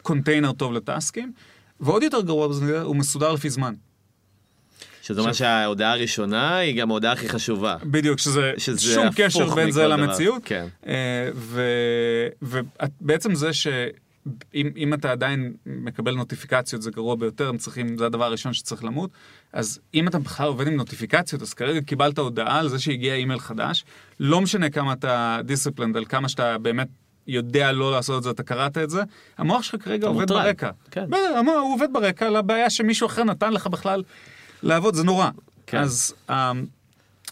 קונטיינר 0.05 0.51
טוב 0.51 0.73
לטסקים, 0.73 1.31
ועוד 1.79 2.03
יותר 2.03 2.21
גרוע 2.21 2.47
בזה, 2.47 2.81
הוא 2.81 2.95
מסודר 2.95 3.33
לפי 3.33 3.49
זמן. 3.49 3.73
שזה 5.01 5.21
אומר 5.21 5.33
שההודעה 5.33 5.91
הראשונה 5.91 6.57
היא 6.57 6.81
גם 6.81 6.89
ההודעה 6.89 7.11
הכי 7.11 7.29
חשובה. 7.29 7.75
בדיוק, 7.83 8.19
שזה, 8.19 8.51
שזה 8.57 8.79
שום 8.79 9.07
קשר 9.15 9.55
בין 9.55 9.71
זה. 9.71 9.87
למציאות. 9.87 10.41
כן. 10.45 10.67
אה, 10.87 11.29
ובעצם 12.41 13.35
זה 13.35 13.53
שאם 13.53 14.69
אם 14.77 14.93
אתה 14.93 15.11
עדיין 15.11 15.53
מקבל 15.65 16.15
נוטיפיקציות 16.15 16.81
זה 16.81 16.91
גרוע 16.91 17.15
ביותר, 17.15 17.49
הם 17.49 17.57
צריכים, 17.57 17.97
זה 17.97 18.05
הדבר 18.05 18.25
הראשון 18.25 18.53
שצריך 18.53 18.83
למות. 18.83 19.09
אז 19.53 19.79
אם 19.93 20.07
אתה 20.07 20.19
בכלל 20.19 20.47
עובד 20.47 20.67
עם 20.67 20.75
נוטיפיקציות, 20.75 21.41
אז 21.41 21.53
כרגע 21.53 21.81
קיבלת 21.81 22.17
הודעה 22.17 22.59
על 22.59 22.69
זה 22.69 22.79
שהגיע 22.79 23.15
אימייל 23.15 23.39
חדש, 23.39 23.85
לא 24.19 24.41
משנה 24.41 24.69
כמה 24.69 24.93
אתה 24.93 25.39
disciplined, 25.43 25.97
על 25.97 26.05
כמה 26.05 26.29
שאתה 26.29 26.57
באמת 26.57 26.87
יודע 27.27 27.71
לא 27.71 27.91
לעשות 27.91 28.17
את 28.17 28.23
זה, 28.23 28.29
אתה 28.29 28.43
קראת 28.43 28.77
את 28.77 28.89
זה, 28.89 29.01
המוח 29.37 29.63
שלך 29.63 29.83
כרגע 29.83 30.07
עובד 30.07 30.21
מוטרד. 30.21 30.43
ברקע. 30.45 30.69
כן. 30.91 31.05
בסדר, 31.09 31.37
המוח- 31.37 31.55
הוא 31.61 31.73
עובד 31.73 31.87
ברקע 31.93 32.29
לבעיה 32.29 32.69
שמישהו 32.69 33.07
אחר 33.07 33.23
נתן 33.23 33.53
לך 33.53 33.67
בכלל 33.67 34.03
לעבוד, 34.63 34.93
זה 34.95 35.03
נורא. 35.03 35.29
כן. 35.67 35.77
אז, 35.77 36.13
אמ, 36.29 36.35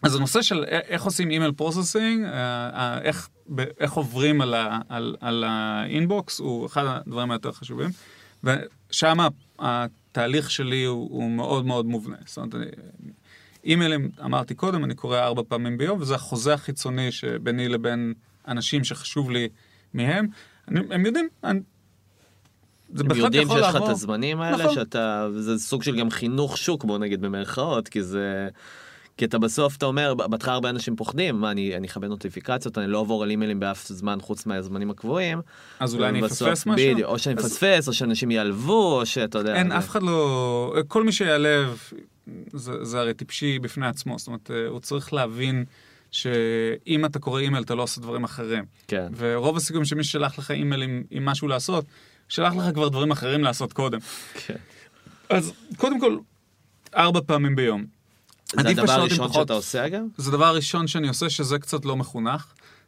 אז 0.03 0.15
הנושא 0.15 0.41
של 0.41 0.63
איך 0.67 1.03
עושים 1.03 1.31
email 1.31 1.51
processing, 1.51 2.25
אה, 2.25 2.99
איך, 3.01 3.29
ב- 3.55 3.65
איך 3.79 3.93
עוברים 3.93 4.41
על, 4.41 4.53
ה- 4.53 4.79
על, 4.89 5.15
על 5.21 5.43
ה-inbox, 5.47 6.39
הוא 6.39 6.65
אחד 6.65 6.83
הדברים 6.87 7.31
היותר 7.31 7.51
חשובים. 7.51 7.89
ושם 8.43 9.17
התהליך 9.59 10.51
שלי 10.51 10.83
הוא, 10.83 11.09
הוא 11.11 11.31
מאוד 11.31 11.65
מאוד 11.65 11.85
מובנה. 11.85 12.15
זאת 12.25 12.37
אומרת, 12.37 12.55
אני- 12.55 12.65
אימיילים, 13.65 14.09
אמרתי 14.25 14.53
קודם, 14.55 14.83
אני 14.83 14.95
קורא 14.95 15.19
ארבע 15.19 15.41
פעמים 15.47 15.77
ביום, 15.77 16.01
וזה 16.01 16.15
החוזה 16.15 16.53
החיצוני 16.53 17.11
שביני 17.11 17.67
לבין 17.69 18.13
אנשים 18.47 18.83
שחשוב 18.83 19.31
לי 19.31 19.47
מהם. 19.93 20.27
אני, 20.67 20.79
הם 20.91 21.05
יודעים, 21.05 21.27
אני, 21.43 21.59
זה 22.93 23.03
הם 23.09 23.17
יודעים 23.17 23.47
שיש 23.47 23.57
לך. 23.61 23.75
את 23.75 23.89
הזמנים 23.89 24.41
האלה, 24.41 24.63
נכון. 24.63 24.75
שאתה, 24.75 25.27
זה 25.37 25.57
סוג 25.59 25.83
של 25.83 25.95
גם 25.99 26.09
חינוך 26.09 26.57
שוק, 26.57 26.83
בוא 26.85 26.97
נגיד 26.97 27.21
במרכאות, 27.21 27.87
כי 27.87 28.03
זה... 28.03 28.47
כי 29.17 29.25
אתה 29.25 29.37
בסוף, 29.39 29.77
אתה 29.77 29.85
אומר, 29.85 30.13
בהתחלה 30.13 30.53
הרבה 30.53 30.69
אנשים 30.69 30.95
פוחדים, 30.95 31.35
מה, 31.35 31.51
אני, 31.51 31.77
אני 31.77 31.87
אכבד 31.87 32.07
נוטיפיקציות, 32.07 32.77
אני 32.77 32.87
לא 32.87 32.99
אעבור 32.99 33.23
על 33.23 33.29
אימיילים 33.29 33.59
באף 33.59 33.87
זמן 33.87 34.17
חוץ 34.21 34.45
מהזמנים 34.45 34.89
הקבועים. 34.91 35.41
אז 35.79 35.95
אולי 35.95 36.09
אני 36.09 36.25
אפספס 36.25 36.65
משהו? 36.65 36.91
בדיוק, 36.93 37.09
או 37.09 37.19
שאני 37.19 37.35
אז- 37.35 37.45
מפספס, 37.45 37.87
או 37.87 37.93
שאנשים 37.93 38.31
ייעלבו, 38.31 38.99
או 38.99 39.05
שאתה 39.05 39.37
יודע... 39.37 39.55
אין, 39.55 39.69
זה- 39.69 39.77
אף 39.77 39.89
אחד 39.89 40.03
לא... 40.03 40.75
כל 40.87 41.03
מי 41.03 41.11
שיעלב, 41.11 41.79
זה, 42.53 42.85
זה 42.85 42.99
הרי 42.99 43.13
טיפשי 43.13 43.59
בפני 43.59 43.87
עצמו. 43.87 44.19
זאת 44.19 44.27
אומרת, 44.27 44.51
אה, 44.51 44.67
הוא 44.67 44.79
צריך 44.79 45.13
להבין 45.13 45.65
שאם 46.13 47.05
אתה 47.05 47.19
קורא 47.19 47.39
אימייל, 47.39 47.63
אתה 47.63 47.75
לא 47.75 47.83
עושה 47.83 48.01
דברים 48.01 48.23
אחרים. 48.23 48.65
כן. 48.87 49.07
ורוב 49.17 49.57
הסיכויים 49.57 49.85
שמי 49.85 50.03
ששלח 50.03 50.39
לך 50.39 50.51
אימייל 50.51 50.81
עם, 50.81 51.03
עם 51.11 51.25
משהו 51.25 51.47
לעשות, 51.47 51.85
שלח 52.29 52.53
לך 52.55 52.73
כבר 52.73 52.89
דברים 52.89 53.11
אחרים 53.11 53.43
לעשות 53.43 53.73
קודם. 53.73 53.99
כן. 54.33 54.55
אז 55.29 55.53
קודם 55.77 55.99
כל, 55.99 56.17
ארבע 56.95 57.19
פעמים 57.25 57.55
ביום. 57.55 57.85
זה 58.61 58.69
הדבר 58.69 58.91
הראשון 58.91 59.27
פחות- 59.27 59.41
שאתה 59.41 59.53
עושה 59.53 59.85
אגב? 59.85 60.01
זה 60.17 60.29
הדבר 60.29 60.45
הראשון 60.45 60.87
שאני 60.87 61.07
עושה, 61.07 61.29
שזה 61.29 61.59
קצת 61.59 61.85
לא 61.85 61.95
מחונך, 61.95 62.45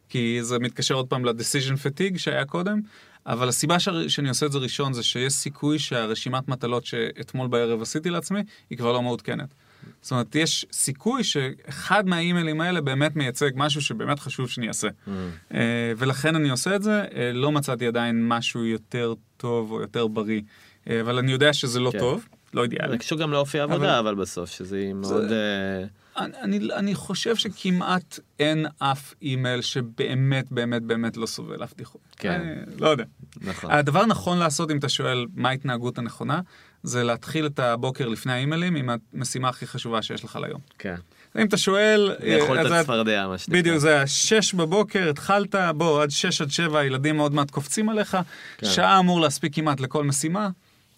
כי 0.08 0.38
זה 0.42 0.58
מתקשר 0.58 0.94
עוד 0.94 1.06
פעם 1.06 1.24
ל-decision 1.24 1.74
fatigue 1.76 2.18
שהיה 2.18 2.44
קודם, 2.44 2.80
אבל 3.26 3.48
הסיבה 3.48 3.80
ש... 3.80 3.88
שאני 4.08 4.28
עושה 4.28 4.46
את 4.46 4.52
זה 4.52 4.58
ראשון 4.58 4.92
זה 4.92 5.02
שיש 5.02 5.32
סיכוי 5.32 5.78
שהרשימת 5.78 6.48
מטלות 6.48 6.86
שאתמול 6.86 7.48
בערב 7.48 7.82
עשיתי 7.82 8.10
לעצמי, 8.10 8.40
היא 8.70 8.78
כבר 8.78 8.92
לא 8.92 9.02
מעודכנת. 9.02 9.54
זאת 10.02 10.10
אומרת, 10.10 10.34
יש 10.34 10.66
סיכוי 10.72 11.24
שאחד 11.24 12.08
מהאימיילים 12.08 12.60
האלה 12.60 12.80
באמת 12.80 13.16
מייצג 13.16 13.50
משהו 13.54 13.80
שבאמת 13.80 14.18
חשוב 14.18 14.48
שאני 14.48 14.68
אעשה. 14.68 14.88
Mm. 14.88 15.10
אה, 15.54 15.92
ולכן 15.96 16.36
אני 16.36 16.50
עושה 16.50 16.76
את 16.76 16.82
זה, 16.82 17.04
אה, 17.14 17.32
לא 17.32 17.52
מצאתי 17.52 17.86
עדיין 17.86 18.28
משהו 18.28 18.64
יותר 18.64 19.14
טוב 19.36 19.72
או 19.72 19.80
יותר 19.80 20.06
בריא, 20.06 20.42
אה, 20.90 21.00
אבל 21.00 21.18
אני 21.18 21.32
יודע 21.32 21.52
שזה 21.52 21.80
לא 21.80 21.90
כן. 21.90 21.98
טוב, 21.98 22.28
לא 22.54 22.62
אידיאלי. 22.62 22.90
זה 22.90 22.98
קשור 22.98 23.18
גם 23.18 23.32
לאופי 23.32 23.60
העבודה, 23.60 23.98
אבל 23.98 24.14
בסוף, 24.14 24.50
שזה 24.50 24.90
מאוד... 24.94 25.32
אה, 25.32 25.84
אני, 26.16 26.36
אני, 26.42 26.74
אני 26.74 26.94
חושב 26.94 27.36
שכמעט 27.36 28.18
אין 28.38 28.66
אף 28.78 29.14
אימייל 29.22 29.60
שבאמת 29.60 30.52
באמת 30.52 30.82
באמת 30.82 31.16
לא 31.16 31.26
סובל 31.26 31.64
אף 31.64 31.74
בדיחות. 31.74 32.00
כן. 32.16 32.40
אני 32.68 32.80
לא 32.80 32.88
יודע. 32.88 33.04
נכון. 33.40 33.70
הדבר 33.70 34.00
הנכון 34.00 34.38
לעשות, 34.38 34.70
אם 34.70 34.78
אתה 34.78 34.88
שואל 34.88 35.26
מה 35.34 35.48
ההתנהגות 35.48 35.98
הנכונה, 35.98 36.40
זה 36.82 37.04
להתחיל 37.04 37.46
את 37.46 37.58
הבוקר 37.58 38.08
לפני 38.08 38.32
האימיילים 38.32 38.76
עם 38.76 38.90
המשימה 39.14 39.48
הכי 39.48 39.66
חשובה 39.66 40.02
שיש 40.02 40.24
לך 40.24 40.38
ליום. 40.42 40.60
כן. 40.78 40.94
אם 41.38 41.46
אתה 41.46 41.56
שואל... 41.56 42.16
לאכול 42.38 42.58
אה, 42.58 42.66
את 42.66 42.70
הצפרדע, 42.70 43.26
מה 43.28 43.38
שנקרא. 43.38 43.60
בדיוק, 43.60 43.78
זה 43.78 44.02
השש 44.02 44.54
בבוקר, 44.54 45.08
התחלת, 45.10 45.54
בוא, 45.76 46.02
עד 46.02 46.10
שש 46.10 46.40
עד 46.40 46.50
שבע 46.50 46.78
הילדים 46.78 47.18
עוד 47.18 47.34
מעט 47.34 47.50
קופצים 47.50 47.88
עליך, 47.88 48.16
כן. 48.58 48.66
שעה 48.66 48.98
אמור 48.98 49.20
להספיק 49.20 49.54
כמעט 49.54 49.80
לכל 49.80 50.04
משימה. 50.04 50.48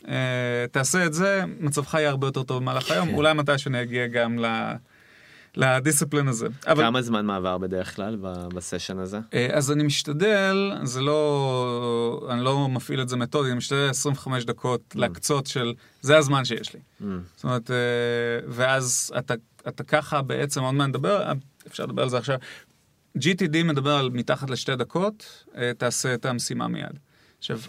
אה, 0.09 0.15
תעשה 0.73 1.07
את 1.07 1.15
זה, 1.15 1.43
מצבך 1.61 1.95
יהיה 1.95 2.09
הרבה 2.09 2.27
יותר 2.27 2.43
טוב 2.43 2.63
במהלך 2.63 2.91
היום, 2.91 3.09
כן. 3.09 3.15
אולי 3.15 3.33
מתישהו 3.33 3.71
נגיע 3.71 4.07
גם 4.07 4.39
ל- 4.39 4.73
לדיסציפלין 5.57 6.29
הזה. 6.29 6.47
אבל 6.67 6.83
כמה 6.85 7.03
זמן 7.03 7.27
מעבר 7.27 7.59
בדרך 7.59 7.97
כלל 7.97 8.17
בסשן 8.55 8.99
הזה? 8.99 9.19
אה, 9.35 9.49
אז 9.53 9.73
אני 9.73 9.83
משתדל, 9.85 10.73
זה 10.83 11.01
לא, 11.01 12.29
אני 12.31 12.45
לא 12.45 12.69
מפעיל 12.69 13.03
את 13.03 13.09
זה 13.09 13.17
מתודי, 13.17 13.49
אני 13.49 13.57
משתדל 13.59 13.89
25 13.91 14.45
דקות 14.45 14.81
Mm. 14.89 15.01
להקצות 15.01 15.47
של, 15.47 15.75
זה 16.01 16.19
הזמן 16.19 16.45
שיש 16.45 16.75
לי. 16.75 16.81
Mm. 17.01 17.05
זאת 17.37 17.45
אומרת, 17.45 17.71
אה, 17.71 17.77
ואז 18.49 19.13
אתה, 19.19 19.35
אתה 19.69 19.85
ככה 19.85 20.23
בעצם, 20.23 20.63
עוד 20.63 20.75
מעט 20.75 20.89
נדבר, 20.89 21.33
אפשר 21.67 21.87
לדבר 21.87 22.03
על 22.03 22.09
זה 22.09 22.19
עכשיו. 22.19 22.39
GTD 23.19 23.65
מדבר 23.65 23.97
על 23.97 24.11
מתחת 24.11 24.51
לשתי 24.51 24.77
דקות, 24.77 25.45
אה, 25.57 25.73
תעשה 25.79 26.15
את 26.15 26.25
המשימה 26.27 26.69
מיד. 26.69 26.99
עכשיו, 27.39 27.61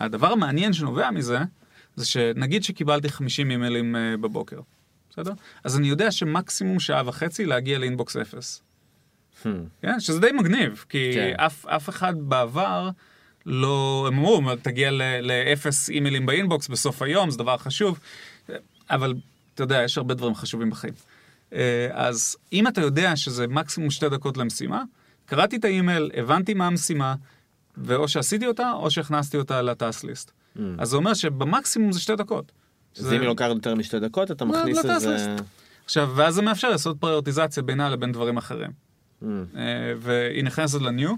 הדבר 0.00 0.32
המעניין 0.32 0.72
שנובע 0.72 1.10
מזה, 1.10 1.38
זה 1.96 2.06
שנגיד 2.06 2.62
שקיבלתי 2.64 3.08
50 3.08 3.50
אימיילים 3.50 3.96
בבוקר, 4.20 4.60
בסדר? 5.12 5.32
אז 5.64 5.78
אני 5.78 5.88
יודע 5.88 6.10
שמקסימום 6.10 6.80
שעה 6.80 7.02
וחצי 7.06 7.46
להגיע 7.46 7.78
לאינבוקס 7.78 8.16
אפס. 8.16 8.62
Hmm. 9.42 9.46
כן? 9.82 10.00
שזה 10.00 10.20
די 10.20 10.32
מגניב, 10.32 10.84
כי 10.88 11.10
כן. 11.14 11.34
אף, 11.36 11.66
אף 11.66 11.88
אחד 11.88 12.14
בעבר 12.18 12.90
לא, 13.46 14.04
הם 14.08 14.18
אמרו, 14.18 14.40
תגיע 14.62 14.90
לאפס 15.22 15.90
אימיילים 15.90 16.26
באינבוקס 16.26 16.68
בסוף 16.68 17.02
היום, 17.02 17.30
זה 17.30 17.38
דבר 17.38 17.56
חשוב, 17.56 17.98
אבל 18.90 19.14
אתה 19.54 19.62
יודע, 19.62 19.82
יש 19.82 19.98
הרבה 19.98 20.14
דברים 20.14 20.34
חשובים 20.34 20.70
בחיים. 20.70 20.94
אה, 21.52 21.88
אז 21.92 22.36
אם 22.52 22.68
אתה 22.68 22.80
יודע 22.80 23.16
שזה 23.16 23.46
מקסימום 23.46 23.90
שתי 23.90 24.08
דקות 24.08 24.36
למשימה, 24.36 24.82
קראתי 25.26 25.56
את 25.56 25.64
האימייל, 25.64 26.10
הבנתי 26.14 26.54
מה 26.54 26.66
המשימה, 26.66 27.14
ואו 27.76 28.08
שעשיתי 28.08 28.46
אותה, 28.46 28.72
או 28.72 28.90
שהכנסתי 28.90 29.36
אותה 29.36 29.62
לטאס 29.62 30.04
ליסט. 30.04 30.30
Mm. 30.56 30.60
אז 30.78 30.88
זה 30.88 30.96
אומר 30.96 31.14
שבמקסימום 31.14 31.92
זה 31.92 32.00
שתי 32.00 32.16
דקות. 32.16 32.52
אז 32.98 33.04
זה- 33.04 33.16
אם 33.16 33.20
היא 33.20 33.28
לוקחת 33.28 33.48
יותר 33.54 33.74
משתי 33.74 34.00
דקות, 34.00 34.30
אתה 34.30 34.44
לא, 34.44 34.50
מכניס 34.50 34.84
לא 34.84 34.94
איזה... 34.94 35.16
טסליסט. 35.16 35.42
עכשיו, 35.84 36.10
ואז 36.16 36.34
זה 36.34 36.42
מאפשר 36.42 36.70
לעשות 36.70 36.96
פריורטיזציה 37.00 37.62
בינה 37.62 37.90
לבין 37.90 38.12
דברים 38.12 38.36
אחרים. 38.36 38.70
Hmm. 39.22 39.24
אה, 39.56 39.62
והיא 39.98 40.44
נכנסת 40.44 40.80
לניו. 40.82 41.10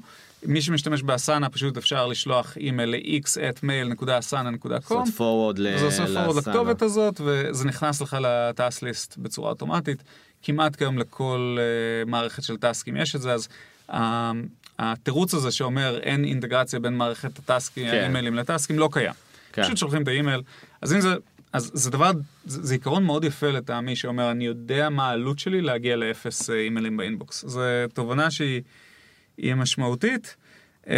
מי 0.47 0.63
שמשתמש 0.63 1.03
באסנה, 1.03 1.49
פשוט 1.49 1.77
אפשר 1.77 2.07
לשלוח 2.07 2.57
אימייל 2.57 2.89
ל-x 2.91 3.25
at 3.27 3.59
mail.asana.com. 3.65 4.69
לעשות 4.71 5.09
forward 5.19 5.59
ל- 5.61 5.79
זה 5.79 5.85
עושה 5.85 6.05
forward. 6.05 6.37
לכתובת 6.39 6.83
הזאת, 6.83 7.21
וזה 7.25 7.65
נכנס 7.65 8.01
לך 8.03 8.17
לטאס 8.21 8.83
ליסט 8.83 9.17
בצורה 9.19 9.51
אוטומטית. 9.51 10.03
כמעט 10.43 10.77
כיום 10.77 10.99
לכל 10.99 11.57
uh, 12.05 12.09
מערכת 12.11 12.43
של 12.43 12.57
טאסקים 12.57 12.97
יש 12.97 13.17
את 13.17 13.21
זה, 13.21 13.33
אז 13.33 13.49
uh, 13.91 13.95
התירוץ 14.79 15.35
הזה 15.35 15.51
שאומר 15.51 15.99
אין 16.03 16.25
אינטגרציה 16.25 16.81
בין 16.81 16.97
מערכת 16.97 17.39
הטאסקים, 17.39 17.87
כן. 17.91 17.95
האימיילים 17.97 18.35
לטאסקים, 18.35 18.79
לא 18.79 18.89
קיים. 18.93 19.13
כן. 19.53 19.63
פשוט 19.63 19.77
שולחים 19.77 20.03
את 20.03 20.09
האימייל. 20.09 20.43
אז 20.83 20.93
אם 20.93 21.01
זה, 21.01 21.15
אז 21.55 21.71
זה 21.75 21.91
דבר, 21.91 22.11
זה, 22.47 22.63
זה 22.63 22.75
עיקרון 22.75 23.05
מאוד 23.05 23.25
יפה 23.25 23.51
לטעמי, 23.51 23.97
שאומר, 23.97 24.31
אני 24.31 24.47
יודע 24.47 24.89
מה 24.89 25.09
העלות 25.09 25.39
שלי 25.39 25.61
להגיע 25.61 25.97
לאפס 25.97 26.51
אה, 26.51 26.55
אימיילים 26.61 26.97
ב-inbox. 26.97 27.45
זו 27.47 27.61
תובנה 27.95 28.31
שהיא 28.31 28.63
היא 29.39 29.55
משמעותית. 29.55 30.37
אה, 30.91 30.95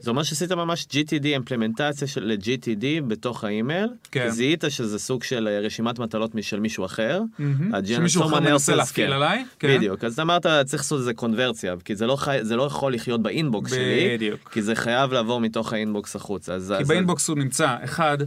זה 0.00 0.10
אומר 0.10 0.22
שעשית 0.22 0.52
ממש 0.52 0.86
GTD, 0.90 1.24
אימפלמנטציה 1.24 2.08
של 2.08 2.24
ל-GTD 2.24 2.84
בתוך 3.08 3.44
האימייל. 3.44 3.88
כן. 4.10 4.28
זיהית 4.30 4.64
שזה 4.68 4.98
סוג 4.98 5.22
של 5.22 5.48
אה, 5.48 5.60
רשימת 5.60 5.98
מטלות 5.98 6.34
משל 6.34 6.60
מישהו 6.60 6.84
אחר. 6.84 7.20
ה-agenda 7.38 7.86
שמישהו 7.86 8.24
אחר 8.26 8.40
מנסה 8.40 8.74
להפעיל 8.76 9.06
כן. 9.06 9.12
עליי. 9.12 9.44
כן. 9.58 9.76
בדיוק, 9.76 10.04
אז 10.04 10.20
אמרת 10.20 10.46
צריך 10.64 10.82
לעשות 10.82 10.98
איזה 10.98 11.14
קונברסיה, 11.14 11.74
כי 11.84 11.96
זה 11.96 12.06
לא, 12.06 12.16
חי... 12.16 12.38
זה 12.42 12.56
לא 12.56 12.62
יכול 12.62 12.94
לחיות 12.94 13.22
ב-inbox 13.22 13.70
שלי, 13.70 14.10
בדיוק. 14.14 14.50
כי 14.52 14.62
זה 14.62 14.74
חייב 14.74 15.12
לעבור 15.12 15.40
מתוך 15.40 15.72
ה-inbox 15.72 16.16
החוצה. 16.16 16.54
אז, 16.54 16.74
כי 16.76 16.82
אז- 16.82 16.88
ב-inbox 16.88 17.28
הוא 17.28 17.36
נמצא, 17.38 17.76
אחד, 17.84 18.18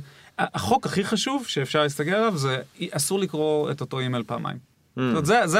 החוק 0.54 0.86
הכי 0.86 1.04
חשוב 1.04 1.48
שאפשר 1.48 1.84
להסתכל 1.84 2.10
עליו 2.10 2.38
זה 2.38 2.62
אסור 2.92 3.20
לקרוא 3.20 3.72
את 3.72 3.82
אותו 3.82 4.00
אימייל 4.00 4.24
פעמיים. 4.28 4.58
זאת 4.96 5.02
אומרת, 5.10 5.26
זה, 5.26 5.48
זה, 5.48 5.60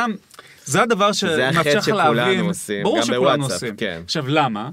זה 0.66 0.82
הדבר 0.82 1.10
Hmm. 1.10 1.14
זה 1.14 1.50
החטא 1.50 1.64
שמאפשר 1.64 1.78
לך 1.80 1.86
שכולנו 1.86 2.14
להבין, 2.14 2.40
עושים, 2.40 2.84
ברור 2.84 2.98
גם 2.98 3.04
שכולנו 3.04 3.22
בוואטסאפ, 3.24 3.54
עושים. 3.54 3.76
כן. 3.76 4.02
עכשיו 4.06 4.28
למה? 4.28 4.70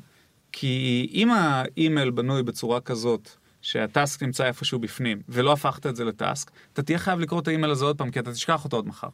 כי 0.53 1.09
אם 1.15 1.31
האימייל 1.31 2.11
בנוי 2.11 2.43
בצורה 2.43 2.81
כזאת, 2.81 3.29
שה-task 3.63 4.23
נמצא 4.23 4.45
איפשהו 4.45 4.79
בפנים, 4.79 5.21
ולא 5.29 5.53
הפכת 5.53 5.87
את 5.87 5.97
זה 5.97 6.05
ל-task, 6.05 6.51
אתה 6.73 6.83
תהיה 6.83 6.99
חייב 6.99 7.21
לקרוא 7.21 7.41
את 7.41 7.49
האימייל 7.49 7.71
הזה 7.73 7.85
עוד 7.85 7.99
פעם, 7.99 8.11
כי 8.11 8.19
אתה 8.21 8.33
תשכח 8.33 8.65
אותו 8.65 8.77
עוד 8.77 8.89
מחר. 8.89 9.09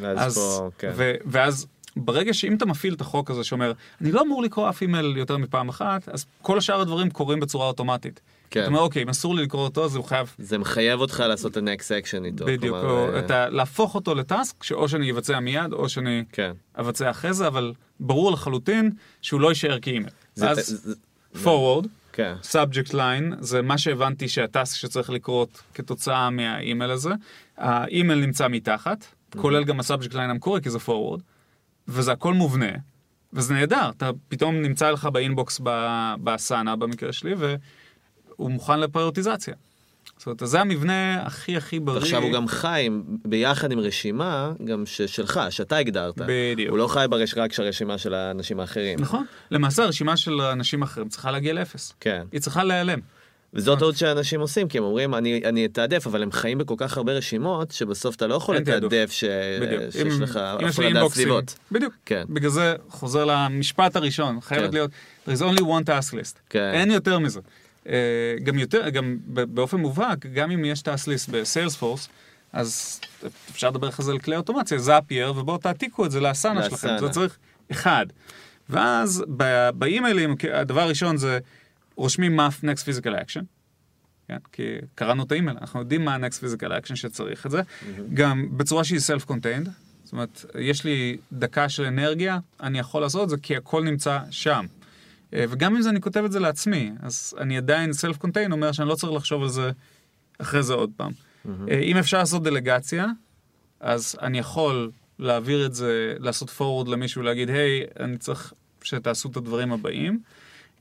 ואז 0.00 0.34
פה, 0.34 0.70
כן. 0.78 0.90
ו- 0.96 1.14
ואז 1.26 1.66
ברגע 1.96 2.34
שאם 2.34 2.54
אתה 2.54 2.66
מפעיל 2.66 2.94
את 2.94 3.00
החוק 3.00 3.30
הזה 3.30 3.44
שאומר, 3.44 3.72
אני 4.00 4.12
לא 4.12 4.22
אמור 4.22 4.42
לקרוא 4.42 4.68
אף 4.68 4.82
אימייל 4.82 5.16
יותר 5.16 5.36
מפעם 5.36 5.68
אחת, 5.68 6.08
אז 6.08 6.26
כל 6.42 6.58
השאר 6.58 6.80
הדברים 6.80 7.10
קורים 7.10 7.40
בצורה 7.40 7.66
אוטומטית. 7.66 8.20
כן. 8.52 8.60
אתה 8.60 8.68
אומר, 8.68 8.80
אוקיי, 8.80 9.02
אם 9.02 9.08
אסור 9.08 9.34
לי 9.34 9.42
לקרוא 9.42 9.62
אותו, 9.64 9.84
אז 9.84 9.96
הוא 9.96 10.04
חייב 10.04 10.34
זה 10.38 10.58
מחייב 10.58 11.00
אותך 11.00 11.22
לעשות 11.28 11.52
את 11.52 11.62
ה-next 11.62 12.04
action 12.04 12.24
איתו. 12.24 12.44
בדיוק, 12.44 12.76
כלומר, 12.80 12.90
או 13.08 13.14
אה, 13.14 13.18
אתה, 13.18 13.48
להפוך 13.48 13.94
אותו 13.94 14.14
ל-task, 14.14 14.62
שאו 14.62 14.88
שאני 14.88 15.10
אבצע 15.10 15.40
מיד, 15.40 15.72
או 15.72 15.88
שאני 15.88 16.24
כן. 16.32 16.52
אבצע 16.78 17.10
אחרי 17.10 17.32
זה, 17.34 17.46
אבל 17.46 17.72
ברור 18.00 18.32
לחלוטין 18.32 18.90
שהוא 19.22 19.40
לא 19.40 19.48
יישאר 19.48 19.78
כאימייל. 19.80 20.12
אז 20.42 20.66
זה- 20.84 20.94
forward, 21.44 21.86
כן. 22.12 22.34
subject 22.52 22.90
line, 22.92 23.34
זה 23.40 23.62
מה 23.62 23.78
שהבנתי 23.78 24.28
שה-task 24.28 24.76
שצריך 24.76 25.10
לקרות 25.10 25.62
כתוצאה 25.74 26.30
מהאימייל 26.30 26.90
הזה. 26.90 27.10
האימייל 27.56 28.20
נמצא 28.20 28.48
מתחת, 28.48 29.04
כולל 29.36 29.64
גם 29.64 29.80
ה-subject 29.80 30.14
line 30.14 30.30
המקורי, 30.30 30.60
כי 30.62 30.70
זה 30.70 30.78
forward, 30.78 31.20
וזה 31.88 32.12
הכל 32.12 32.34
מובנה, 32.34 32.70
וזה 33.32 33.54
נהדר, 33.54 33.90
אתה 33.96 34.10
פתאום 34.28 34.54
נמצא 34.62 34.90
לך 34.90 35.04
ב-inbox 35.06 35.60
ב- 35.62 36.14
באסנה 36.18 36.76
במקרה 36.76 37.12
שלי, 37.12 37.34
והוא 38.38 38.50
מוכן 38.50 38.80
לפריורטיזציה. 38.80 39.54
זאת 40.18 40.26
אומרת, 40.26 40.40
זה 40.44 40.60
המבנה 40.60 41.22
הכי 41.22 41.56
הכי 41.56 41.80
בריא. 41.80 41.98
עכשיו 42.02 42.22
הוא 42.22 42.32
גם 42.32 42.48
חי 42.48 42.88
ביחד 43.24 43.72
עם 43.72 43.78
רשימה 43.78 44.52
גם 44.64 44.86
ש- 44.86 45.02
שלך, 45.02 45.40
שאתה 45.50 45.76
הגדרת. 45.76 46.14
בדיוק. 46.26 46.70
הוא 46.70 46.78
לא 46.78 46.86
חי 46.88 47.04
ברש... 47.10 47.34
רק 47.36 47.52
של 47.52 47.62
הרשימה 47.62 47.98
של 47.98 48.14
האנשים 48.14 48.60
האחרים. 48.60 48.98
נכון. 49.00 49.24
למעשה 49.50 49.82
הרשימה 49.82 50.16
של 50.16 50.40
אנשים 50.40 50.82
אחרים 50.82 51.08
צריכה 51.08 51.30
להגיע 51.30 51.52
לאפס. 51.52 51.94
כן. 52.00 52.22
היא 52.32 52.40
צריכה 52.40 52.64
להיעלם. 52.64 52.98
וזו 53.54 53.76
טעות 53.76 53.96
שאנשים 53.96 54.40
עושים, 54.40 54.68
כי 54.68 54.78
הם 54.78 54.84
אומרים, 54.84 55.14
אני, 55.14 55.42
אני 55.44 55.66
אתעדף, 55.66 56.06
אבל 56.06 56.22
הם 56.22 56.32
חיים 56.32 56.58
בכל 56.58 56.74
כך 56.78 56.96
הרבה 56.96 57.12
רשימות, 57.12 57.70
שבסוף 57.70 58.16
אתה 58.16 58.26
לא 58.26 58.34
יכול. 58.34 58.56
לתעדף 58.56 59.10
ש... 59.12 59.24
שיש 59.90 60.06
אם- 60.16 60.22
לך 60.22 60.36
הפרדת. 60.36 61.10
סביבות. 61.10 61.58
בדיוק. 61.72 61.94
כן. 62.06 62.24
בגלל 62.28 62.50
זה 62.50 62.74
חוזר 62.88 63.24
למשפט 63.24 63.96
הראשון, 63.96 64.40
חייבת 64.40 64.66
כן. 64.66 64.72
להיות, 64.72 64.90
there 65.28 65.32
is 65.32 65.42
only 65.42 65.60
one 65.62 65.84
task 65.86 66.12
list. 66.12 66.38
כן. 66.50 66.70
אין 66.74 66.90
יותר 66.90 67.18
מזה. 67.18 67.40
אה, 67.88 67.92
גם 68.44 68.58
יותר, 68.58 68.88
גם 68.88 69.18
באופן 69.26 69.76
מובהק, 69.76 70.26
גם 70.26 70.50
אם 70.50 70.64
יש 70.64 70.82
list 70.82 71.30
בסיילספורס, 71.30 72.08
אז 72.52 73.00
אפשר 73.50 73.70
לדבר 73.70 73.88
אחרי 73.88 74.04
זה 74.04 74.12
על 74.12 74.18
כלי 74.18 74.36
אוטומציה, 74.36 74.78
זאפייר, 74.78 75.32
ובואו 75.36 75.58
תעתיקו 75.58 76.06
את 76.06 76.10
זה 76.10 76.20
לאסנה 76.20 76.62
שלכם. 76.62 76.88
זה 77.00 77.08
צריך 77.08 77.38
אחד. 77.70 78.06
ואז 78.68 79.24
באימיילים, 79.74 80.34
הדבר 80.52 80.80
הראשון 80.80 81.16
זה 81.16 81.38
רושמים 81.96 82.36
מה 82.36 82.48
next 82.48 82.80
physical 82.80 83.10
action. 83.24 83.42
כן? 84.28 84.36
כי 84.52 84.62
קראנו 84.94 85.22
את 85.22 85.32
האימייל, 85.32 85.56
אנחנו 85.60 85.80
יודעים 85.80 86.04
מה 86.04 86.14
ה-next 86.14 86.34
physical 86.44 86.68
action 86.68 86.96
שצריך 86.96 87.46
את 87.46 87.50
זה. 87.50 87.62
גם 88.14 88.48
בצורה 88.56 88.84
שהיא 88.84 88.98
self-contained, 88.98 89.68
זאת 90.04 90.12
אומרת, 90.12 90.44
יש 90.58 90.84
לי 90.84 91.16
דקה 91.32 91.68
של 91.68 91.84
אנרגיה, 91.84 92.38
אני 92.60 92.78
יכול 92.78 93.02
לעשות 93.02 93.24
את 93.24 93.28
זה 93.28 93.36
כי 93.42 93.56
הכל 93.56 93.84
נמצא 93.84 94.18
שם. 94.30 94.66
אה, 95.34 95.44
וגם 95.48 95.76
אם 95.76 95.82
זה 95.82 95.90
אני 95.90 96.00
כותב 96.00 96.24
את 96.24 96.32
זה 96.32 96.40
לעצמי, 96.40 96.90
אז 97.02 97.34
אני 97.38 97.56
עדיין 97.56 97.90
self-contained 97.90 98.52
אומר 98.52 98.72
שאני 98.72 98.88
לא 98.88 98.94
צריך 98.94 99.12
לחשוב 99.12 99.42
על 99.42 99.48
זה 99.48 99.70
אחרי 100.38 100.62
זה 100.62 100.74
עוד 100.74 100.90
פעם. 100.96 101.12
אה, 101.70 101.78
אם 101.78 101.96
אפשר 101.96 102.18
לעשות 102.18 102.42
דלגציה, 102.42 103.06
אז 103.80 104.16
אני 104.22 104.38
יכול 104.38 104.90
להעביר 105.18 105.66
את 105.66 105.74
זה, 105.74 106.14
לעשות 106.18 106.48
forward 106.58 106.90
למישהו, 106.90 107.22
להגיד, 107.22 107.50
היי, 107.50 107.84
אני 108.00 108.18
צריך 108.18 108.52
שתעשו 108.82 109.28
את 109.28 109.36
הדברים 109.36 109.72
הבאים. 109.72 110.20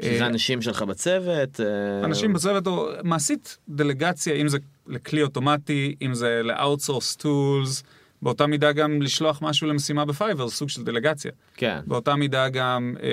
שזה 0.02 0.22
אה, 0.22 0.28
אנשים 0.28 0.62
שלך 0.62 0.82
בצוות. 0.82 1.60
אנשים 2.04 2.34
בצוות, 2.34 2.68
או 2.68 2.90
מעשית 3.04 3.58
דלגציה, 3.70 4.36
אם 4.36 4.48
זה 4.48 4.58
לכלי 4.88 5.24
אוטומטי, 5.24 5.96
אם 6.02 6.14
זה 6.14 6.42
ל-outsource 6.44 7.22
tools, 7.22 7.84
באותה 8.22 8.48
מידה 8.48 8.72
גם 8.72 9.02
לשלוח 9.02 9.42
משהו 9.42 9.68
למשימה 9.68 10.06
בפייבר, 10.06 10.50
סוג 10.50 10.70
של 10.70 10.84
דלגציה. 10.84 11.32
כן. 11.56 11.80
באותה 11.86 12.16
מידה 12.16 12.50
גם 12.50 12.96
אה, 13.04 13.10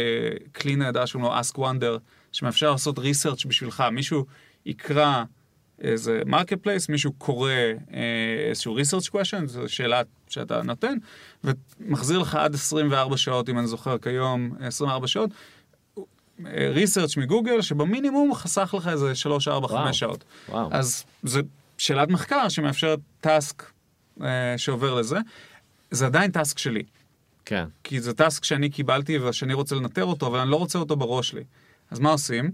כלי 0.54 0.76
נהדר 0.76 1.04
שקוראים 1.04 1.30
לו 1.30 1.40
Ask 1.40 1.56
Wonder, 1.56 1.98
שמאפשר 2.32 2.70
לעשות 2.70 2.98
research 2.98 3.44
בשבילך. 3.44 3.84
מישהו 3.92 4.24
יקרא 4.66 5.24
איזה 5.80 6.20
marketplace, 6.26 6.88
מישהו 6.88 7.12
קורא 7.12 7.50
אה, 7.50 8.48
איזשהו 8.48 8.78
research 8.78 9.10
question, 9.10 9.46
זו 9.46 9.68
שאלה 9.68 10.02
שאתה 10.28 10.62
נותן, 10.62 10.96
ומחזיר 11.44 12.18
לך 12.18 12.34
עד 12.34 12.54
24 12.54 13.16
שעות, 13.16 13.48
אם 13.48 13.58
אני 13.58 13.66
זוכר 13.66 13.98
כיום, 13.98 14.50
24 14.60 15.06
שעות, 15.06 15.30
research 16.46 17.16
מגוגל, 17.16 17.60
שבמינימום 17.60 18.34
חסך 18.34 18.74
לך 18.78 18.88
איזה 18.88 19.14
3, 19.14 19.48
4, 19.48 19.66
וואו. 19.66 19.84
5 19.84 19.98
שעות. 19.98 20.24
וואו. 20.48 20.68
אז 20.72 21.04
זו 21.22 21.40
שאלת 21.78 22.08
מחקר 22.08 22.48
שמאפשרת 22.48 22.98
task 23.20 23.62
אה, 23.62 23.68
שעובר 24.56 24.94
לזה. 24.94 25.18
זה 25.90 26.06
עדיין 26.06 26.30
טאסק 26.30 26.58
שלי. 26.58 26.82
כן. 27.44 27.64
כי 27.84 28.00
זה 28.00 28.14
טאסק 28.14 28.44
שאני 28.44 28.70
קיבלתי 28.70 29.18
ושאני 29.18 29.54
רוצה 29.54 29.74
לנטר 29.74 30.04
אותו, 30.04 30.26
אבל 30.26 30.38
אני 30.38 30.50
לא 30.50 30.56
רוצה 30.56 30.78
אותו 30.78 30.96
בראש 30.96 31.28
שלי. 31.28 31.44
אז 31.90 31.98
מה 31.98 32.10
עושים? 32.10 32.50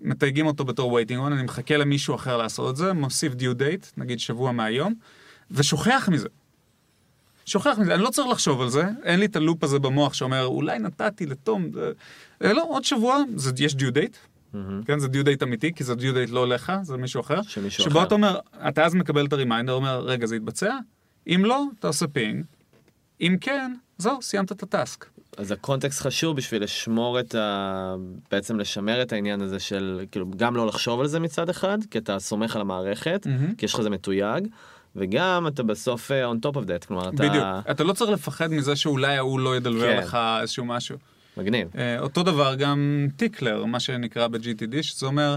מתייגים 0.00 0.46
אותו 0.46 0.64
בתור 0.64 0.98
waiting 0.98 1.28
on, 1.28 1.32
אני 1.32 1.42
מחכה 1.42 1.76
למישהו 1.76 2.14
אחר 2.14 2.36
לעשות 2.36 2.70
את 2.70 2.76
זה, 2.76 2.92
מוסיף 2.92 3.32
due 3.32 3.58
date, 3.58 3.92
נגיד 3.96 4.20
שבוע 4.20 4.52
מהיום, 4.52 4.94
ושוכח 5.50 6.08
מזה. 6.12 6.28
שוכח 7.46 7.76
מזה, 7.78 7.94
אני 7.94 8.02
לא 8.02 8.10
צריך 8.10 8.28
לחשוב 8.28 8.60
על 8.60 8.68
זה, 8.68 8.84
אין 9.02 9.20
לי 9.20 9.26
את 9.26 9.36
הלופ 9.36 9.64
הזה 9.64 9.78
במוח 9.78 10.14
שאומר, 10.14 10.46
אולי 10.46 10.78
נתתי 10.78 11.26
לתום, 11.26 11.72
זה... 11.72 11.92
אה, 12.44 12.52
לא, 12.52 12.64
עוד 12.68 12.84
שבוע, 12.84 13.18
זה, 13.36 13.52
יש 13.58 13.74
due 13.74 13.92
date, 13.94 14.16
מהמם. 14.54 14.82
כן, 14.82 14.98
זה 14.98 15.06
due 15.06 15.24
date 15.26 15.42
אמיתי, 15.42 15.72
כי 15.74 15.84
זה 15.84 15.92
due 15.92 16.28
date 16.28 16.32
לא 16.32 16.48
לך, 16.48 16.72
זה 16.82 16.96
מישהו 16.96 17.20
אחר. 17.20 17.42
שמישהו 17.42 17.84
שבו 17.84 17.98
אחר. 17.98 18.06
אתה 18.06 18.14
אומר, 18.14 18.38
אתה 18.68 18.84
אז 18.84 18.94
מקבל 18.94 19.26
את 19.26 19.32
ה-reminder, 19.32 19.72
אומר, 19.72 20.00
רגע, 20.00 20.26
זה 20.26 20.36
יתבצע? 20.36 20.78
אם 21.26 21.44
לא, 21.44 21.64
אתה 21.78 21.86
עושה 21.86 22.06
ping. 22.06 22.44
אם 23.20 23.36
כן, 23.40 23.74
זהו, 23.98 24.22
סיימת 24.22 24.52
את 24.52 24.62
ה-task. 24.62 25.06
אז 25.36 25.50
ה-context 25.50 26.00
חשוב 26.00 26.36
בשביל 26.36 26.62
לשמור 26.62 27.20
את 27.20 27.34
ה... 27.34 27.94
בעצם 28.30 28.58
לשמר 28.58 29.02
את 29.02 29.12
העניין 29.12 29.40
הזה 29.40 29.58
של, 29.58 30.04
כאילו, 30.10 30.26
גם 30.36 30.56
לא 30.56 30.66
לחשוב 30.66 31.00
על 31.00 31.06
זה 31.06 31.20
מצד 31.20 31.48
אחד, 31.48 31.78
כי 31.90 31.98
אתה 31.98 32.18
סומך 32.18 32.56
על 32.56 32.60
המערכת, 32.60 33.26
מהמם. 33.26 33.54
כי 33.54 33.66
יש 33.66 33.74
לך 33.74 33.80
זה 33.80 33.90
מתויג, 33.90 34.48
וגם 34.96 35.46
אתה 35.46 35.62
בסוף 35.62 36.10
אה, 36.10 36.32
on 36.32 36.34
top 36.46 36.54
of 36.54 36.66
that, 36.66 36.86
כלומר, 36.86 37.08
אתה... 37.08 37.28
בדיוק. 37.28 37.44
אתה 37.70 37.84
לא 37.84 37.92
צריך 37.92 38.10
לפחד 38.10 38.52
מזה 38.52 38.76
שאולי 38.76 39.16
ההוא 39.16 39.40
לא 39.40 39.56
ידלבר 39.56 39.92
כן. 39.92 39.98
לך 39.98 40.18
איזשהו 40.40 40.64
משהו. 40.64 40.96
מגניב. 41.36 41.68
אה, 41.78 41.98
אותו 41.98 42.22
דבר 42.22 42.54
גם 42.54 43.08
tickler, 43.16 43.64
מה 43.64 43.80
שנקרא 43.80 44.28
ב-GTD, 44.28 44.82
שזה 44.82 45.06
אומר, 45.06 45.36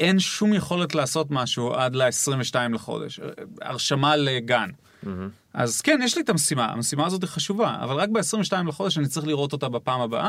אין 0.00 0.18
שום 0.18 0.54
יכולת 0.54 0.94
לעשות 0.94 1.26
משהו 1.30 1.74
עד 1.74 1.96
ל-22 1.96 2.54
לחודש. 2.72 3.20
הרשמה 3.62 4.16
לגן. 4.16 4.70
מהמם. 5.02 5.28
אז 5.54 5.80
כן, 5.80 6.00
יש 6.04 6.16
לי 6.16 6.22
את 6.22 6.28
המשימה, 6.28 6.66
המשימה 6.66 7.06
הזאת 7.06 7.22
היא 7.22 7.28
חשובה, 7.28 7.76
אבל 7.80 7.94
רק 7.94 8.08
ב-22 8.08 8.68
לחודש 8.68 8.98
אני 8.98 9.06
צריך 9.06 9.26
לראות 9.26 9.52
אותה 9.52 9.68
בפעם 9.68 10.00
הבאה, 10.00 10.28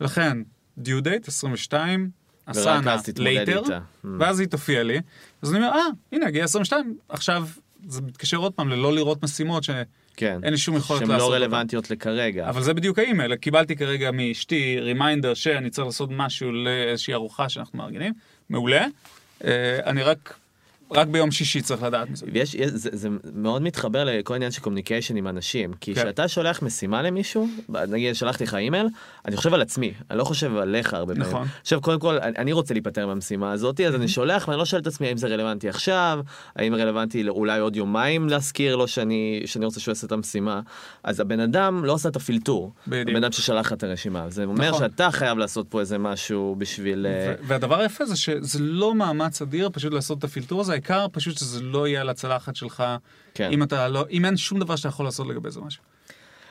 ולכן, 0.00 0.38
due 0.78 1.02
date, 1.04 1.26
22, 1.26 2.10
Asana. 2.44 2.96
Mm. 4.04 4.08
ואז 4.18 4.40
היא 4.40 4.48
תופיע 4.48 4.82
לי, 4.82 5.00
אז 5.42 5.50
אני 5.54 5.58
אומר, 5.58 5.76
אה, 5.76 5.82
הנה, 6.12 6.26
הגיע 6.26 6.44
22, 6.44 6.96
עכשיו 7.08 7.48
זה 7.86 8.02
מתקשר 8.02 8.36
עוד 8.36 8.52
פעם 8.52 8.68
ללא 8.68 8.94
לראות 8.94 9.22
משימות 9.22 9.64
שאין 9.64 9.84
כן. 10.18 10.40
לי 10.44 10.58
שום 10.58 10.76
יכולת 10.76 11.00
שהן 11.00 11.08
לעשות 11.08 11.30
לא 11.30 11.34
אותן. 11.34 11.42
רלוונטיות 11.42 11.90
לכרגע. 11.90 12.48
אבל 12.48 12.62
זה 12.62 12.74
בדיוק 12.74 12.98
האימייל, 12.98 13.36
קיבלתי 13.36 13.76
כרגע 13.76 14.10
מאשתי 14.10 14.80
reminder 14.80 15.34
שאני 15.34 15.70
צריך 15.70 15.86
לעשות 15.86 16.10
משהו 16.12 16.52
לאיזושהי 16.52 17.14
ארוחה 17.14 17.48
שאנחנו 17.48 17.78
מארגנים, 17.78 18.12
מעולה, 18.50 18.86
אה, 19.44 19.78
אני 19.86 20.02
רק, 20.02 20.34
רק 20.92 21.08
ביום 21.08 21.30
שישי 21.30 21.60
צריך 21.60 21.82
לדעת 21.82 22.10
מזה. 22.10 22.26
ויש, 22.32 22.54
יש- 22.54 22.70
זה, 22.70 22.90
זה 22.92 23.08
מאוד 23.34 23.62
מתחבר 23.62 24.04
לכל 24.04 24.34
עניין 24.34 24.50
של 24.50 24.60
communication 24.60 25.16
עם 25.16 25.28
אנשים, 25.28 25.72
כי 25.80 25.94
כן. 25.94 26.00
כשאתה 26.00 26.28
שולח 26.28 26.62
משימה 26.62 27.02
למישהו, 27.02 27.48
נגיד 27.88 28.14
שלחתי 28.14 28.44
לך 28.44 28.54
אימייל, 28.54 28.86
אני 29.24 29.36
חושב 29.36 29.54
על 29.54 29.62
עצמי, 29.62 29.92
אני 30.10 30.18
לא 30.18 30.24
חושב 30.24 30.56
עליך 30.56 30.94
הרבה 30.94 31.14
פעמים. 31.14 31.28
נכון. 31.28 31.46
עכשיו 31.60 31.80
קודם 31.80 32.00
כל, 32.00 32.18
אני, 32.22 32.52
רוצה 32.52 32.74
להיפטר 32.74 33.06
מהמשימה 33.06 33.52
הזאת, 33.52 33.80
אז 33.80 33.94
אני 33.94 34.08
שולח 34.08 34.48
ואני 34.48 34.58
לא 34.58 34.64
שואל 34.64 34.82
את 34.82 34.86
עצמי 34.86 35.06
האם 35.06 35.16
זה 35.16 35.26
רלוונטי 35.28 35.68
עכשיו, 35.68 36.20
האם 36.56 36.74
רלוונטי 36.74 37.28
אולי 37.28 37.60
עוד 37.60 37.76
יומיים 37.76 38.28
להזכיר 38.28 38.76
לו 38.76 38.88
שאני, 38.88 39.42
שאני 39.46 39.64
רוצה 39.64 39.80
שהוא 39.80 39.92
יעשה 39.92 40.06
את 40.06 40.12
המשימה. 40.12 40.60
אז 41.04 41.20
הבן 41.20 41.40
אדם 41.40 41.84
לא 41.84 41.92
עושה 41.92 42.08
את 42.08 42.16
הפילטור, 42.16 42.72
בדיוק. 42.86 43.08
הבן 43.08 43.24
אדם 43.24 43.32
ששלח 43.32 43.72
את 43.72 43.82
הרשימה, 43.84 44.30
זה 44.30 44.44
אומר 44.44 44.68
נכון. 44.68 44.80
שאתה 44.80 45.10
חייב 45.10 45.38
לעשות 45.38 45.66
פה 45.68 45.80
איזה 45.80 45.98
משהו 45.98 46.54
בשביל... 46.58 47.06
אה, 47.06 47.34
ו- 47.40 47.46
והדבר 47.48 47.80
היפה 47.80 48.04
זה 48.06 48.16
שזה 48.16 48.58
לא 48.60 48.94
מאמץ 48.94 49.42
אדיר 49.42 49.70
פשוט 49.72 49.92
לעשות 49.92 50.18
את 50.18 50.24
הפילטור 50.24 50.60
הזה, 50.60 50.77
העיקר 50.78 51.06
פשוט 51.12 51.38
שזה 51.38 51.62
לא 51.62 51.88
יהיה 51.88 52.00
על 52.00 52.08
הצלחת 52.08 52.56
שלך, 52.56 52.84
כן. 53.34 53.50
אם 53.52 53.62
אתה 53.62 53.88
לא, 53.88 54.04
אם 54.10 54.24
אין 54.24 54.36
שום 54.36 54.58
דבר 54.60 54.76
שאתה 54.76 54.88
יכול 54.88 55.06
לעשות 55.06 55.26
לגבי 55.26 55.50
זה 55.50 55.60
משהו. 55.60 55.82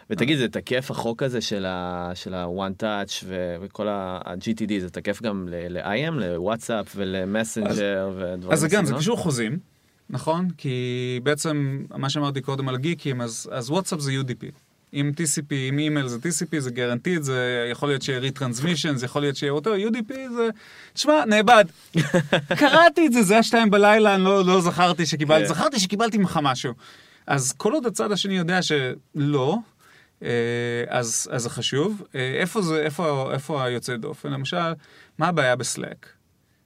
ותגיד, 0.09 0.37
זה 0.37 0.47
תקף 0.47 0.91
החוק 0.91 1.23
הזה 1.23 1.41
של 1.41 1.65
ה-one 1.65 2.83
touch 2.83 3.25
וכל 3.61 3.87
ה-GTD, 3.87 4.71
זה 4.79 4.89
תקף 4.89 5.21
גם 5.21 5.47
ל-IM, 5.51 6.11
לוואטסאפ 6.11 6.93
ולמסנג'ר 6.95 8.11
ודברים 8.17 8.51
אז 8.51 8.63
גם, 8.63 8.69
זה 8.69 8.81
בסגנון? 8.81 8.99
קשור 8.99 9.17
חוזים, 9.17 9.59
נכון? 10.09 10.47
כי 10.57 11.19
בעצם, 11.23 11.85
מה 11.89 12.09
שאמרתי 12.09 12.41
קודם 12.41 12.69
על 12.69 12.77
גיקים, 12.77 13.21
אז, 13.21 13.49
אז 13.51 13.69
וואטסאפ 13.69 13.99
זה 13.99 14.11
UDP. 14.11 14.45
עם 14.91 15.11
TCP, 15.15 15.53
עם 15.67 15.79
אימייל 15.79 16.07
זה 16.07 16.17
TCP, 16.17 16.59
זה 16.59 16.71
guaranteed, 16.71 17.21
זה 17.21 17.67
יכול 17.71 17.89
להיות 17.89 18.01
שיהיה 18.01 18.19
retransmission, 18.19 18.95
זה 18.95 19.05
יכול 19.05 19.21
להיות 19.21 19.35
שיהיה 19.35 19.51
אותו, 19.51 19.75
UDP 19.75 20.13
זה... 20.35 20.49
תשמע, 20.93 21.25
נאבד. 21.25 21.65
קראתי 22.59 23.07
את 23.07 23.13
זה, 23.13 23.23
זה 23.23 23.33
היה 23.33 23.43
שתיים 23.43 23.69
בלילה, 23.69 24.15
אני 24.15 24.23
לא, 24.23 24.45
לא 24.45 24.61
זכרתי 24.61 25.05
שקיבלתי, 25.05 25.47
כן. 25.47 25.53
זכרתי 25.53 25.79
שקיבלתי 25.79 26.17
ממך 26.17 26.39
משהו. 26.43 26.73
אז 27.27 27.53
כל 27.53 27.73
עוד 27.73 27.85
הצד 27.85 28.11
השני 28.11 28.37
יודע 28.37 28.59
שלא, 28.61 29.57
אה, 30.23 30.29
אז, 30.87 31.29
אז 31.31 31.43
זה 31.43 31.49
חשוב. 31.49 32.03
אה, 32.15 32.37
איפה 32.39 32.61
זה, 32.61 32.81
איפה, 32.81 33.29
איפה 33.33 33.63
היוצא 33.63 33.95
דופן? 33.95 34.29
למשל, 34.29 34.73
מה 35.17 35.27
הבעיה 35.27 35.55
ב 35.55 35.63
Slack? 35.63 36.09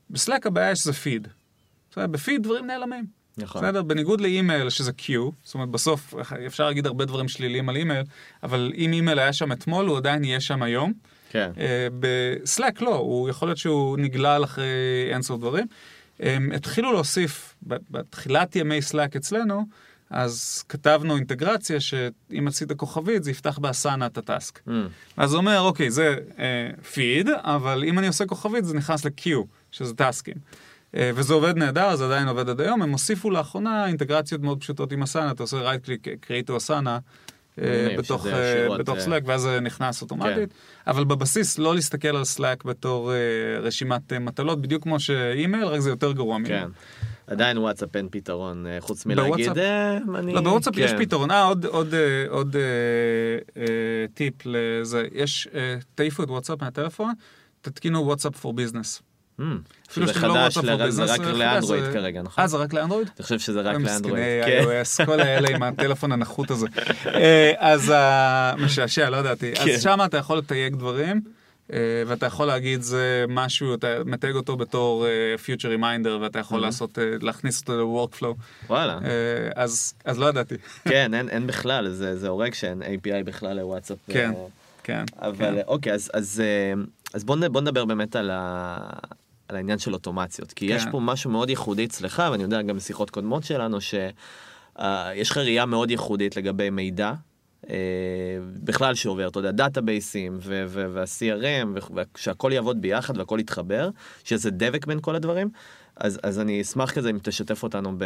ב 0.10 0.16
Slack 0.16 0.48
הבעיה 0.48 0.76
שזה 0.76 0.94
פיד. 0.94 1.28
בפיד 1.98 2.44
דברים 2.44 2.68
נעלמים. 2.68 3.21
נכון. 3.38 3.62
בסדר? 3.62 3.82
בניגוד 3.82 4.22
לאימייל 4.22 4.70
שזה 4.70 4.92
queue, 4.98 5.12
זאת 5.44 5.54
אומרת 5.54 5.70
בסוף 5.70 6.14
אפשר 6.48 6.66
להגיד 6.66 6.86
הרבה 6.86 7.06
דברים 7.06 7.28
שליליים 7.28 7.70
על 7.70 7.76
אימייל, 7.76 8.04
אבל 8.44 8.72
אם 8.78 8.94
אימייל 8.94 9.20
היה 9.20 9.34
שם 9.34 9.52
אתמול 9.52 9.88
הוא 9.88 9.98
עדיין 9.98 10.24
יהיה 10.24 10.40
שם 10.40 10.64
היום. 10.64 10.94
כן. 11.30 11.52
אה, 11.60 11.88
ב 12.00 12.14
Slack 12.14 12.82
לא, 12.82 12.96
הוא 12.96 13.30
יכול 13.30 13.48
להיות 13.48 13.58
שהוא 13.58 13.98
נגלל 13.98 14.44
אחרי 14.44 15.10
אינסוף 15.14 15.40
דברים. 15.40 15.66
הם 16.20 16.52
התחילו 16.52 16.94
להוסיף, 16.94 17.56
בתחילת 17.64 18.56
ימי 18.56 18.82
Slack 18.82 19.16
אצלנו, 19.16 19.66
אז 20.10 20.64
כתבנו 20.70 21.16
אינטגרציה 21.16 21.80
שאם 21.80 22.48
עשית 22.48 22.72
כוכבית 22.72 23.24
זה 23.24 23.32
יפתח 23.32 23.60
ב 23.60 23.68
Asana 23.68 24.06
את 24.06 24.18
ה 24.18 24.25
task. 24.25 24.60
Mm, 24.68 24.72
אז 25.18 25.30
זה 25.30 25.38
אומר, 25.38 25.60
אוקיי, 25.60 25.92
זה 25.92 26.16
פיד, 26.94 27.30
אבל 27.30 27.84
אם 27.84 28.00
אני 28.00 28.08
עושה 28.08 28.26
כוכבית 28.26 28.66
זה 28.66 28.74
נכנס 28.74 29.06
ל-queue, 29.06 29.30
שזה 29.72 29.94
טאסקים. 29.94 30.36
אה, 30.96 31.12
וזה 31.16 31.34
עובד 31.34 31.58
נהדר, 31.58 31.96
זה 31.96 32.06
עדיין 32.06 32.28
עובד 32.28 32.50
עד 32.50 32.62
היום. 32.62 32.82
הם 32.82 32.92
הוסיפו 32.92 33.32
לאחרונה 33.32 33.88
אינטגרציות 33.88 34.42
מאוד 34.42 34.60
פשוטות 34.62 34.92
עם 34.92 35.04
Asana, 35.04 35.32
אתה 35.32 35.44
עושה 35.44 35.72
right 35.72 35.86
click, 35.88 36.26
create 36.26 36.50
to 36.50 36.58
Asana, 36.58 37.00
בתוך, 37.98 38.28
אה, 38.28 38.78
בתוך 38.78 38.98
אה, 38.98 39.06
Slack, 39.06 39.22
ואז 39.26 39.42
זה 39.42 39.60
נכנס 39.60 40.02
אוטומטית. 40.02 40.54
אבל 40.88 41.04
בבסיס 41.04 41.60
לא 41.60 41.76
להסתכל 41.76 42.08
על 42.08 42.24
Slack 42.38 42.68
בתור 42.68 43.12
רשימת 43.62 44.14
מטלות, 44.14 44.62
בדיוק 44.62 44.84
כמו 44.84 45.00
שאימייל, 45.00 45.66
רק 45.66 45.80
זה 45.80 45.90
יותר 45.90 46.12
גרוע 46.12 46.38
ממנו. 46.38 46.50
כן. 46.50 46.68
עדיין 47.28 47.58
וואטסאפ 47.58 47.96
אין 47.96 48.08
פתרון, 48.12 48.66
חוץ 48.80 49.06
מלהגיד, 49.06 49.58
אני... 50.16 50.34
לא, 50.34 50.42
בוואטסאפ 50.42 50.74
יש 50.78 50.92
כן. 50.92 50.98
פתרון. 50.98 51.32
אה, 51.32 51.44
עוד, 52.30 52.56
טיפ 54.14 54.34
לזה. 54.46 55.08
יש, 55.12 55.48
תעיפו 55.96 56.24
את 56.24 56.30
וואטסאפ 56.30 56.62
מהטלפון, 56.62 57.14
תתקינו 57.62 58.06
וואטסאפ 58.06 58.46
for 58.46 58.50
business. 58.50 59.11
Hmm, 59.42 59.92
אפילו 59.92 60.08
שאתם 60.08 60.28
לא 60.28 60.48
for 60.48 60.90
זה 60.90 61.04
רק 61.04 61.20
לאנדרואיד 61.20 61.84
כרגע, 61.94 62.22
נכון? 62.22 62.42
אה, 62.42 62.48
זה 62.48 62.58
רק 62.58 62.74
לאנדרואיד? 62.74 63.10
אני 63.18 63.24
חושב 63.24 63.40
שזה 63.40 63.62
רק 63.62 63.78
לאנדרואיד. 63.78 64.46
כן. 64.46 64.64
iOS, 64.64 65.06
כל 65.06 65.20
האלה 65.20 65.50
עם 65.56 65.64
הטלפון 65.64 66.12
הנחות 66.12 66.52
הזה. 66.52 66.68
אה, 67.06 67.52
אז 67.58 67.94
משעשע, 68.58 69.10
לא 69.10 69.18
ידעתי. 69.18 69.54
כן. 69.56 69.72
אז 69.74 69.84
שם 69.84 70.00
אתה 70.06 70.18
יכול 70.18 70.38
לתייג 70.38 70.76
דברים, 70.76 71.22
אה, 71.74 72.04
ואתה 72.08 72.26
יכול 72.26 72.48
להגיד 72.48 72.82
זה 72.82 73.26
משהו, 73.30 73.74
אתה 73.74 73.88
מתייג 74.06 74.36
אותו 74.36 74.58
בתור 74.58 75.06
אה, 75.06 75.36
future 75.46 75.80
reminder, 75.80 76.22
ואתה 76.22 76.40
יכול 76.40 76.62
לעשות, 76.62 77.00
אה, 77.00 77.04
להכניס 77.22 77.62
אותו 77.62 77.78
ל-workflow. 77.78 78.36
וואלה. 78.70 79.00
אז 79.56 79.94
אז 80.06 80.20
לא 80.20 80.26
ידעתי. 80.26 80.56
כן, 80.84 81.14
אין, 81.14 81.30
אין 81.30 81.48
בכלל, 81.48 81.90
זה, 81.90 82.18
זה 82.18 82.28
הורג 82.28 82.54
שאין 82.54 82.82
API 82.82 83.24
בכלל 83.26 83.58
לוואטסאפ. 83.58 83.98
כן, 84.08 84.32
כן. 84.84 85.04
אבל 85.22 85.56
כן. 85.56 85.62
אוקיי, 85.68 85.94
אז, 85.94 86.12
אז, 86.14 86.44
אז 87.14 87.24
בוא, 87.24 87.62
נדבר 87.62 87.86
באמת 87.86 88.16
על, 88.16 88.30
ה, 88.34 88.78
על 89.52 89.58
העניין 89.58 89.80
של 89.80 89.94
אוטומציות. 89.94 90.54
כי 90.54 90.66
יש 90.66 90.84
כן. 90.84 90.92
פה 90.92 91.00
משהו 91.00 91.32
מאוד 91.32 91.50
ייחודי 91.50 91.86
אצלך, 91.86 92.24
ואני 92.32 92.44
יודע 92.44 92.62
גם 92.62 92.78
משיחות 92.78 93.10
קודמות 93.10 93.44
שלנו, 93.44 93.78
שיש 93.82 95.30
לך 95.30 95.38
ראייה 95.38 95.66
מאוד 95.66 95.92
ייחודית 95.92 96.38
לגבי 96.38 96.70
מידע. 96.70 97.14
אה, 97.70 97.76
בכלל 98.64 98.96
שעובר, 98.96 99.28
אתה 99.28 99.40
יודע, 99.40 99.52
דאטאבייסים 99.52 100.40
וה-CRM, 100.42 101.96
ושהכל 102.16 102.52
יעבוד 102.54 102.82
ביחד 102.82 103.18
והכל 103.18 103.38
יתחבר, 103.40 103.90
שזה 104.24 104.52
דבק 104.52 104.86
בין 104.86 105.00
כל 105.02 105.16
הדברים. 105.16 105.50
אז, 105.96 106.20
אז 106.24 106.40
אני 106.40 106.62
אשמח 106.62 106.92
כזה 106.92 107.10
אם 107.10 107.18
תשתף 107.24 107.64
אותנו 107.64 107.98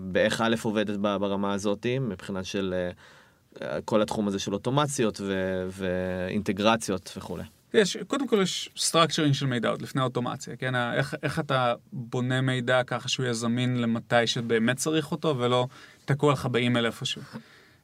באיך 0.00 0.40
א' 0.40 0.54
עובדת 0.62 0.96
ברמה 0.96 1.52
הזאת, 1.52 1.86
מבחינה 2.00 2.44
של 2.44 2.74
אה, 3.62 3.80
כל 3.84 4.02
התחום 4.02 4.28
הזה 4.28 4.38
של 4.38 4.54
אוטומציות 4.54 5.20
ואינטגרציות 5.70 7.12
וכולי. 7.16 7.44
יש, 7.74 7.96
קודם 8.06 8.28
כל 8.28 8.40
יש 8.42 8.70
structuring 8.76 9.32
של 9.32 9.46
מידע 9.46 9.68
עוד 9.68 9.82
לפני 9.82 10.02
אוטומציה, 10.02 10.56
כן? 10.56 10.74
איך, 10.74 11.14
איך 11.22 11.38
אתה 11.38 11.74
בונה 11.92 12.40
מידע 12.40 12.82
ככה 12.82 13.08
שהוא 13.08 13.24
יהיה 13.24 13.34
זמין 13.34 13.80
למתי 13.80 14.26
שבאמת 14.26 14.76
צריך 14.76 15.12
אותו 15.12 15.38
ולא 15.38 15.66
תקוע 16.04 16.32
לך 16.32 16.46
באימייל 16.46 16.86
איפשהו. 16.86 17.22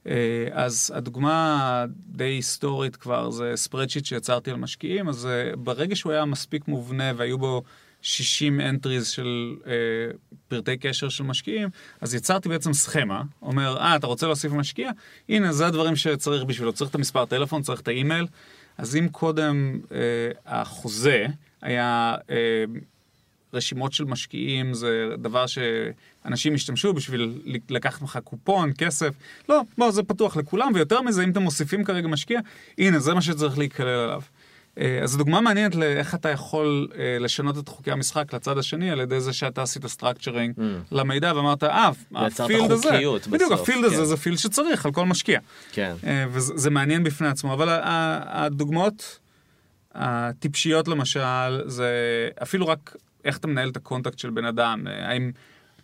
אה, 0.06 0.48
אז 0.52 0.92
הדוגמה 0.96 1.58
הדי 1.82 2.24
היסטורית 2.24 2.96
כבר 2.96 3.30
זה 3.30 3.52
ספרדשיט 3.54 4.04
שיצרתי 4.04 4.50
על 4.50 4.56
משקיעים, 4.56 5.08
אז 5.08 5.26
אה, 5.26 5.56
ברגע 5.56 5.96
שהוא 5.96 6.12
היה 6.12 6.24
מספיק 6.24 6.68
מובנה 6.68 7.12
והיו 7.16 7.38
בו 7.38 7.62
60 8.02 8.60
entries 8.60 9.04
של 9.04 9.56
אה, 9.66 9.72
פרטי 10.48 10.76
קשר 10.76 11.08
של 11.08 11.24
משקיעים, 11.24 11.68
אז 12.00 12.14
יצרתי 12.14 12.48
בעצם 12.48 12.72
סכמה, 12.72 13.22
אומר, 13.42 13.76
אה, 13.80 13.96
אתה 13.96 14.06
רוצה 14.06 14.26
להוסיף 14.26 14.52
משקיע? 14.52 14.90
הנה, 15.28 15.52
זה 15.52 15.66
הדברים 15.66 15.96
שצריך 15.96 16.44
בשבילו, 16.44 16.72
צריך 16.72 16.90
את 16.90 16.94
המספר 16.94 17.24
טלפון, 17.24 17.62
צריך 17.62 17.80
את 17.80 17.88
האימייל. 17.88 18.26
אז 18.80 18.96
אם 18.96 19.08
קודם 19.08 19.80
אה, 19.92 19.98
החוזה 20.46 21.26
היה 21.62 22.14
אה, 22.30 22.64
רשימות 23.54 23.92
של 23.92 24.04
משקיעים, 24.04 24.74
זה 24.74 25.08
דבר 25.18 25.44
שאנשים 25.46 26.54
השתמשו 26.54 26.92
בשביל 26.92 27.40
לקחת 27.70 28.02
ממך 28.02 28.18
קופון, 28.24 28.72
כסף, 28.78 29.14
לא, 29.48 29.62
בוא, 29.78 29.90
זה 29.90 30.02
פתוח 30.02 30.36
לכולם, 30.36 30.72
ויותר 30.74 31.02
מזה, 31.02 31.24
אם 31.24 31.30
אתם 31.30 31.42
מוסיפים 31.42 31.84
כרגע 31.84 32.08
משקיע, 32.08 32.40
הנה, 32.78 32.98
זה 32.98 33.14
מה 33.14 33.22
שצריך 33.22 33.58
להיכלל 33.58 33.88
עליו. 33.88 34.22
אה, 34.80 35.00
אז 35.02 35.10
זו 35.10 35.18
דוגמה 35.18 35.40
מעניינת 35.40 35.74
לאיך 35.74 36.14
אתה 36.14 36.28
יכול 36.28 36.88
אה, 36.98 37.18
לשנות 37.20 37.58
את 37.58 37.68
חוקי 37.68 37.90
המשחק 37.90 38.34
לצד 38.34 38.58
השני 38.58 38.90
על 38.90 39.00
ידי 39.00 39.20
זה 39.20 39.32
שאתה 39.32 39.62
עשית 39.62 39.86
structuring 39.86 40.54
Mm. 40.56 40.62
למידע 40.92 41.32
ואמרת, 41.36 41.64
אה, 41.64 41.90
ה 42.14 42.24
field 42.24 42.70
הזה, 42.70 42.88
חוקיות 42.90 43.26
בדיוק, 43.26 43.52
בסוף, 43.52 43.60
ה 43.60 43.64
field 43.64 43.84
הזה 43.84 43.96
כן. 43.96 44.04
זה 44.04 44.16
field 44.16 44.38
שצריך 44.38 44.86
על 44.86 44.92
כל 44.92 45.06
משקיע. 45.06 45.40
כן. 45.72 45.94
אה, 46.06 46.24
וזה 46.30 46.52
זה 46.56 46.70
מעניין 46.70 47.04
בפני 47.04 47.28
עצמו, 47.28 47.52
אבל 47.52 47.68
הדוגמאות 48.24 49.18
הטיפשיות 49.94 50.88
למשל, 50.88 51.62
זה 51.66 51.88
אפילו 52.42 52.68
רק 52.68 52.96
איך 53.24 53.38
אתה 53.38 53.46
מנהל 53.46 53.68
את 53.68 53.76
ה 53.76 53.82
contact 53.82 54.18
של 54.18 54.30
בן 54.30 54.44
אדם, 54.44 54.86
האם 54.86 55.30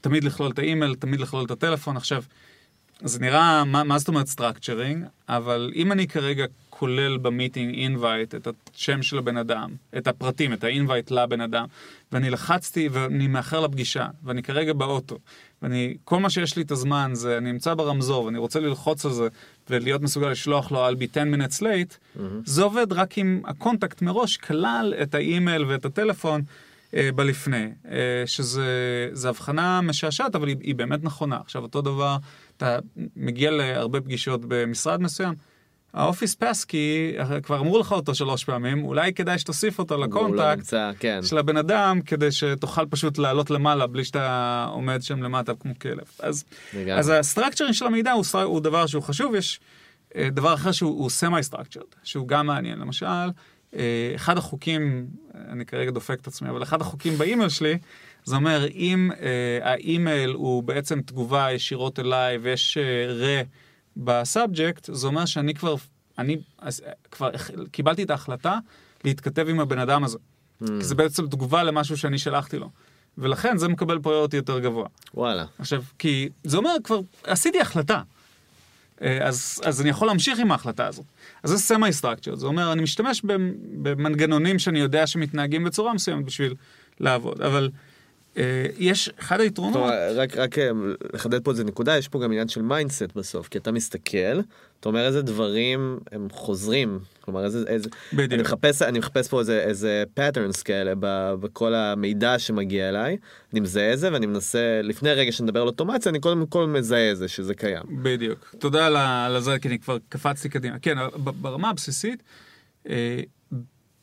תמיד 0.01 0.25
לכלול 0.25 0.51
את 0.51 0.59
האימייל, 0.59 0.95
תמיד 0.95 1.21
לכלול 1.21 1.45
את 1.45 1.51
הטלפון, 1.51 1.97
עכשיו, 1.97 2.23
זה 3.05 3.21
נראה, 3.21 3.65
מה, 3.65 3.85
מה 3.85 3.99
זאת 3.99 4.09
אומרת 4.09 4.27
structuring, 4.27 5.05
אבל 5.29 5.73
אם 5.75 5.93
אני 5.93 6.09
כרגע 6.09 6.45
כולל 6.79 7.19
ב 7.19 7.26
meeting 7.26 7.75
invite 7.75 8.35
את 8.35 8.49
השם 8.75 9.03
של 9.03 9.19
הבן 9.19 9.37
אדם, 9.37 9.71
את 9.97 10.07
הפרטים, 10.07 10.53
את 10.53 10.65
ה 10.65 10.71
invite 10.71 11.11
לבן 11.11 11.41
אדם, 11.41 11.67
ואני 12.13 12.31
לחצתי 12.31 12.89
ואני 12.93 13.27
מאחר 13.27 13.61
לפגישה, 13.61 14.07
ואני 14.25 14.43
כרגע 14.43 14.73
באוטו, 14.73 15.19
ואני, 15.63 15.97
כל 16.05 16.21
מה 16.21 16.31
שיש 16.31 16.57
לי 16.57 16.63
את 16.63 16.71
הזמן 16.71 17.11
זה, 17.15 17.39
אני 17.39 17.53
נמצא 17.53 17.75
ברמזור 17.75 18.25
ואני 18.25 18.39
רוצה 18.39 18.61
ללחוץ 18.61 19.07
על 19.07 19.13
זה 19.13 19.29
ולהיות 19.71 20.03
מסוגל 20.03 20.29
לשלוח 20.29 20.73
לו 20.73 20.89
I'll 20.89 20.95
be 20.95 21.19
10 21.19 21.23
minutes 21.23 21.61
late, 21.61 22.21
זה 22.45 22.63
עובד 22.63 22.93
רק 22.93 23.19
אם 23.19 23.41
ה 23.45 23.52
contact 23.52 24.03
מראש 24.03 24.37
כלל 24.37 24.95
את 25.03 25.15
האימייל 25.15 25.65
ואת 25.65 25.85
הטלפון 25.85 26.43
אה, 26.95 27.11
בלפני, 27.15 27.69
אה, 27.91 28.23
שזה 28.27 28.65
זה 29.13 29.29
הבחנה 29.29 29.81
משעשעת, 29.81 30.35
אבל 30.35 30.49
היא, 30.49 30.57
היא 30.61 30.75
באמת 30.75 31.05
נכונה. 31.05 31.37
עכשיו, 31.37 31.63
אותו 31.63 31.83
דבר, 31.83 32.17
אתה 32.57 32.79
מגיע 33.17 33.51
להרבה 33.51 34.01
פגישות 34.01 34.41
במשרד 34.49 35.01
מסוים, 35.01 35.35
ה 35.97 36.02
office 36.02 36.35
passkey, 36.35 37.13
כבר 37.43 37.61
אמרו 37.61 37.79
לך 37.79 37.93
אותו 37.93 38.15
שלוש 38.15 38.45
פעמים, 38.45 38.85
אולי 38.85 39.13
כדאי 39.13 39.39
שתוסיף 39.39 39.79
אותו 39.79 39.97
לא 39.97 40.07
ל 40.07 40.13
contact 40.13 40.57
נמצא, 40.57 40.91
כן. 40.99 41.21
של 41.23 41.39
הבן 41.39 41.57
אדם, 41.57 42.01
כדי 42.07 42.33
שתוכל 42.33 42.87
פשוט 42.91 43.19
לעלות 43.19 43.51
למעלה 43.51 43.87
בלי 43.87 44.05
שאתה 44.05 44.67
עומד 44.71 45.03
שם 45.03 45.23
למטה 45.23 45.53
כמו 45.55 45.73
כלב. 45.79 46.05
אז, 46.19 46.45
לגמרי. 46.75 46.99
אז 46.99 47.09
ה 47.09 47.14
structuring 47.14 47.75
של 47.75 47.87
המידע 47.87 48.13
הוא, 48.13 48.25
הוא 48.43 48.61
דבר 48.61 48.87
שהוא 48.87 49.03
חשוב, 49.03 49.35
יש 49.35 49.61
אה, 50.17 50.29
דבר 50.31 50.55
אחר 50.55 50.73
שהוא 50.73 51.11
semi-structured, 51.11 51.85
שהוא 52.03 52.29
גם 52.29 52.47
מעניין. 52.47 52.79
למשל, 52.79 53.07
אה, 53.77 54.13
אחד 54.15 54.39
החוקים, 54.39 55.07
אני 55.49 55.67
כרגע 55.67 55.91
דופק 55.91 56.19
את 56.21 56.27
עצמי, 56.27 56.49
אבל 56.51 56.63
אחד 56.63 56.81
החוקים 56.81 57.19
באימייל 57.19 57.49
שלי, 57.49 57.79
זה 58.25 58.37
אומר, 58.37 58.67
אם 58.75 59.11
אה, 59.21 59.71
האימייל 59.73 60.31
הוא 60.31 60.63
בעצם 60.63 61.01
תגובה 61.01 61.53
ישירות 61.53 61.99
אליי 61.99 62.37
ויש 62.37 62.79
אה, 62.79 62.83
RE 63.13 63.43
ב 63.97 64.07
subject, 64.07 64.89
זה 64.93 65.07
אומר 65.07 65.25
שאני 65.25 65.55
כבר, 65.55 65.75
אני 66.19 66.37
אז, 66.59 66.83
כבר 67.11 67.31
קיבלתי 67.71 68.03
את 68.03 68.11
ההחלטה 68.11 68.59
להתכתב 69.05 69.49
עם 69.49 69.61
הבן 69.61 69.79
אדם 69.79 70.05
הזה. 70.05 70.19
Mm. 70.19 70.67
כי 70.67 70.85
זה 70.85 70.95
בעצם 70.95 71.27
תגובה 71.27 71.63
למשהו 71.63 71.97
שאני 71.97 72.19
שלחתי 72.19 72.59
לו. 72.59 72.71
ולכן 73.19 73.59
זה 73.59 73.69
מקבל 73.69 73.99
priority 73.99 74.37
יותר 74.37 74.59
גבוה. 74.59 74.87
וואלה. 75.15 75.45
עכשיו, 75.59 75.83
כי 75.99 76.29
זה 76.45 76.57
אומר 76.57 76.71
כבר, 76.85 77.01
עשיתי 77.25 77.61
החלטה. 77.61 78.03
אה, 79.03 79.27
אז, 79.27 79.61
אז 79.65 79.81
אני 79.81 79.91
יכול 79.91 80.09
להמשיך 80.09 80.39
עם 80.39 80.53
ההחלטה 80.53 80.87
הזאת. 80.87 81.05
אז 81.43 81.51
זה 81.51 81.59
semi-structure, 81.59 82.35
זה 82.35 82.47
אומר, 82.47 82.73
אני 82.73 82.83
משתמש 82.83 83.23
במנגנונים 83.83 84.59
שאני 84.59 84.79
יודע 84.79 85.07
שמתנהגים 85.07 85.65
בצורה 85.65 85.95
מסוימת 85.95 86.25
בשביל 86.25 86.55
לעבוד, 87.01 87.43
אבל 87.43 87.71
יש, 88.79 89.11
אחד 89.19 89.41
היתרונות... 89.41 89.93
רק, 90.15 90.37
רק 90.37 90.59
אה, 90.59 90.71
לחדד 91.15 91.45
פה 91.45 91.51
איזה 91.51 91.65
נקודה, 91.65 91.99
יש 91.99 92.09
פה 92.09 92.19
גם 92.21 92.31
עניין 92.31 92.49
של 92.49 92.63
mindset 92.63 93.13
בסוף, 93.15 93.49
כי 93.49 93.59
אתה 93.59 93.73
מסתכל, 93.73 94.41
אתה 94.81 94.89
אומר 94.89 95.07
איזה 95.07 95.23
דברים 95.23 95.99
הם 96.13 96.29
חוזרים, 96.31 96.99
כלומר 97.21 97.45
איזה, 97.45 97.65
איזה, 97.67 97.89
בדיוק. 98.13 98.33
אני 98.33 98.43
מחפש, 98.43 98.83
אני 98.83 98.99
מחפש 98.99 99.29
פה 99.29 99.41
איזה, 99.41 99.61
איזה 99.61 100.05
patterns 100.19 100.63
כאלה 100.65 100.93
בכל 101.41 101.75
המידע 101.75 102.39
שמגיע 102.39 102.89
אליי, 102.89 103.17
אני 103.53 103.61
מזהה 103.61 103.93
את 103.93 103.99
זה 103.99 104.13
ואני 104.13 104.27
מנסה, 104.27 104.81
לפני 104.83 105.13
רגע 105.13 105.33
שנדבר 105.33 105.61
על 105.61 105.67
אוטומציה, 105.67 106.11
אני 106.11 106.21
קודם 106.21 106.47
כל 106.47 106.67
מזהה 106.67 107.11
את 107.11 107.17
זה, 107.17 107.29
שזה 107.29 107.55
קיים. 107.55 107.83
בדיוק. 108.03 108.55
תודה 108.59 108.87
על 109.27 109.41
זה, 109.41 109.59
כי 109.59 109.69
אני 109.69 109.79
כבר 109.79 109.99
קפצתי 110.09 110.49
קדימה. 110.49 110.79
כן, 110.79 110.97
ברמה 111.17 111.71
הבסיסית, 111.71 112.23
אה, 112.89 113.21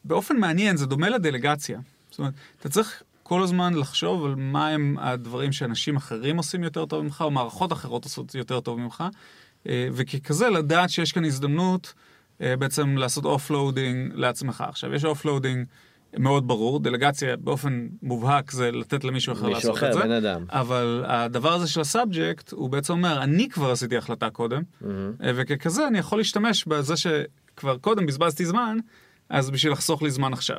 באופן 0.03 0.37
מעניין, 0.37 0.77
זה 0.77 0.85
דומה 0.85 1.09
לדלגציה. 1.09 1.79
זאת 2.09 2.19
אומרת, 2.19 2.33
אתה 2.59 2.69
צריך 2.69 3.03
כל 3.23 3.43
הזמן 3.43 3.73
לחשוב 3.73 4.25
על 4.25 4.35
מה 4.37 4.67
הם 4.67 4.97
הדברים 4.99 5.51
שאנשים 5.51 5.95
אחרים 5.95 6.37
עושים 6.37 6.63
יותר 6.63 6.85
טוב 6.85 7.03
ממך, 7.03 7.21
או 7.21 7.31
מערכות 7.31 7.73
אחרות 7.73 8.03
עושות 8.03 8.35
יותר 8.35 8.59
טוב 8.59 8.79
ממך, 8.79 9.03
אה, 9.67 9.87
וככזה 9.91 10.49
לדעת 10.49 10.89
שיש 10.89 11.11
כאן 11.11 11.25
הזדמנות 11.25 11.93
אה, 12.41 12.55
בעצם 12.55 12.97
לעשות 12.97 13.25
offloading 13.25 14.11
לעצמך. 14.15 14.63
עכשיו, 14.67 14.93
יש 14.93 15.05
offloading 15.05 15.65
מאוד 16.17 16.47
ברור, 16.47 16.79
דלגציה 16.79 17.35
באופן 17.37 17.87
מובהק 18.01 18.51
זה 18.51 18.71
לתת 18.71 19.03
למישהו 19.03 19.33
אחר 19.33 19.49
לעשות 19.49 19.77
אחר, 19.77 19.87
את 19.87 19.93
זה. 19.93 19.99
בן 19.99 20.11
אדם. 20.11 20.45
אבל 20.49 21.03
הדבר 21.07 21.53
הזה 21.53 21.67
של 21.67 21.81
ה 21.81 21.89
subject, 21.89 22.51
הוא 22.51 22.69
בעצם 22.69 22.93
אומר, 22.93 23.23
אני 23.23 23.49
כבר 23.49 23.71
עשיתי 23.71 23.97
החלטה 23.97 24.29
קודם, 24.29 24.61
מהמם. 24.81 25.11
אה, 25.23 25.31
וככזה 25.35 25.87
אני 25.87 25.99
יכול 25.99 26.17
להשתמש 26.17 26.65
בזה 26.65 26.93
שכבר 26.97 27.77
קודם 27.77 28.05
בזבזתי 28.05 28.45
זמן, 28.45 28.77
אז 29.29 29.49
בשביל 29.49 29.73
לחסוך 29.73 30.01
לי 30.01 30.11
זמן 30.11 30.33
עכשיו. 30.33 30.57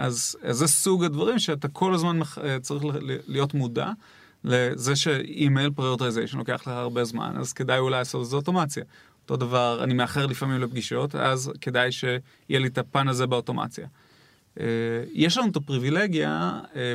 אז, 0.00 0.36
אז 0.42 0.56
זה 0.56 0.66
סוג 0.66 1.04
הדברים 1.04 1.38
שאתה 1.38 1.68
כל 1.68 1.94
הזמן 1.94 2.18
מח- 2.18 2.38
אה, 2.38 2.60
צריך 2.60 2.84
להיות 3.26 3.54
מודע 3.54 3.90
לזה 4.44 4.96
ש 4.96 5.17
email 5.17 5.70
prioritization 5.70 6.38
לוקח 6.38 6.60
לך 6.62 6.68
הרבה 6.68 7.04
זמן, 7.04 7.34
אז 7.38 7.52
כדאי 7.52 7.78
אולי 7.78 7.98
לעשות 7.98 8.22
את 8.24 8.30
זה 8.30 8.36
אוטומציה. 8.36 8.84
אותו 9.22 9.36
דבר, 9.36 9.84
אני 9.84 9.94
מאחר 9.94 10.26
לפעמים 10.26 10.60
לפגישות, 10.60 11.14
אז 11.14 11.52
כדאי 11.60 11.92
שיהיה 11.92 12.18
לי 12.48 12.66
את 12.66 12.78
הפן 12.78 13.08
הזה 13.08 13.26
באוטומציה. 13.26 13.86
אה, 14.60 14.64
יש 15.12 15.38
לנו 15.38 15.50
את 15.50 15.56
הפריבילגיה 15.56 16.60
אה, 16.76 16.94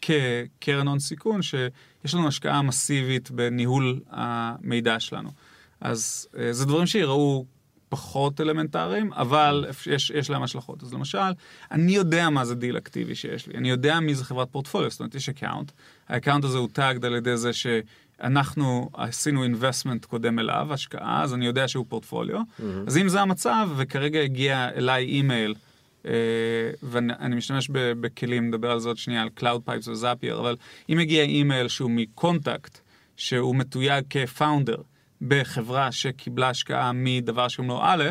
כקרן 0.00 0.88
הון 0.88 0.98
סיכון, 0.98 1.42
שיש 1.42 2.14
לנו 2.14 2.28
השקעה 2.28 2.62
מסיבית 2.62 3.30
בניהול 3.30 4.00
המידע 4.10 5.00
שלנו. 5.00 5.30
אז 5.80 6.28
זה 6.50 6.64
דברים 6.66 6.86
שיראו 6.86 7.44
פחות 7.88 8.40
אלמנטריים, 8.40 9.12
אבל 9.12 9.64
יש, 9.86 10.10
יש 10.10 10.30
להם 10.30 10.42
השלכות. 10.42 10.82
אז 10.82 10.94
למשל, 10.94 11.18
אני 11.70 11.92
יודע 11.92 12.30
מה 12.30 12.44
זה 12.44 12.54
דיל 12.54 12.76
אקטיבי 12.78 13.14
שיש 13.14 13.46
לי, 13.46 13.58
אני 13.58 13.70
יודע 13.70 14.00
מי 14.00 14.14
זה 14.14 14.24
חברת 14.24 14.48
פורטפוליו, 14.50 14.90
זאת 14.90 15.00
אומרת, 15.00 15.14
יש 15.14 15.28
account, 15.28 15.72
ה 16.08 16.12
account 16.12 16.44
הזה 16.44 16.58
הוא 16.58 16.68
tagged 16.72 17.04
על 17.04 17.14
ידי 17.14 17.36
זה 17.36 17.50
שאנחנו 17.52 18.90
עשינו 18.94 19.42
investment 19.42 20.04
קודם 20.04 20.38
אליו, 20.38 20.66
השקעה, 20.70 21.22
אז 21.22 21.34
אני 21.34 21.46
יודע 21.46 21.68
שהוא 21.68 21.86
פורטפוליו. 21.88 22.40
אז 22.86 22.96
אם 22.96 23.08
זה 23.08 23.20
המצב, 23.20 23.68
וכרגע 23.76 24.20
הגיע 24.20 24.68
אליי 24.76 25.04
אימייל, 25.04 25.54
אה, 26.06 26.10
ואני 26.82 27.12
אני 27.20 27.36
משתמש 27.36 27.68
ב- 27.72 27.92
בכלים, 28.00 28.48
נדבר 28.48 28.70
על 28.70 28.78
זה 28.80 28.88
עוד 28.88 28.96
שנייה, 28.98 29.22
על 29.22 29.28
Cloud 29.40 29.68
Pipes 29.68 29.90
ו 29.90 29.96
Zapier, 29.96 30.38
אבל 30.40 30.56
אם 30.88 30.98
הגיע 30.98 31.22
אימייל 31.22 31.68
שהוא 31.68 31.90
מ 31.90 32.00
contact, 32.00 32.78
שהוא 33.16 33.56
מתויג 33.56 34.04
כ 34.10 34.25
founder 34.25 34.76
בחברה 35.22 35.92
שקיבלה 35.92 36.48
השקעה 36.48 36.90
מדבר 36.94 37.48
שקוראים 37.48 37.70
לו 37.70 37.80
א', 37.82 38.04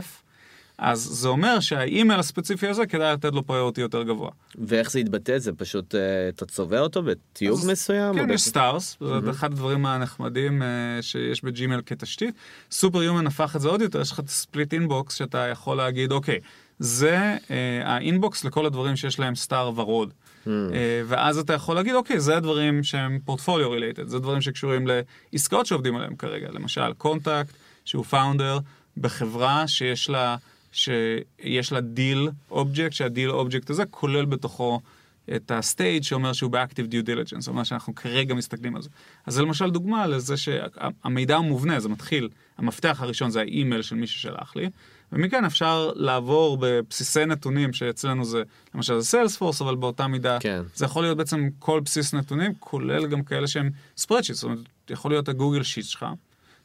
אז 0.78 1.00
זה 1.00 1.28
אומר 1.28 1.60
שהאימייל 1.60 2.20
הספציפי 2.20 2.68
הזה 2.68 2.86
כדאי 2.86 3.14
לתת 3.14 3.34
לו 3.34 3.44
priority 3.44 3.82
יותר 3.82 4.04
גבוה. 4.04 4.30
ואיך 4.56 4.92
זה 4.92 5.00
יתבטא? 5.00 5.38
זה 5.38 5.52
פשוט, 5.54 5.96
אה, 5.96 6.00
אתה 6.30 6.46
צובע 6.46 6.80
אותו 6.80 7.04
בתיוג 7.04 7.60
אז- 7.60 7.70
מסוים? 7.70 8.16
כן, 8.16 8.30
יש 8.30 8.42
stars, 8.42 8.98
זה 9.24 9.30
אחד 9.30 9.52
הדברים 9.52 9.86
הנחמדים 9.86 10.62
אה, 10.64 10.68
שיש 11.02 11.44
בג'ימל 11.44 11.82
כתשתית. 11.86 12.36
Superhuman 12.72 13.28
הפך 13.28 13.56
את 13.56 13.62
זה 13.62 13.68
עוד 13.70 13.82
יותר, 13.82 14.02
יש 14.02 14.12
לך 14.12 14.20
את 14.20 14.30
split 14.30 14.74
inbox 14.74 15.16
שאתה 15.16 15.38
יכול 15.48 15.78
להגיד, 15.78 16.12
אוקיי, 16.12 16.40
זה 16.80 17.18
אה, 17.52 17.82
ה 17.86 17.96
inbox 17.96 18.44
לכל 18.44 18.66
הדברים 18.66 18.96
שיש 18.96 19.20
להם 19.20 19.36
star 19.36 19.72
ורוד. 19.76 20.14
אה, 20.48 21.02
ואז 21.08 21.38
אתה 21.38 21.54
יכול 21.54 21.76
להגיד, 21.76 21.96
אוקיי, 21.96 22.20
זה 22.20 22.38
הדברים 22.38 22.84
שהם 22.84 23.20
portfolio 23.26 23.72
related, 23.72 24.08
זה 24.08 24.20
דברים 24.20 24.42
שקשורים 24.42 24.88
לעסקאות 25.34 25.66
שעובדים 25.66 25.96
עליהם 25.96 26.16
כרגע. 26.16 26.48
למשל, 26.52 26.94
contact, 26.94 27.54
שהוא 27.86 28.04
founder 28.06 28.60
בחברה 28.98 29.68
שיש 29.68 30.10
לה, 30.10 30.38
שיש 30.72 31.72
לה 31.72 31.82
deal 31.82 32.30
object, 32.52 32.94
שה 32.94 33.10
deal 33.10 33.32
object 33.32 33.70
הזה 33.70 33.84
כולל 33.86 34.26
בתוכו 34.26 34.80
את 35.36 35.52
ה 35.52 35.61
stage 35.61 36.04
שאומר 36.04 36.34
שהוא 36.34 36.52
ב 36.52 36.57
active 36.57 36.86
due 36.86 37.04
diligence, 37.04 37.44
זאת 37.44 37.48
אומרת 37.48 37.66
שאנחנו 37.66 37.96
כרגע 37.96 38.34
מסתכלים 38.34 38.76
על 38.76 38.82
זה. 38.82 38.90
אז 39.26 39.34
זה 39.34 39.42
למשל 39.42 39.70
דוגמה 39.70 40.08
לזה 40.08 40.38
שהמידע 40.38 41.36
הוא 41.36 41.46
מובנה, 41.46 41.80
זה 41.80 41.90
מתחיל, 41.90 42.30
המפתח 42.58 42.98
הראשון 43.02 43.30
זה 43.30 43.40
האימייל 43.40 43.82
של 43.82 43.96
מי 43.96 44.08
ששלח 44.08 44.56
לי, 44.56 44.70
ומכאן 45.12 45.46
אפשר 45.46 45.92
לעבור 45.96 46.58
בבסיסי 46.62 47.26
נתונים 47.26 47.74
שאצלנו 47.74 48.26
זה, 48.26 48.44
למשל 48.76 49.00
זה 49.00 49.06
Salesforce, 49.06 49.62
אבל 49.62 49.76
באותה 49.76 50.08
מידה, 50.08 50.38
כן. 50.40 50.62
זה 50.76 50.86
יכול 50.86 51.04
להיות 51.04 51.18
בעצם 51.18 51.50
כל 51.60 51.80
בסיס 51.80 52.14
נתונים, 52.14 52.54
כולל 52.60 53.08
גם 53.08 53.24
כאלה 53.24 53.48
שהם 53.48 53.70
spreadsheet, 53.98 54.36
זאת 54.36 54.44
אומרת, 54.44 54.60
יכול 54.90 55.12
להיות 55.12 55.30
ה 55.30 55.35
Google 55.35 55.64
Sheet 55.64 55.86
שלך, 55.86 56.06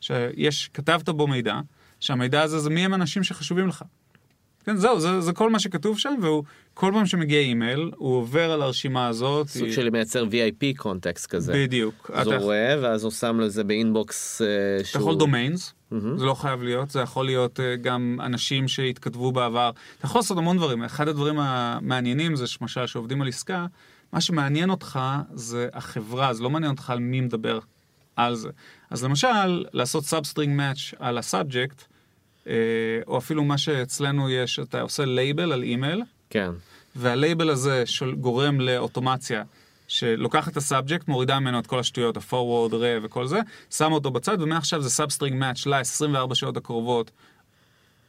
שיש, 0.01 0.71
כתבת 0.75 1.09
בו 1.09 1.27
מידע, 1.27 1.61
שהמידע 2.01 2.43
הזה 2.43 2.59
זה 2.59 2.71
מי 2.71 2.85
הם 2.85 2.93
האנשים 2.93 3.25
שחשובים 3.25 3.69
לך. 3.69 3.85
כן, 4.65 4.77
זהו, 4.77 5.01
זה, 5.01 5.21
זה 5.21 5.33
כל 5.33 5.51
מה 5.51 5.59
שכתוב 5.59 5.99
שם, 5.99 6.15
והוא, 6.23 6.45
כל 6.75 6.91
פעם 6.95 7.07
שמגיע 7.07 7.41
אימייל, 7.41 7.91
הוא 7.97 8.17
עובר 8.17 8.51
על 8.51 8.63
הרשימה 8.63 9.07
הזאת. 9.09 9.49
סוג 9.49 9.63
היא- 9.65 9.73
של 9.73 9.91
מייצר 9.91 10.25
VIP 10.25 10.77
context 10.77 11.27
כזה. 11.27 11.53
בדיוק. 11.53 12.11
אז 12.15 12.27
הוא 12.27 12.35
אתה- 12.35 12.43
רואה, 12.45 12.77
ואז 12.83 13.05
הוא 13.05 13.13
שם 13.13 13.41
לזה 13.41 13.65
ב 13.65 13.78
inbox 13.78 14.43
אתה 14.43 14.85
שהוא... 14.85 15.01
יכול 15.03 15.17
domains, 15.17 15.75
מהמם. 15.91 16.19
זה 16.19 16.25
לא 16.25 16.35
חייב 16.35 16.63
להיות, 16.63 16.91
זה 16.91 17.01
יכול 17.01 17.27
להיות 17.27 17.61
אה, 17.61 17.77
גם 17.77 18.19
אנשים 18.25 18.69
שהתכתבו 18.69 19.33
בעבר. 19.33 19.71
אתה 19.99 20.07
יכול 20.07 20.19
לעשות 20.19 20.39
המון 20.39 20.57
דברים. 20.57 20.83
אחד 20.85 21.09
הדברים 21.09 21.37
המעניינים 21.39 22.37
זה 22.37 22.45
למשל 22.61 22.87
שעובדים 22.87 23.23
על 23.23 23.29
עסקה, 23.29 23.67
מה 24.13 24.21
שמעניין 24.21 24.71
אותך 24.71 25.01
זה 25.35 25.69
החברה, 25.73 26.33
זה 26.35 26.43
לא 26.43 26.51
מעניין 26.51 26.73
אותך 26.73 26.91
על 26.91 26.99
מי 26.99 27.21
מדבר 27.21 27.59
על 28.17 28.35
זה. 28.35 28.49
אז 28.91 29.05
למשל, 29.05 29.65
לעשות 29.73 30.05
substring 30.05 30.57
match 30.57 30.79
על 30.99 31.19
ה 31.19 31.26
subject, 31.26 31.83
או 33.07 33.19
אפילו 33.19 33.45
מה 33.45 33.59
שאצלנו 33.59 34.31
יש, 34.31 34.59
אתה 34.59 34.81
עושה 34.81 35.05
לייבל 35.05 35.53
על 35.53 35.63
אימייל, 35.63 36.03
כן. 36.31 36.51
והלייבל 36.97 37.51
הזה 37.51 37.87
של, 37.87 38.15
גורם 38.15 38.61
לאוטומציה 38.61 39.43
שלוקחת 39.89 40.53
את 40.53 40.57
ה 40.57 40.63
subject, 40.63 41.09
מורידה 41.09 41.41
ממנו 41.41 41.59
את 41.59 41.67
כל 41.67 41.79
השטויות, 41.79 42.17
ה-forward, 42.17 42.73
re 42.73 43.03
וכל 43.03 43.27
זה, 43.27 43.41
שמה 43.71 43.95
אותו 43.95 44.11
בצד, 44.11 44.43
ומעכשיו 44.43 44.83
זה 44.83 44.91
substring 44.91 45.37
match 45.37 45.67
ל-24 45.67 46.35
שעות 46.35 46.57
הקרובות, 46.57 47.11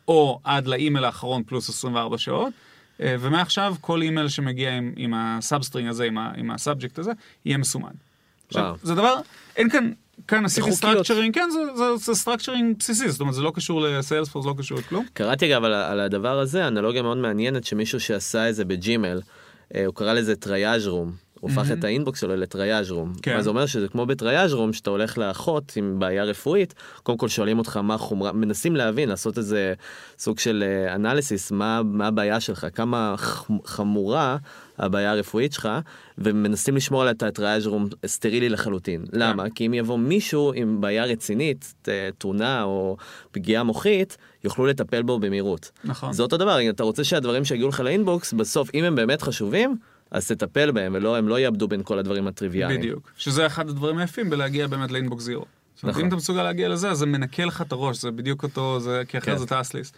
או 0.07 0.39
עד 0.43 0.67
לאימייל 0.67 1.05
האחרון 1.05 1.43
פלוס 1.43 1.69
24 1.69 2.17
שעות, 2.17 2.53
אה, 3.01 3.15
ומעכשיו 3.19 3.75
כל 3.81 4.01
אימייל 4.01 4.29
שמגיע 4.29 4.77
עם, 4.77 4.93
עם 4.95 5.13
ה 5.13 5.21
substring 5.21 5.89
הזה, 5.89 6.03
עם, 6.03 6.17
ה- 6.17 6.31
עם 6.37 6.51
ה 6.51 6.57
subject 6.57 6.99
הזה, 6.99 7.11
יהיה 7.45 7.57
מסומן. 7.57 7.91
עכשיו. 8.47 8.75
זה 8.83 8.95
דבר, 8.95 9.15
אין 9.55 9.69
כאן, 9.69 9.91
כאן 10.27 10.45
עשיתי. 10.45 10.71
structuring, 10.71 11.35
כן, 11.35 11.49
זה, 11.97 12.13
structuring 12.15 12.75
בסיסי, 12.79 13.09
זאת 13.09 13.21
אומרת, 13.21 13.33
זה 13.33 13.41
לא 13.41 13.51
קשור 13.55 13.81
ל 13.81 13.86
Salesforce, 13.86 14.45
לא 14.45 14.55
קשור 14.57 14.77
לכלום. 14.77 15.05
קראתי 15.13 15.53
אגב 15.53 15.63
על, 15.63 15.73
על 15.73 15.99
הדבר 15.99 16.39
הזה, 16.39 16.67
אנלוגיה 16.67 17.01
מאוד 17.01 17.17
מעניינת 17.17 17.63
שמישהו 17.63 17.99
שעשה 17.99 18.49
את 18.49 18.55
זה 18.55 18.65
ב 18.65 18.73
Gmail, 18.73 19.21
אה, 19.75 19.85
הוא 19.85 19.95
קרא 19.95 20.13
לזה 20.13 20.35
triage 20.35 20.87
room. 20.87 21.11
הוא 21.41 21.51
הפך 21.51 21.71
את 21.71 21.83
ה 21.83 21.89
inbox 21.89 22.21
שלו 22.21 22.35
ל 22.35 22.43
triage 22.43 22.91
room. 22.91 23.13
כן. 23.21 23.35
אז 23.35 23.43
זה 23.43 23.49
אומר 23.49 23.65
שזה 23.65 23.87
כמו 23.87 24.05
ב 24.05 24.12
triage 24.12 24.53
room, 24.53 24.73
שאתה 24.73 24.89
הולך 24.89 25.17
לאחות 25.17 25.73
עם 25.75 25.99
בעיה 25.99 26.23
רפואית, 26.23 26.73
קודם 27.03 27.17
כל 27.17 27.27
שואלים 27.27 27.59
אותך 27.59 27.77
מה 27.77 27.93
החומרה, 27.93 28.31
מנסים 28.31 28.75
להבין, 28.75 29.09
לעשות 29.09 29.37
איזה 29.37 29.73
סוג 30.19 30.39
של 30.39 30.63
analysis, 30.95 31.51
מה, 31.51 31.81
מה 31.83 32.07
הבעיה 32.07 32.39
שלך, 32.39 32.67
כמה 32.73 33.15
חמורה 33.65 34.37
הבעיה 34.81 35.11
הרפואית 35.11 35.53
שלך, 35.53 35.69
ומנסים 36.17 36.75
לשמור 36.75 37.01
על 37.01 37.09
את 37.09 37.23
ה 37.23 37.29
triage 37.29 37.67
room 37.67 37.87
סטרילי 38.05 38.49
לחלוטין. 38.49 39.05
למה? 39.13 39.49
כי 39.55 39.67
אם 39.67 39.73
יבוא 39.73 39.97
מישהו 39.97 40.53
עם 40.55 40.81
בעיה 40.81 41.05
רצינית, 41.05 41.73
תאונה 42.17 42.63
או 42.63 42.97
פגיעה 43.31 43.63
מוחית, 43.63 44.17
יוכלו 44.43 44.65
לטפל 44.65 45.01
בו 45.01 45.19
במהירות. 45.19 45.71
נכון. 45.83 46.13
זה 46.13 46.23
אותו 46.23 46.37
דבר, 46.37 46.61
אם 46.61 46.69
אתה 46.69 46.83
רוצה 46.83 47.03
שהדברים 47.03 47.45
שיגיעו 47.45 47.69
לך 47.69 47.79
לאינבוקס, 47.79 48.33
בסוף, 48.33 48.69
אם 48.73 48.83
הם 48.83 48.95
באמת 48.95 49.21
חשובים, 49.21 49.77
אז 50.11 50.27
תטפל 50.27 50.71
בהם, 50.71 50.93
ולא, 50.95 51.17
הם 51.17 51.27
לא 51.27 51.39
יאבדו 51.39 51.67
בין 51.67 51.83
כל 51.83 51.99
הדברים 51.99 52.27
הטריוויאליים. 52.27 52.79
בדיוק. 52.79 53.11
שזה 53.17 53.45
אחד 53.45 53.69
הדברים 53.69 53.97
היפים 53.97 54.29
בלהגיע 54.29 54.67
באמת 54.67 54.91
לאינבוקס 54.91 55.23
זירו. 55.23 55.45
זאת 55.75 55.83
אומרת, 55.83 55.93
נכון. 55.93 56.01
אם 56.03 56.07
אתה 56.07 56.15
מסוגל 56.15 56.43
להגיע 56.43 56.69
לזה, 56.69 56.91
אז 56.91 56.97
זה 56.97 57.05
מנקה 57.05 57.45
לך 57.45 57.61
את 57.61 57.71
הראש, 57.71 58.01
זה 58.01 58.11
בדיוק 58.11 58.43
אותו, 58.43 58.79
זה, 58.79 59.03
כי 59.07 59.17
אחרת 59.17 59.33
כן. 59.33 59.37
זה 59.37 59.45
טאסליסט. 59.45 59.95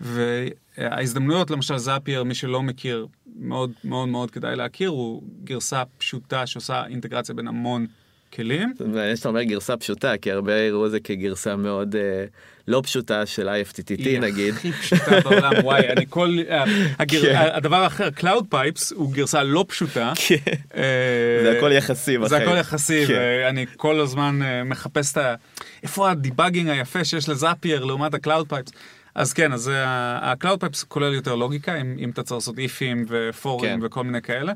וההזדמנויות, 0.00 1.50
למשל 1.50 1.76
זאפייר, 1.76 2.24
מי 2.24 2.34
שלא 2.34 2.62
מכיר, 2.62 3.06
מאוד 3.36 3.72
מאוד 3.84 4.08
מאוד 4.08 4.30
כדאי 4.30 4.56
להכיר, 4.56 4.88
הוא 4.88 5.22
גרסה 5.44 5.82
פשוטה 5.98 6.46
שעושה 6.46 6.86
אינטגרציה 6.86 7.34
בין 7.34 7.48
המון 7.48 7.86
כלים. 8.34 8.72
זה 8.78 8.86
מעניין 8.86 9.16
שאתה 9.16 9.28
אומר 9.28 9.42
גרסה 9.42 9.76
פשוטה, 9.76 10.16
כי 10.16 10.30
הרבה 10.32 10.56
יראו 10.56 10.86
את 10.86 10.90
זה 10.90 11.00
כגרסה 11.00 11.56
מאוד 11.56 11.96
אה, 11.96 12.24
לא 12.68 12.80
פשוטה 12.84 13.26
של 13.26 13.48
IFTTT 13.48 14.20
נגיד. 14.20 14.36
היא 14.36 14.52
הכי 14.52 14.72
פשוטה 14.72 15.20
בעולם, 15.20 15.52
וואי, 15.62 15.88
אני 15.88 16.04
כל... 16.08 16.38
אה, 16.50 16.64
הגר... 16.98 17.22
כן. 17.22 17.50
הדבר 17.52 17.76
האחר, 17.76 18.08
Cloud 18.16 18.54
Pipes 18.54 18.94
הוא 18.94 19.12
גרסה 19.12 19.42
לא 19.42 19.64
פשוטה. 19.68 20.12
כן. 20.28 20.36
אה, 20.76 21.40
זה 21.42 21.58
הכל 21.58 21.72
יחסי 21.72 22.12
זה 22.12 22.18
בחיים. 22.18 22.48
הכל 22.48 22.56
יחסי, 22.56 23.06
כן. 23.06 23.14
ואני 23.14 23.66
כל 23.76 24.00
הזמן 24.00 24.40
אה, 24.42 24.64
מחפש 24.64 25.12
את 25.12 25.16
ה... 25.16 25.34
איפה 25.82 26.10
הדיבאגינג 26.10 26.68
היפה 26.68 27.04
שיש 27.04 27.28
לזאפייר 27.28 27.84
לעומת 27.84 28.14
ה-Cloud 28.14 28.52
Pipes. 28.52 28.72
אז 29.14 29.32
כן, 29.32 29.52
אז 29.52 29.60
זה 29.60 29.86
ה- 29.86 30.18
ה-Cloud 30.30 30.58
Pipes 30.58 30.84
כולל 30.88 31.14
יותר 31.14 31.34
לוגיקה, 31.34 31.80
אם, 31.80 31.96
אם 31.98 32.10
אתה 32.10 32.22
צריך 32.22 32.36
לעשות 32.36 32.58
איפים 32.58 33.04
ופורים 33.08 33.80
כן. 33.80 33.86
וכל 33.86 34.04
מיני 34.04 34.22
כאלה. 34.22 34.52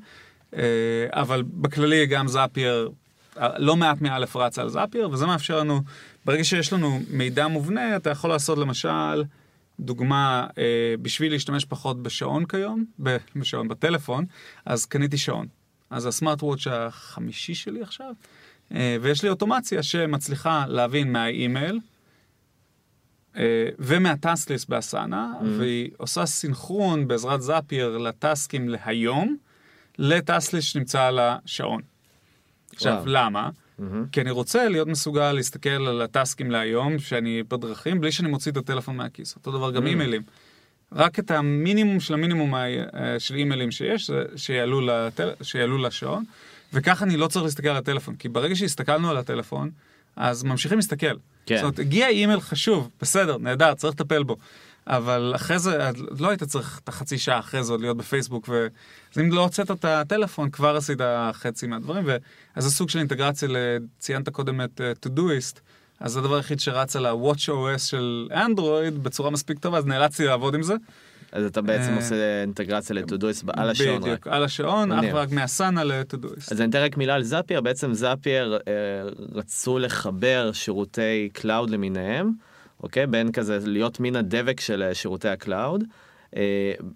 אה, 0.57 0.63
אבל 1.13 1.43
בכללי 1.47 2.07
גם 2.07 2.29
זאפייר, 2.29 2.91
אה, 3.39 3.59
לא 3.59 3.77
מעט 3.77 4.01
מאלף 4.01 4.37
רץ 4.37 4.59
על 4.59 4.69
זאפייר, 4.69 5.11
וזה 5.11 5.27
מאפשר 5.27 5.59
לנו, 5.61 5.81
ברגע 6.25 6.45
שיש 6.45 6.73
לנו 6.73 7.01
מידע 7.11 7.49
מובנה, 7.49 7.97
אתה 7.97 8.11
יכול 8.11 8.31
לעשות 8.31 8.59
למשל, 8.59 9.25
דוגמה, 9.81 10.47
אה, 10.59 10.95
בשביל 11.03 11.33
להשתמש 11.33 11.65
פחות 11.65 12.03
בשעון 12.03 12.45
כיום, 12.45 12.85
בשעון, 13.37 13.69
בטלפון, 13.69 14.25
אז 14.67 14.87
קניתי 14.87 15.19
שעון. 15.19 15.47
אז 15.91 16.07
הסמארט 16.07 16.43
וואץ' 16.43 16.67
החמישי 16.71 17.55
שלי 17.55 17.83
עכשיו, 17.83 18.13
אה, 18.75 18.97
ויש 19.01 19.23
לי 19.23 19.29
אוטומציה 19.29 19.83
שמצליחה 19.83 20.65
להבין 20.69 21.13
מהאימייל, 21.13 21.81
אה, 23.39 23.45
ומהטאסקליסט 23.79 24.69
באסנה, 24.69 25.33
והיא 25.59 25.91
עושה 25.97 26.27
סינכרון 26.27 27.09
בעזרת 27.09 27.43
זאפייר 27.43 27.99
לטאסקים 27.99 28.69
להיום, 28.69 29.37
לטאסקליסט 29.99 30.69
שנמצא 30.69 31.03
על 31.03 31.19
השעון. 31.19 31.83
עכשיו. 32.75 33.03
למה? 33.07 33.51
מהמם. 33.79 34.07
כי 34.13 34.21
אני 34.21 34.31
רוצה 34.31 34.69
להיות 34.69 34.89
מסוגל 34.89 35.33
להסתכל 35.33 35.69
על 35.71 36.03
הטאסקים 36.03 36.51
להיום, 36.51 36.99
שאני 36.99 37.43
בדרכים, 37.43 38.01
בלי 38.01 38.13
שאני 38.13 38.29
מוציא 38.29 38.53
את 38.53 38.57
הטלפון 38.57 38.97
מהכיס. 38.97 39.37
אותו 39.37 39.53
דבר 39.53 39.71
גם 39.71 39.83
Mm. 39.83 39.87
אימיילים. 39.87 40.23
רק 40.93 41.19
את 41.19 41.31
המינימום 41.31 42.01
של 42.01 42.15
המינימום 42.15 42.55
אה, 42.55 42.71
של 43.19 43.35
אימיילים 43.35 43.71
שיש, 43.71 44.11
שיעלו, 44.37 44.81
לטל... 44.81 45.31
שיעלו 45.43 45.79
לשעון, 45.79 46.25
וככה 46.73 47.05
אני 47.05 47.17
לא 47.17 47.27
צריך 47.27 47.45
להסתכל 47.45 47.69
על 47.69 47.77
הטלפון. 47.77 48.15
כי 48.17 48.29
ברגע 48.29 48.57
שהסתכלנו 48.57 49.11
על 49.11 49.17
הטלפון, 49.17 49.71
אז 50.19 50.45
ממשיכים 50.45 50.79
להסתכל. 50.79 51.07
כן. 51.47 51.57
זאת 51.57 51.63
אומרת, 51.63 51.79
הגיע 51.79 52.09
אימייל 52.09 52.41
חשוב, 52.41 52.91
בסדר, 53.01 53.39
נהדר, 53.39 53.75
צריך 53.75 53.95
לטפל 53.95 54.23
בו. 54.23 54.37
אבל 54.87 55.33
אחרי 55.37 55.59
זה, 55.59 55.91
לא 56.19 56.29
היית 56.29 56.43
צריך 56.43 56.81
את 56.85 56.89
החצי 56.89 57.19
שעה 57.19 57.39
אחרי 57.39 57.65
זה 57.65 57.73
עוד 57.73 57.81
להיות 57.81 57.97
בפייסבוק, 57.97 58.49
ו... 58.49 58.67
אז 59.15 59.19
אם 59.19 59.33
לא 59.33 59.41
הוצאת 59.43 59.71
את 59.71 59.85
הטלפון, 59.85 60.51
כבר 60.51 60.77
עשית 60.77 60.99
חצי 61.33 61.67
מהדברים, 61.67 62.05
ו... 62.07 62.17
אז 62.55 62.65
זה 62.65 62.71
סוג 62.71 62.91
של 62.91 62.99
אינטגרציה. 62.99 63.49
ציינת 63.99 64.29
קודם 64.29 64.61
את 64.61 64.81
uh, 64.81 65.09
Todoist, 65.09 65.61
אז 66.01 66.13
זה 66.13 66.19
הדבר 66.19 66.37
היחיד 66.37 66.61
שרץ 66.61 66.97
על 66.97 67.07
ה-Watch 67.07 67.49
OS 67.49 67.79
של 67.79 68.29
אנדרואיד 68.33 69.03
בצורה 69.03 69.31
מספיק 69.31 69.59
טובה, 69.59 69.79
אז 69.79 69.87
נאלצתי 69.87 70.25
לעבוד 70.25 70.55
עם 70.55 70.63
זה. 70.63 70.75
אז 71.33 71.45
אתה 71.45 71.63
בעצם 71.63 71.91
אה, 71.91 71.97
עושה 71.97 72.41
אינטגרציה 72.41 72.97
לטודויסט 72.97 73.45
על 73.57 73.71
השעון 73.71 73.97
רק. 73.97 74.03
בדיוק, 74.03 74.27
על 74.27 74.45
השעון, 74.45 74.93
אך. 74.93 75.05
ורק 75.13 75.33
מהסאנה 75.33 75.85
ל-Todoist. 75.85 76.53
אז 76.53 76.61
אני 76.61 76.71
אתן 76.71 76.79
רק 76.79 76.97
מילה 76.97 77.15
על 77.15 77.23
Zapier, 77.23 77.61
בעצם 77.61 77.95
Zapier 77.95 78.59
אה, 78.69 78.73
רצו 79.35 79.79
לחבר 79.79 80.51
שירותי 80.53 81.29
cloud 81.33 81.71
למיניהם, 81.71 82.33
אוקיי? 82.83 83.07
בין 83.07 83.33
כזה 83.33 83.59
להיות 83.63 84.01
מין 84.01 84.17
הדבק 84.17 84.61
של 84.61 84.83
אה, 84.83 84.95
שירותי 84.95 85.29
ה 85.29 85.37
cloud. 85.37 85.85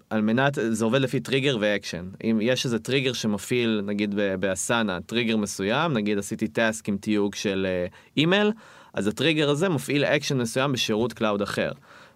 על 0.09 0.21
מנת, 0.21 0.57
זה 0.69 0.85
עובד 0.85 1.01
לפי 1.01 1.19
trigger 1.19 1.57
ו 1.59 1.65
action. 1.65 2.09
אם 2.23 2.39
יש 2.41 2.65
איזה 2.65 2.79
טריגר 2.79 3.13
שמפעיל, 3.13 3.81
נגיד 3.85 4.15
ב 4.39 4.48
Asana, 4.48 5.01
trigger 5.01 5.37
מסוים, 5.37 5.93
נגיד 5.93 6.17
עשיתי 6.17 6.47
task 6.47 6.89
עם 6.89 6.97
תיוג 6.97 7.35
של 7.35 7.67
אימייל, 8.17 8.51
אז 8.93 9.07
הטריגר 9.07 9.49
הזה 9.49 9.69
מפעיל 9.69 10.05
אקשן 10.05 10.37
מסוים 10.37 10.71
בשירות 10.71 11.13
cloud 11.13 11.41
אחר. 11.41 11.71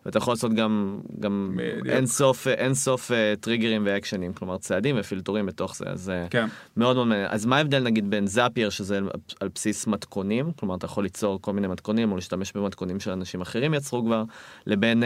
ואתה 0.08 0.18
יכול 0.18 0.34
לעשות 0.34 0.54
גם, 0.54 1.00
גם. 1.20 1.60
אין 1.90 2.06
סוף, 2.06 2.48
אין 2.48 2.74
סוף 2.74 3.12
אה, 3.12 3.34
טריגרים 3.40 3.84
ואקשנים, 3.86 4.34
כלומר 4.34 4.58
צעדים 4.58 4.96
ופילטורים 5.00 5.46
בתוך 5.46 5.76
זה, 5.76 5.86
אז 5.88 6.10
אה, 6.10 6.28
כן. 6.30 6.48
מאוד 6.78 6.96
מאוד 6.96 7.08
מעניין. 7.08 7.28
אז 7.30 7.46
מה 7.46 7.58
ההבדל 7.58 7.84
נגיד 7.84 8.10
בין 8.10 8.28
Zapier 8.28 8.70
שזה 8.70 9.00
על, 9.40 9.50
בסיס 9.56 9.88
מתכונים, 9.88 10.52
כלומר 10.60 10.76
אתה 10.76 10.86
יכול 10.86 11.04
ליצור 11.04 11.42
כל 11.42 11.54
מיני 11.54 11.68
מתכונים 11.68 12.12
או 12.12 12.16
להשתמש 12.16 12.52
במתכונים 12.54 13.00
של 13.00 13.12
אנשים 13.12 13.42
אחרים 13.42 13.74
יצרו 13.74 14.06
כבר, 14.06 14.24
לבין 14.66 15.04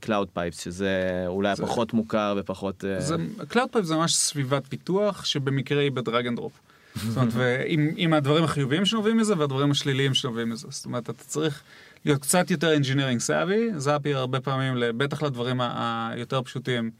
Cloud 0.00 0.28
uh, 0.28 0.30
Pipes 0.34 0.60
שזה 0.64 1.24
אולי 1.26 1.56
זה- 1.56 1.62
פחות 1.62 1.92
מוכר 1.92 2.34
ופחות... 2.38 2.84
זה, 2.98 3.16
Cloud 3.50 3.76
Pipe 3.76 3.82
זה 3.82 3.96
ממש 3.96 4.14
סביבת 4.14 4.66
פיתוח 4.68 5.24
שבמקרה 5.24 5.82
היא 5.82 5.90
ב 5.92 5.99
drag 5.99 6.26
and 6.26 6.36
drop. 6.36 6.52
זאת 6.96 7.16
אומרת, 7.16 7.32
ועם 7.38 7.90
עם 7.96 8.12
הדברים 8.12 8.44
החיוביים 8.44 8.84
שנובעים 8.84 9.16
מזה 9.16 9.38
והדברים 9.38 9.70
השליליים 9.70 10.14
שנובעים 10.14 10.50
מזה. 10.50 10.66
זאת 10.70 10.84
אומרת, 10.84 11.10
אתה 11.10 11.24
צריך 11.24 11.62
להיות 12.04 12.22
קצת 12.22 12.50
יותר 12.50 12.76
engineering 12.76 13.20
savvy, 13.28 13.78
Zapier 13.78 14.14
הרבה 14.14 14.40
פעמים, 14.40 14.74
בטח 14.96 15.22
לדברים 15.22 15.60
היותר 15.60 16.42
פשוטים, 16.42 16.90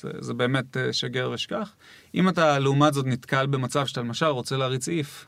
זה, 0.00 0.10
זה 0.18 0.34
באמת 0.34 0.76
אה, 0.76 0.92
שגר 0.92 1.30
ושכח. 1.34 1.74
אם 2.14 2.28
אתה 2.28 2.58
לעומת 2.58 2.94
זאת 2.94 3.06
נתקל 3.06 3.46
במצב 3.46 3.86
שאתה 3.86 4.00
למשל 4.00 4.26
רוצה 4.26 4.56
להריץ 4.56 4.88
if, 4.88 5.26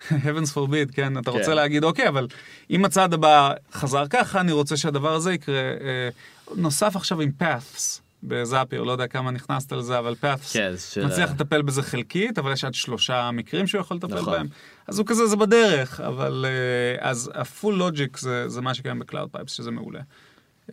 heavens 0.24 0.54
forbid, 0.54 0.92
כן, 0.92 1.18
אתה 1.18 1.30
כן. 1.30 1.38
רוצה 1.38 1.54
להגיד, 1.54 1.84
אוקיי, 1.84 2.08
אבל 2.08 2.26
אם 2.70 2.84
הצעד 2.84 3.14
הבא 3.14 3.52
חזר 3.72 4.06
ככה, 4.10 4.40
אני 4.40 4.52
רוצה 4.52 4.76
שהדבר 4.76 5.14
הזה 5.14 5.32
יקרה. 5.32 5.54
אה, 5.56 6.08
נוסף 6.56 6.96
עכשיו 6.96 7.20
עם 7.20 7.30
paths. 7.40 8.07
בזאפיר, 8.22 8.82
לא 8.82 8.92
יודע 8.92 9.06
כמה 9.06 9.30
נכנסת 9.30 9.72
לזה, 9.72 9.98
אבל 9.98 10.14
paths 10.22 10.52
כן. 10.52 10.72
מצליח 11.04 11.30
לטפל 11.30 11.62
בזה 11.62 11.82
חלקית, 11.82 12.38
אבל 12.38 12.52
יש 12.52 12.64
עד 12.64 12.74
שלושה 12.74 13.30
מקרים 13.30 13.66
שהוא 13.66 13.80
יכול 13.80 13.96
לטפל 13.96 14.14
נכון. 14.14 14.32
בהם. 14.32 14.46
אז 14.86 14.98
הוא 14.98 15.06
כזה, 15.06 15.26
זה 15.26 15.36
בדרך, 15.36 16.00
אבל... 16.00 16.44
אה, 16.48 17.08
אז 17.10 17.30
ה-full 17.34 17.80
logic 17.80 18.18
זה, 18.18 18.48
זה 18.48 18.60
מה 18.60 18.74
שקיים 18.74 18.98
ב-Cloud 18.98 19.36
Pipes, 19.36 19.48
שזה 19.48 19.70
מעולה. 19.70 20.00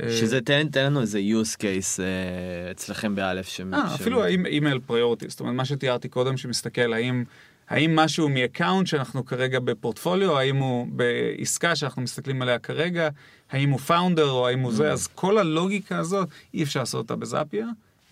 אה, 0.01 0.09
שזה 0.11 0.41
תן, 0.41 0.67
תן 0.67 0.85
לנו 0.85 1.01
איזה 1.01 1.19
use 1.19 1.55
case 1.57 1.99
אה, 1.99 2.71
אצלכם 2.71 3.15
באלף. 3.15 3.47
ש... 3.47 3.61
אה, 3.73 3.89
ש- 3.89 4.01
אפילו 4.01 4.25
אימייל 4.25 4.79
priority, 4.85 5.29
זאת 5.29 5.39
אומרת, 5.39 5.55
מה 5.55 5.65
שתיארתי 5.65 6.09
קודם, 6.09 6.37
שמסתכל 6.37 6.93
האם, 6.93 7.23
האם 7.69 7.95
משהו 7.95 8.29
מ 8.29 8.37
account 8.37 8.87
שאנחנו 8.87 9.25
כרגע 9.25 9.59
בפורטפוליו, 9.59 10.37
האם 10.37 10.55
הוא 10.55 10.87
בעסקה 10.89 11.75
שאנחנו 11.75 12.01
מסתכלים 12.01 12.41
עליה 12.41 12.59
כרגע, 12.59 13.09
האם 13.51 13.69
הוא 13.69 13.79
founder 13.79 14.29
או 14.29 14.47
האם 14.47 14.59
הוא 14.59 14.71
Mm. 14.71 14.75
זה, 14.75 14.91
אז 14.91 15.07
כל 15.15 15.37
הלוגיקה 15.37 15.97
הזאת, 15.97 16.27
אי 16.53 16.63
אפשר 16.63 16.79
לעשות 16.79 17.03
אותה 17.03 17.15
ב 17.15 17.22
Zapier. 17.22 17.67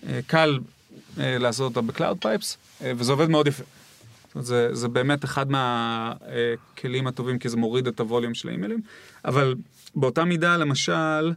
אה, 0.07 0.19
קל 0.27 0.59
אה, 1.19 1.37
לעשות 1.37 1.69
אותה 1.69 1.81
ב 1.87 1.92
Cloud 1.92 2.17
Pipes, 2.21 2.57
אה, 2.81 2.91
וזה 2.97 3.11
עובד 3.11 3.29
מאוד 3.29 3.47
יפה. 3.47 3.63
זה, 4.39 4.75
זה 4.75 4.87
באמת 4.87 5.25
אחד 5.25 5.51
מהכלים 5.51 7.07
הטובים, 7.07 7.39
כי 7.39 7.49
זה 7.49 7.57
מוריד 7.57 7.87
את 7.87 7.99
ה 7.99 8.04
volume 8.04 8.33
של 8.33 8.49
האימיילים. 8.49 8.81
אבל 9.25 9.55
באותה 9.95 10.23
מידה, 10.23 10.57
למשל, 10.57 11.33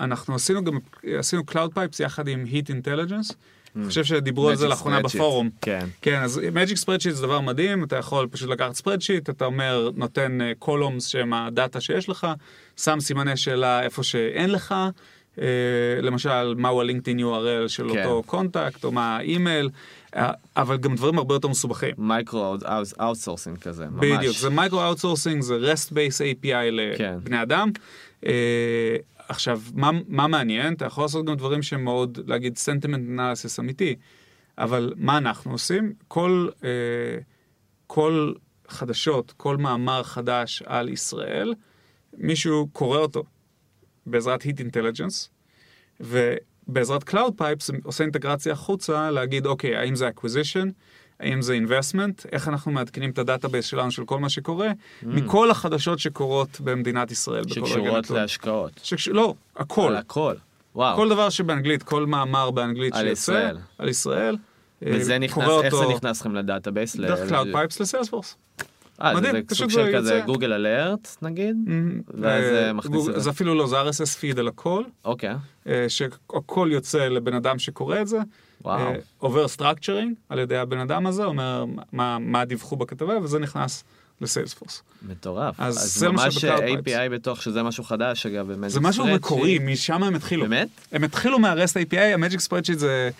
אנחנו 0.00 0.34
עשינו 0.34 0.64
גם, 0.64 0.78
עשינו 1.18 1.42
Cloud 1.50 1.76
Pipes 1.76 2.02
יחד 2.02 2.28
עם 2.28 2.44
Heat 2.52 2.66
Intelligence. 2.66 3.34
אני 3.76 3.88
חושב 3.88 4.04
שדיברו 4.04 4.48
על 4.48 4.56
זה 4.56 4.68
לאחרונה 4.68 4.98
Spreadsheet. 4.98 5.02
בפורום. 5.02 5.50
כן. 5.60 5.86
כן, 6.02 6.22
אז 6.22 6.40
Magic 6.54 6.84
Spreadsheet 6.84 7.10
זה 7.10 7.22
דבר 7.22 7.40
מדהים, 7.40 7.84
אתה 7.84 7.96
יכול 7.96 8.28
פשוט 8.30 8.48
לקחת 8.48 8.74
spreadsheet, 8.74 9.30
אתה 9.30 9.44
אומר, 9.44 9.90
נותן 9.94 10.38
columns 10.58 11.06
שהם 11.06 11.32
ה 11.32 11.42
data 11.42 11.80
שיש 11.80 12.08
לך, 12.08 12.26
שם 12.76 13.00
סימני 13.00 13.36
שאלה 13.36 13.82
איפה 13.82 14.02
שאין 14.02 14.50
לך, 14.50 14.74
אה, 15.40 15.46
למשל, 16.02 16.54
מהו 16.54 16.80
ה-LinkedIn 16.80 17.20
URL 17.20 17.68
של 17.68 17.92
כן. 17.92 18.04
אותו 18.04 18.22
contact, 18.26 18.84
או 18.84 18.92
מה 18.92 19.16
האימייל, 19.16 19.70
אה, 20.16 20.30
אבל 20.56 20.76
גם 20.76 20.94
דברים 20.94 21.18
הרבה 21.18 21.34
יותר 21.34 21.48
מסובכים. 21.48 21.90
מייקרו 21.98 22.56
outsourcing 23.00 23.58
כזה, 23.58 23.86
ממש. 23.86 24.06
בדיוק, 24.06 24.36
זה 24.36 24.50
micro 24.50 24.82
outsourcing, 24.82 25.42
זה 25.42 25.72
REST 25.72 25.90
based 25.90 26.42
API 26.42 26.96
כן. 26.98 27.14
לבני 27.16 27.42
אדם. 27.42 27.70
עכשיו, 29.28 29.60
מה, 29.74 29.90
מה 30.08 30.26
מעניין? 30.26 30.74
אתה 30.74 30.84
יכול 30.84 31.04
לעשות 31.04 31.26
גם 31.26 31.34
דברים 31.34 31.62
שהם 31.62 31.84
מאוד, 31.84 32.18
להגיד 32.26 32.56
sentiment 32.56 33.18
analysis 33.18 33.60
אמיתי, 33.60 33.96
אבל 34.58 34.94
מה 34.96 35.18
אנחנו 35.18 35.52
עושים? 35.52 35.92
כל, 36.08 36.48
אה, 36.64 37.18
כל 37.86 38.32
חדשות, 38.68 39.34
כל 39.36 39.56
מאמר 39.56 40.02
חדש 40.02 40.62
על 40.66 40.88
ישראל, 40.88 41.54
מישהו 42.16 42.68
קורא 42.72 42.98
אותו 42.98 43.24
בעזרת 44.06 44.42
Heat 44.42 44.58
Intelligence, 44.58 45.28
ובעזרת 46.00 47.08
Cloud 47.08 47.40
Pipes 47.40 47.74
עושה 47.84 48.04
אינטגרציה 48.04 48.52
החוצה 48.52 49.10
להגיד, 49.10 49.46
אוקיי, 49.46 49.76
האם 49.76 49.94
זה 49.94 50.08
acquisition, 50.08 50.68
האם 51.20 51.42
זה 51.42 51.58
investment, 51.66 52.26
איך 52.32 52.48
אנחנו 52.48 52.72
מעדכנים 52.72 53.10
את 53.10 53.18
ה 53.18 53.23
database 53.23 53.64
שלנו 53.66 53.90
של 53.90 54.04
כל 54.04 54.18
מה 54.18 54.28
שקורה, 54.28 54.68
מכל 55.02 55.50
החדשות 55.50 55.98
שקורות 55.98 56.60
במדינת 56.60 57.10
ישראל 57.10 57.48
שקשורות. 57.48 58.10
להשקעות. 58.10 58.80
שקש... 58.82 59.08
לא, 59.08 59.34
הכל. 59.56 59.88
על 59.88 59.96
הכל. 59.96 60.34
וואו. 60.74 60.96
כל 60.96 61.08
דבר 61.08 61.30
שבאנגלית, 61.30 61.82
כל 61.82 62.06
מאמר 62.06 62.50
באנגלית 62.50 62.94
על 62.94 63.06
שיוצא, 63.06 63.12
ישראל. 63.32 63.56
על 63.78 63.88
ישראל, 63.88 64.36
אה, 64.86 64.92
וזה 64.94 65.18
נכנס, 65.18 65.44
קורא 65.44 65.62
איך 65.62 65.74
זה 65.74 65.82
אותו 65.82 65.96
נכנס 65.96 66.20
לכם 66.20 66.34
ל 66.34 66.40
database? 66.40 66.96
ל- 66.96 67.06
דרך 67.06 67.30
Cloud 67.32 67.54
Pipes 67.54 67.76
ל 67.80 67.85
Salesforce. 67.85 68.36
אה, 69.02 69.14
מדהים, 69.14 69.34
זה 69.48 69.54
סוג 69.54 69.70
של 69.70 69.90
כזה. 69.94 70.22
Google 70.26 70.52
Alert 70.52 71.16
נגיד? 71.22 71.56
ואז 72.14 72.44
זה 72.44 72.72
מכניס 72.72 73.08
את 73.08 73.14
זה. 73.14 73.20
זה 73.20 73.30
אפילו 73.30 73.54
לא, 73.54 73.66
זה 73.66 73.82
RSS 73.82 74.18
feed 74.18 74.38
על 74.38 74.48
הכל, 74.48 74.84
אוקיי, 75.04 75.34
אה, 75.66 75.86
שהכל 75.88 76.68
יוצא 76.72 77.08
לבן 77.08 77.34
אדם 77.34 77.58
שקורא 77.58 78.00
את 78.00 78.08
זה. 78.08 78.18
וואו. 78.64 78.78
אה, 78.78 78.94
עובר 79.18 79.48
structuring 79.48 80.14
על 80.28 80.38
ידי 80.38 80.56
הבן 80.56 80.78
אדם 80.78 81.06
הזה, 81.06 81.24
אומר 81.24 81.64
מה, 81.92 82.18
מה 82.18 82.44
דיווחו 82.44 82.76
בכתבה, 82.76 83.18
וזה 83.22 83.38
נכנס 83.38 83.84
ל-Salesforce. 84.20 84.82
מטורף. 85.02 85.54
אז 85.58 85.76
אז 85.76 85.94
זה 85.94 86.08
ממש 86.08 86.44
API 86.44 87.08
בתוך, 87.10 87.42
שזה 87.42 87.62
משהו 87.62 87.84
חדש 87.84 88.26
אגב, 88.26 88.52
ב-Magic 88.52 88.70
זה 88.70 88.80
משהו 88.80 89.04
spreadsheet. 89.04 89.24
מקורי, 89.24 89.58
משם 89.58 90.02
הם 90.02 90.14
התחילו. 90.14 90.42
באמת? 90.42 90.68
הם 90.92 91.04
התחילו 91.04 91.38
מה-REST 91.38 91.90
API, 91.90 91.96
ה-Magic 91.96 92.40
Spreadsheet 92.40 92.78
זה... 92.78 93.10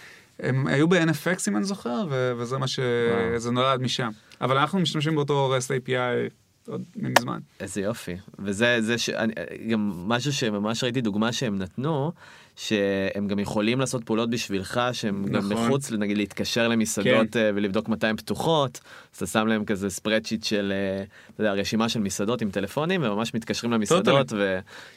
הם 0.40 0.66
היו 0.66 0.88
ב-NFX 0.88 1.48
אם 1.48 1.56
אני 1.56 1.64
זוכר, 1.64 2.06
וזה 2.38 2.58
מה 2.58 2.66
ש... 2.66 2.78
וואו. 2.78 3.38
זה 3.38 3.50
נולד 3.50 3.80
משם. 3.80 4.10
אבל 4.40 4.58
אנחנו 4.58 4.80
משתמשים 4.80 5.14
באותו 5.14 5.56
REST 5.56 5.68
API 5.68 6.30
עוד 6.68 6.82
מזמן. 6.96 7.38
איזה 7.60 7.80
יופי. 7.80 8.16
וזה 8.38 8.76
זה 8.80 8.98
ש... 8.98 9.08
אני, 9.08 9.32
גם 9.70 9.90
משהו 10.06 10.32
שממש 10.32 10.84
ראיתי 10.84 11.00
דוגמה 11.00 11.32
שהם 11.32 11.58
נתנו, 11.58 12.12
שהם 12.56 13.28
גם 13.28 13.38
יכולים 13.38 13.80
לעשות 13.80 14.04
פעולות 14.04 14.30
בשבילך, 14.30 14.80
שהם 14.92 15.24
גם 15.24 15.52
נכון. 15.52 15.66
מחוץ, 15.66 15.92
נגיד 15.92 16.16
להתקשר 16.16 16.68
למסעדות 16.68 17.32
כן. 17.32 17.38
אה, 17.38 17.50
ולבדוק 17.54 17.88
מתי 17.88 18.06
הן 18.06 18.16
פתוחות, 18.16 18.80
אז 19.12 19.16
אתה 19.16 19.26
שם 19.26 19.46
להם 19.46 19.64
כזה 19.64 19.90
ספרדשיט 19.90 20.44
של, 20.44 20.72
אה, 20.72 21.04
אתה 21.34 21.42
יודע, 21.42 21.52
רשימה 21.52 21.88
של 21.88 22.00
מסעדות 22.00 22.42
עם 22.42 22.50
טלפונים, 22.50 23.02
וממש 23.02 23.34
מתקשרים 23.34 23.72
למסעדות, 23.72 24.32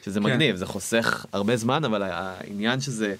שזה 0.05 0.19
כן. 0.19 0.25
מגניב, 0.25 0.55
זה 0.55 0.65
חוסך 0.65 1.25
הרבה 1.33 1.55
זמן, 1.55 1.83
אבל 1.83 2.01
העניין 2.03 2.79
שזה... 2.79 3.15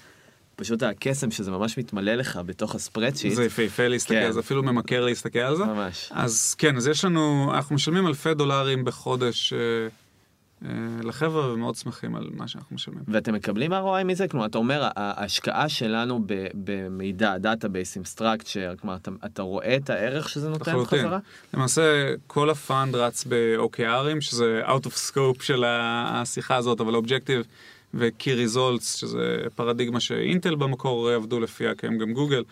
פשוט 0.58 0.82
הקסם 0.82 1.30
שזה 1.30 1.50
ממש 1.50 1.78
מתמלא 1.78 2.14
לך 2.14 2.40
בתוך 2.46 2.74
הספרדשיט. 2.74 3.34
זה 3.34 3.44
יפהפה 3.44 3.88
להסתכל, 3.88 4.14
כן. 4.14 4.32
זה 4.32 4.40
אפילו 4.40 4.62
ממכר 4.62 5.04
להסתכל 5.04 5.38
על 5.38 5.56
זה. 5.56 5.64
ממש. 5.64 6.08
אז 6.14 6.54
כן, 6.58 6.76
אז 6.76 6.86
יש 6.86 7.04
לנו, 7.04 7.52
אנחנו 7.54 7.74
משלמים 7.74 8.06
אלפי 8.06 8.34
דולרים 8.34 8.84
בחודש 8.84 9.52
אה, 9.52 9.58
אה, 10.64 10.70
לחבר'ה, 11.02 11.52
ומאוד 11.52 11.74
שמחים 11.74 12.14
על 12.14 12.28
מה 12.32 12.48
שאנחנו 12.48 12.74
משלמים. 12.74 13.02
ואתם 13.08 13.34
מקבלים 13.34 13.72
ROI 13.72 14.04
מזה? 14.04 14.28
כלומר, 14.28 14.46
אתה 14.46 14.58
אומר, 14.58 14.88
ההשקעה 14.96 15.68
שלנו 15.68 16.24
במידע, 16.54 17.38
דאטאבייסים, 17.38 18.04
structure, 18.04 18.74
כלומר, 18.80 18.96
אתה, 18.96 19.10
אתה 19.26 19.42
רואה 19.42 19.76
את 19.76 19.90
הערך 19.90 20.28
שזה 20.28 20.48
נותן 20.48 20.70
לחלוטין. 20.70 20.98
בחזרה? 20.98 21.18
למעשה, 21.54 22.14
כל 22.26 22.50
ה-fund 22.50 22.94
רץ 22.94 23.24
ב-OKR 23.28 23.86
ים, 23.86 24.20
שזה 24.20 24.62
out 24.66 24.86
of 24.86 25.10
scope 25.10 25.42
של 25.42 25.64
השיחה 25.66 26.56
הזאת, 26.56 26.80
אבל 26.80 26.94
objective 26.94 27.42
ו-key 27.94 28.54
results, 28.54 28.82
שזה 28.82 29.38
פרדיגמה 29.54 30.00
שאינטל 30.00 30.54
במקור 30.54 31.08
עבדו 31.08 31.40
לפיה, 31.40 31.74
כי 31.74 31.86
הם 31.86 31.98
גם 31.98 32.12
גוגל. 32.12 32.44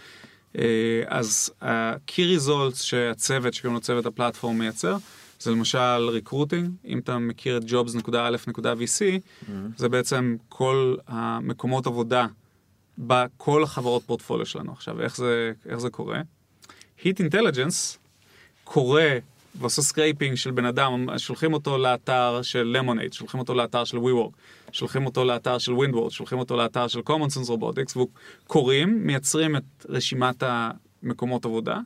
אה, 0.58 1.02
אז 1.06 1.50
ה-key 1.60 2.38
results 2.38 2.76
שהצוות, 2.76 3.54
שקוראים 3.54 3.74
לו 3.74 3.80
צוות 3.80 4.06
ה-platform 4.06 4.58
מייצר, 4.58 4.96
זה 5.40 5.50
למשל 5.50 6.08
recruiting, 6.08 6.70
אם 6.84 6.98
אתה 6.98 7.18
מכיר 7.18 7.56
את 7.56 7.62
jobs.aleph.vc, 7.62 9.02
זה 9.76 9.88
בעצם 9.88 10.36
כל 10.48 10.96
המקומות 11.06 11.86
עבודה 11.86 12.26
בכל 12.98 13.62
החברות 13.62 14.02
פורטפוליו 14.02 14.46
שלנו. 14.46 14.72
עכשיו, 14.72 15.00
איך 15.00 15.16
זה, 15.16 15.52
איך 15.68 15.78
זה 15.78 15.90
קורה? 15.90 16.20
Heat 17.00 17.16
Intelligence 17.18 17.96
קורא 18.64 19.02
ועושה 19.58 19.82
scraping 19.82 20.34
של 20.34 20.50
בן 20.50 20.64
אדם, 20.64 21.06
שולחים 21.16 21.52
אותו 21.52 21.78
לאתר 21.78 22.40
של 22.42 22.62
Lemonade, 22.76 23.12
שולחים 23.12 23.40
אותו 23.40 23.54
לאתר 23.54 23.84
של 23.84 23.96
WeWork, 23.96 24.36
שולחים 24.72 25.06
אותו 25.06 25.24
לאתר 25.24 25.58
של 25.58 25.72
Windward, 25.72 26.10
שולחים 26.10 26.38
אותו 26.38 26.56
לאתר 26.56 26.88
של 26.88 27.00
CommonSense 27.00 27.48
Robotics, 27.48 27.98
וקוראים, 27.98 29.06
מייצרים 29.06 29.56
את 29.56 29.86
רשימת 29.88 30.42
המקומות 30.46 31.44
עבודה. 31.44 31.78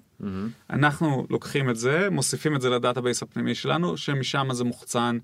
אנחנו 0.70 1.26
לוקחים 1.30 1.70
את 1.70 1.76
זה, 1.76 2.08
מוסיפים 2.10 2.56
את 2.56 2.60
זה 2.60 2.70
לדאטאבייס 2.70 3.22
הפנימי 3.22 3.54
שלנו, 3.54 3.96
שמשם 3.96 4.48
זה 4.52 4.64
מוחצן 4.64 5.18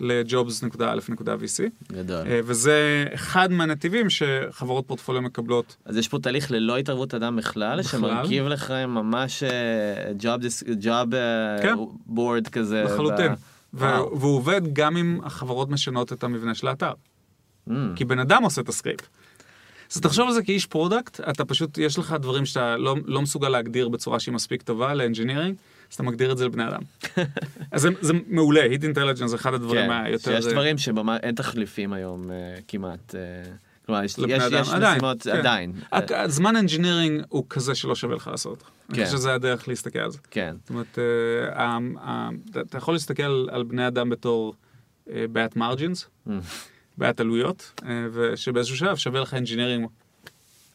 ל- 0.00 0.24
jobs.aleph.vc, 0.24 1.92
גדול. 1.92 2.26
אה, 2.26 2.40
וזה 2.44 3.06
אחד 3.14 3.52
מהנתיבים 3.52 4.06
שחברות 4.10 4.86
פורטפוליו 4.86 5.22
מקבלות. 5.22 5.76
אז 5.84 5.96
יש 5.96 6.08
פה 6.08 6.18
תהליך 6.18 6.50
ללא 6.50 6.76
התערבות 6.76 7.14
אדם 7.14 7.36
בכלל, 7.36 7.78
בכלל. 7.78 8.00
שמרכיב 8.00 8.46
לך 8.46 8.70
ממש 8.70 9.42
אה, 9.42 10.12
job, 10.20 10.42
job 10.82 11.14
אה, 11.14 11.62
כן. 11.62 11.74
board 12.16 12.50
כזה. 12.52 12.82
לחלוטין. 12.82 13.32
ב- 13.32 13.36
ו- 13.74 13.78
וואו. 13.84 14.18
והוא 14.20 14.36
עובד 14.36 14.60
גם 14.72 14.96
אם 14.96 15.20
החברות 15.24 15.68
משנות 15.68 16.12
את 16.12 16.24
המבנה 16.24 16.54
של 16.54 16.68
האתר. 16.68 16.92
Mm, 17.68 17.72
כי 17.96 18.04
בן 18.04 18.18
אדם 18.18 18.42
עושה 18.42 18.60
את 18.60 18.68
הסקריפט. 18.68 19.06
אז 19.94 20.00
תחשוב 20.00 20.28
על 20.28 20.34
זה 20.34 20.42
כאיש 20.42 20.66
product, 20.66 21.20
אתה 21.20 21.44
פשוט, 21.44 21.78
יש 21.78 21.98
לך 21.98 22.16
דברים 22.20 22.46
שאתה 22.46 22.76
לא, 22.76 22.96
לא 23.04 23.22
מסוגל 23.22 23.48
להגדיר 23.48 23.88
בצורה 23.88 24.20
שהיא 24.20 24.34
מספיק 24.34 24.62
טובה 24.62 24.94
לאנג'ינירינג, 24.94 25.56
אתה 25.94 26.02
מגדיר 26.02 26.32
את 26.32 26.38
זה 26.38 26.44
לבני 26.46 26.68
אדם. 26.68 26.80
אז 27.72 27.82
זה, 27.82 27.88
זה 28.00 28.12
מעולה, 28.26 28.62
Heat 28.62 28.84
Intelligence 28.84 29.30
זה 29.30 29.36
אחד 29.36 29.54
הדברים 29.54 29.90
כן, 29.90 30.04
היותר... 30.04 30.34
שיש 30.34 30.44
זה- 30.44 30.50
דברים 30.52 30.78
שאין 30.78 31.34
תחליפים 31.36 31.92
היום 31.92 32.30
אה, 32.30 32.36
כמעט. 32.68 33.14
אה, 33.14 33.20
כלומר, 33.86 34.04
יש 34.04 34.18
יש- 34.18 34.42
אדם. 34.42 34.60
יש 34.62 34.68
עדיין, 34.68 34.96
משימות 34.96 35.22
כן. 35.22 35.30
עדיין. 35.30 35.72
אה, 35.92 36.22
הזמן 36.22 36.56
engineering 36.56 37.22
הוא 37.28 37.44
כזה 37.50 37.74
שלא 37.74 37.94
שווה 37.94 38.16
לך 38.16 38.26
לעשות. 38.26 38.62
אני 38.88 38.96
כן. 38.98 39.04
חושב 39.04 39.16
שזה 39.16 39.34
הדרך 39.34 39.68
להסתכל 39.68 39.98
על 39.98 40.10
זה. 40.10 40.18
כן. 40.30 40.54
זאת 40.60 40.70
אומרת, 40.70 40.98
אה, 40.98 42.28
אתה- 42.60 42.78
יכול 42.78 42.94
להסתכל 42.94 43.46
על- 43.50 43.62
בני 43.62 43.86
אדם 43.86 44.08
בתור 44.10 44.54
אה, 45.10 45.24
בעיית 45.32 45.56
margins, 45.56 46.08
Mm. 46.26 46.30
בעיית 46.98 47.20
עלויות, 47.20 47.72
אה, 47.88 48.06
ושבאיזשהו 48.12 48.76
שלב 48.76 48.96
שווה 48.96 49.20
לך 49.20 49.34
engineering. 49.34 49.86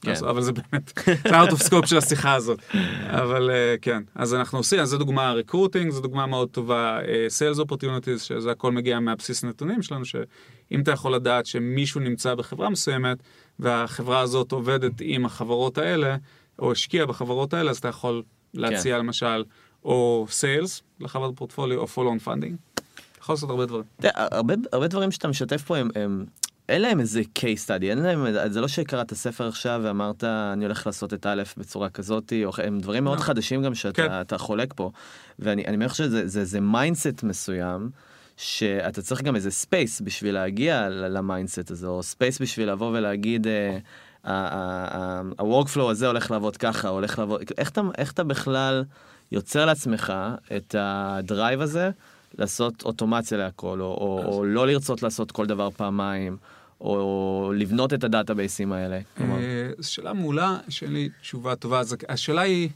כן. 0.03 0.09
לעשות, 0.09 0.29
אבל 0.29 0.41
זה 0.41 0.51
באמת, 0.51 0.93
זה 1.05 1.41
out 1.41 1.49
of 1.49 1.69
scope 1.69 1.85
של 1.85 1.97
השיחה 1.97 2.33
הזאת. 2.33 2.59
אבל 3.07 3.49
אה, 3.51 3.75
כן, 3.81 4.03
אז 4.15 4.33
אנחנו 4.33 4.57
עושים, 4.57 4.79
אז 4.79 4.89
זו 4.89 4.97
דוגמה 4.97 5.31
recruiting, 5.31 5.91
זו 5.91 6.01
דוגמה 6.01 6.25
מאוד 6.25 6.49
טובה, 6.49 6.99
אה, 7.07 7.27
sales 7.27 7.59
opportunities, 7.59 8.19
שזה 8.19 8.51
הכל 8.51 8.71
מגיע 8.71 8.99
מהבסיס 8.99 9.43
נתונים 9.43 9.81
שלנו, 9.81 10.05
שאם 10.05 10.81
אתה 10.81 10.91
יכול 10.91 11.15
לדעת 11.15 11.45
שמישהו 11.45 12.01
נמצא 12.01 12.35
בחברה 12.35 12.69
מסוימת, 12.69 13.17
והחברה 13.59 14.19
הזאת 14.19 14.51
עובדת 14.51 14.93
עם 15.01 15.25
החברות 15.25 15.77
האלה, 15.77 16.15
או 16.59 16.71
השקיעה 16.71 17.05
בחברות 17.05 17.53
האלה, 17.53 17.71
אז 17.71 17.77
אתה 17.77 17.87
יכול 17.87 18.23
להציע 18.53 18.97
למשל, 18.97 19.43
או 19.85 20.27
sales 20.29 20.81
לחברת 20.99 21.31
פורטפוליו, 21.35 21.79
או 21.79 21.85
follow 21.85 22.21
on 22.21 22.27
funding. 22.27 22.81
יכול 23.19 23.33
לעשות 23.33 23.49
הרבה 23.49 23.65
דברים. 23.65 23.83
אתה 23.99 24.07
יודע, 24.07 24.27
הרבה, 24.31 24.53
הרבה 24.73 24.87
דברים 24.87 25.11
שאתה 25.11 25.27
משתף 25.27 25.61
פה 25.61 25.77
הם, 25.77 25.89
הם 25.95 26.25
אין 26.69 26.81
להם 26.81 26.99
איזה 26.99 27.21
case 27.39 27.67
study, 27.67 27.83
אין 27.83 27.97
להם, 27.97 28.25
זה 28.47 28.61
לא 28.61 28.67
שקראת 28.67 29.13
ספר 29.13 29.47
עכשיו 29.47 29.81
ואמרת 29.83 30.23
אני 30.23 30.65
הולך 30.65 30.85
לעשות 30.87 31.13
את 31.13 31.25
א' 31.25 31.43
בצורה 31.57 31.89
כזאת, 31.89 32.33
או, 32.45 32.51
הם 32.63 32.79
דברים 32.79 33.03
מאוד 33.03 33.17
לא. 33.17 33.23
חדשים 33.23 33.63
גם 33.63 33.75
שאתה 33.75 34.23
כן. 34.27 34.37
חולק 34.37 34.73
פה, 34.75 34.91
ואני 35.39 35.65
אני 35.65 35.75
אומר 35.75 35.87
שזה 35.87 36.27
זה, 36.27 36.45
זה 36.45 36.61
mindset 36.61 37.23
מסוים. 37.23 37.89
שאתה 38.37 39.01
צריך 39.01 39.21
גם 39.21 39.35
איזה 39.35 39.51
space 39.51 40.01
בשביל 40.01 40.33
להגיע 40.33 40.89
ל-mindset 40.89 41.71
הזה, 41.71 41.87
או 41.87 42.03
space 42.03 42.41
בשביל 42.41 42.71
לבוא 42.71 42.97
ולהגיד, 42.97 43.47
אה, 43.47 43.77
ה-workflow 44.23 45.91
הזה 45.91 46.07
הולך 46.07 46.31
לעבוד 46.31 46.57
ככה, 46.57 46.87
הולך 46.87 47.19
לעבוד, 47.19 47.41
איך 47.57 47.69
אתה, 47.69 47.81
איך 47.97 48.11
אתה 48.11 48.23
בכלל 48.23 48.83
יוצר 49.31 49.65
לעצמך 49.65 50.13
את 50.55 50.75
ה-drive 50.79 51.61
הזה 51.61 51.91
לעשות 52.37 52.83
אוטומציה 52.83 53.37
להכל, 53.37 53.81
או, 53.81 53.85
או, 53.85 54.23
או 54.25 54.45
לא 54.45 54.67
לרצות 54.67 55.03
לעשות 55.03 55.31
כל 55.31 55.45
דבר 55.45 55.69
פעמיים, 55.69 56.37
או 56.81 57.51
לבנות 57.55 57.93
את 57.93 58.03
הדאטאבייסים 58.03 58.71
האלה. 58.71 58.99
כלומר, 59.17 59.37
אה, 59.37 59.69
שאלה 59.81 60.13
מעולה, 60.13 60.57
שאין 60.69 60.93
לי 60.93 61.09
תשובה 61.21 61.55
טובה. 61.55 61.79
אז 61.79 61.95
השאלה 62.09 62.41
היא... 62.41 62.69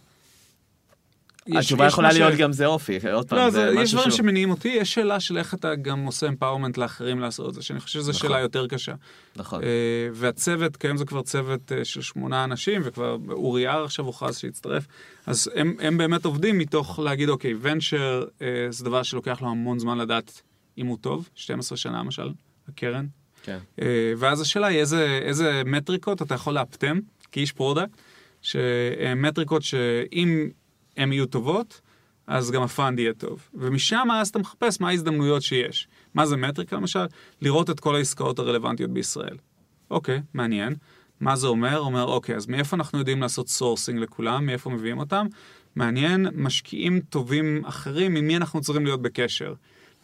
יש- 1.47 1.55
התשובה 1.57 1.85
יש 1.87 1.93
יכולה 1.93 2.13
להיות 2.13 2.33
גם 2.33 2.51
זה 2.51 2.65
אופי, 2.65 2.99
עוד 3.13 3.27
פעם, 3.29 3.39
לא, 3.39 3.49
זה 3.49 3.71
זה, 3.71 3.73
יש 3.73 3.81
משהו 3.81 3.97
דברים 3.97 4.11
שהוא... 4.11 4.17
שמניעים 4.17 4.49
אותי, 4.49 4.67
יש 4.67 4.93
שאלה 4.93 5.19
של 5.19 5.37
איך 5.37 5.53
אתה 5.53 5.75
גם 5.75 6.05
עושה 6.05 6.27
empowerment 6.27 6.77
לאחרים 6.77 7.19
לעשות 7.19 7.49
את 7.49 7.53
זה, 7.53 7.61
שאני 7.61 7.79
חושב 7.79 7.99
שזו 7.99 8.11
נכון. 8.11 8.21
שאלה 8.29 8.39
יותר 8.39 8.67
קשה. 8.67 8.93
נכון, 9.35 9.63
אה, 9.63 9.67
והצוות, 10.13 10.77
כיום 10.77 10.97
זה 10.97 11.05
כבר 11.05 11.21
צוות 11.21 11.71
אה, 11.71 11.85
של 11.85 12.01
שמונה 12.01 12.43
אנשים, 12.43 12.81
וכבר 12.83 13.17
אורי 13.29 13.67
הר 13.67 13.83
עכשיו 13.83 14.05
הוכרז 14.05 14.37
שהצטרף, 14.37 14.87
אז 15.25 15.51
הם, 15.55 15.75
הם 15.79 15.97
באמת 15.97 16.25
עובדים 16.25 16.57
מתוך 16.57 16.99
להגיד, 16.99 17.29
אוקיי, 17.29 17.53
venture 17.61 18.25
אה, 18.41 18.47
זה 18.69 18.85
דבר 18.85 19.03
שלוקח 19.03 19.41
לו 19.41 19.47
המון 19.49 19.79
זמן 19.79 19.97
לדעת 19.97 20.41
אם 20.77 20.85
הוא 20.87 20.97
טוב, 21.01 21.29
12 21.35 21.77
שנה 21.77 21.99
למשל, 21.99 22.29
הקרן. 22.69 23.05
כן. 23.43 23.57
ואז 24.17 24.41
השאלה 24.41 24.67
היא 24.67 24.79
איזה 25.21 25.61
מטריקות 25.65 26.21
אתה 26.21 26.35
יכול 26.35 26.53
לאפטם 26.53 26.99
כאיש 27.31 27.51
product, 27.51 27.89
שמטריקות 28.41 29.63
שאם 29.63 30.49
הן 30.97 31.13
יהיו 31.13 31.25
טובות, 31.25 31.81
אז 32.27 32.51
גם 32.51 32.61
ה-fund 32.63 32.99
יהיה 32.99 33.13
טוב. 33.13 33.49
ומשם 33.53 34.07
אז 34.13 34.29
אתה 34.29 34.39
מחפש 34.39 34.81
מה 34.81 34.89
ההזדמנויות 34.89 35.41
שיש. 35.41 35.87
מה 36.13 36.25
זה 36.25 36.37
מטריקה 36.37 36.75
למשל? 36.75 37.05
לראות 37.41 37.69
את 37.69 37.79
כל 37.79 37.95
העסקאות 37.95 38.39
הרלוונטיות 38.39 38.91
בישראל. 38.91 39.37
אוקיי, 39.91 40.21
מעניין. 40.33 40.75
מה 41.19 41.35
זה 41.35 41.47
אומר? 41.47 41.79
אומר, 41.79 42.03
אוקיי, 42.03 42.35
אז 42.35 42.47
מאיפה 42.47 42.75
אנחנו 42.75 42.99
יודעים 42.99 43.21
לעשות 43.21 43.49
sourcing 43.49 43.99
לכולם? 43.99 44.45
מאיפה 44.45 44.69
מביאים 44.69 44.97
אותם? 44.97 45.27
מעניין, 45.75 46.27
משקיעים 46.35 46.99
טובים 46.99 47.65
אחרים, 47.65 48.15
עם 48.15 48.27
מי 48.27 48.37
אנחנו 48.37 48.61
צריכים 48.61 48.85
להיות 48.85 49.01
בקשר. 49.01 49.53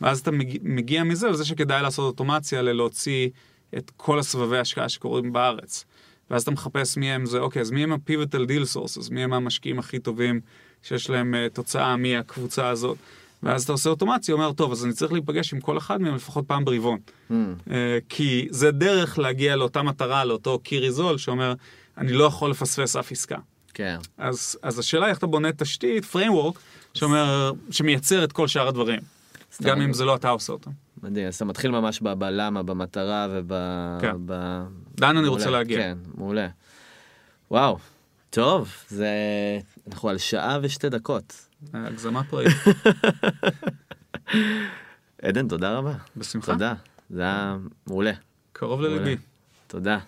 ואז 0.02 0.20
אתה 0.20 0.32
מגיע, 0.62 1.04
מזה 1.04 1.30
לזה 1.30 1.46
שכדאי 1.46 1.82
לעשות 1.82 2.12
אוטומציה 2.12 2.62
ללהוציא 2.62 3.30
את 3.78 3.92
כל 3.98 4.20
הסבבי 4.20 4.58
ההשקעה 4.58 4.90
שקורים 4.90 5.34
בארץ. 5.34 5.86
ואז 6.30 6.42
אתה 6.42 6.52
מחפש 6.52 6.98
מי 6.98 7.12
הם 7.12 7.26
זה, 7.26 7.40
אוקיי, 7.40 7.62
אז 7.62 7.72
מי 7.72 7.84
הם 7.84 7.92
ה-pivotal 7.92 8.48
deal 8.48 8.78
sources, 8.78 9.12
מי 9.12 9.24
הם 9.24 9.34
המשקיעים 9.34 9.80
הכי 9.80 10.00
טובים 10.00 10.42
שיש 10.84 11.10
להם 11.10 11.34
uh, 11.34 11.54
תוצאה 11.54 11.98
מהקבוצה 11.98 12.70
הזאת. 12.70 12.98
ואז 13.44 13.64
אתה 13.64 13.72
עושה 13.72 13.90
אוטומציה, 13.90 14.34
אומר, 14.34 14.52
טוב, 14.52 14.72
אז 14.72 14.86
אני 14.86 14.94
צריך 14.94 15.12
להיפגש 15.12 15.54
עם 15.54 15.60
כל 15.60 15.78
אחד 15.78 16.02
מהם 16.02 16.16
לפחות 16.16 16.46
פעם 16.48 16.66
ברבעון. 16.66 17.00
Mm, 17.32 17.34
Uh, 17.68 17.72
כי 18.10 18.48
זה 18.50 18.72
דרך 18.72 19.20
להגיע 19.20 19.56
לאותה 19.56 19.84
מטרה, 19.84 20.26
לאותו 20.26 20.60
key 20.66 20.98
result 20.98 21.18
שאומר, 21.18 21.54
אני 21.98 22.14
לא 22.14 22.24
יכול 22.24 22.52
לפספס 22.52 22.96
אף 22.96 23.12
עסקה. 23.12 23.38
כן. 23.74 23.98
אז, 24.18 24.58
אז 24.62 24.80
השאלה 24.80 25.08
איך 25.08 25.18
אתה 25.18 25.28
בונה 25.28 25.52
תשתית, 25.52 26.04
framework, 26.14 26.60
שאומר, 26.94 27.52
שמייצר 27.72 28.24
את 28.24 28.32
כל 28.32 28.48
שאר 28.48 28.68
הדברים. 28.68 29.00
סתם, 29.54 29.70
גם 29.70 29.82
אם 29.82 29.94
זה 29.94 30.06
לא 30.06 30.16
אתה 30.16 30.30
עושה 30.30 30.54
אותם. 30.54 30.72
מדהים, 31.04 31.28
אז 31.28 31.36
אתה 31.36 31.46
מתחיל 31.46 31.72
ממש 31.72 32.02
בלמה, 32.02 32.64
במטרה 32.64 33.28
וב... 33.32 33.54
כן. 34.02 34.16
ב... 34.26 34.34
לאן 35.02 35.18
אני 35.18 35.28
רוצה 35.28 35.50
להגיע. 35.50 35.78
כן, 35.78 35.98
מעולה. 36.16 36.48
וואו, 37.52 37.78
טוב, 38.30 38.72
זה... 38.90 39.08
אנחנו 39.88 40.10
על 40.10 40.18
שעה 40.18 40.60
ושתי 40.62 40.90
דקות. 40.90 41.48
הגזמה 41.74 42.24
פראית. 42.24 42.52
עדן, 45.22 45.48
תודה 45.48 45.78
רבה. 45.78 45.94
בשמחה. 46.18 46.54
תודה, 46.54 46.74
זה 47.10 47.22
היה 47.22 47.58
מעולה. 47.88 48.12
קרוב. 48.54 48.82
לליבי. 48.82 49.18
תודה. 49.68 50.00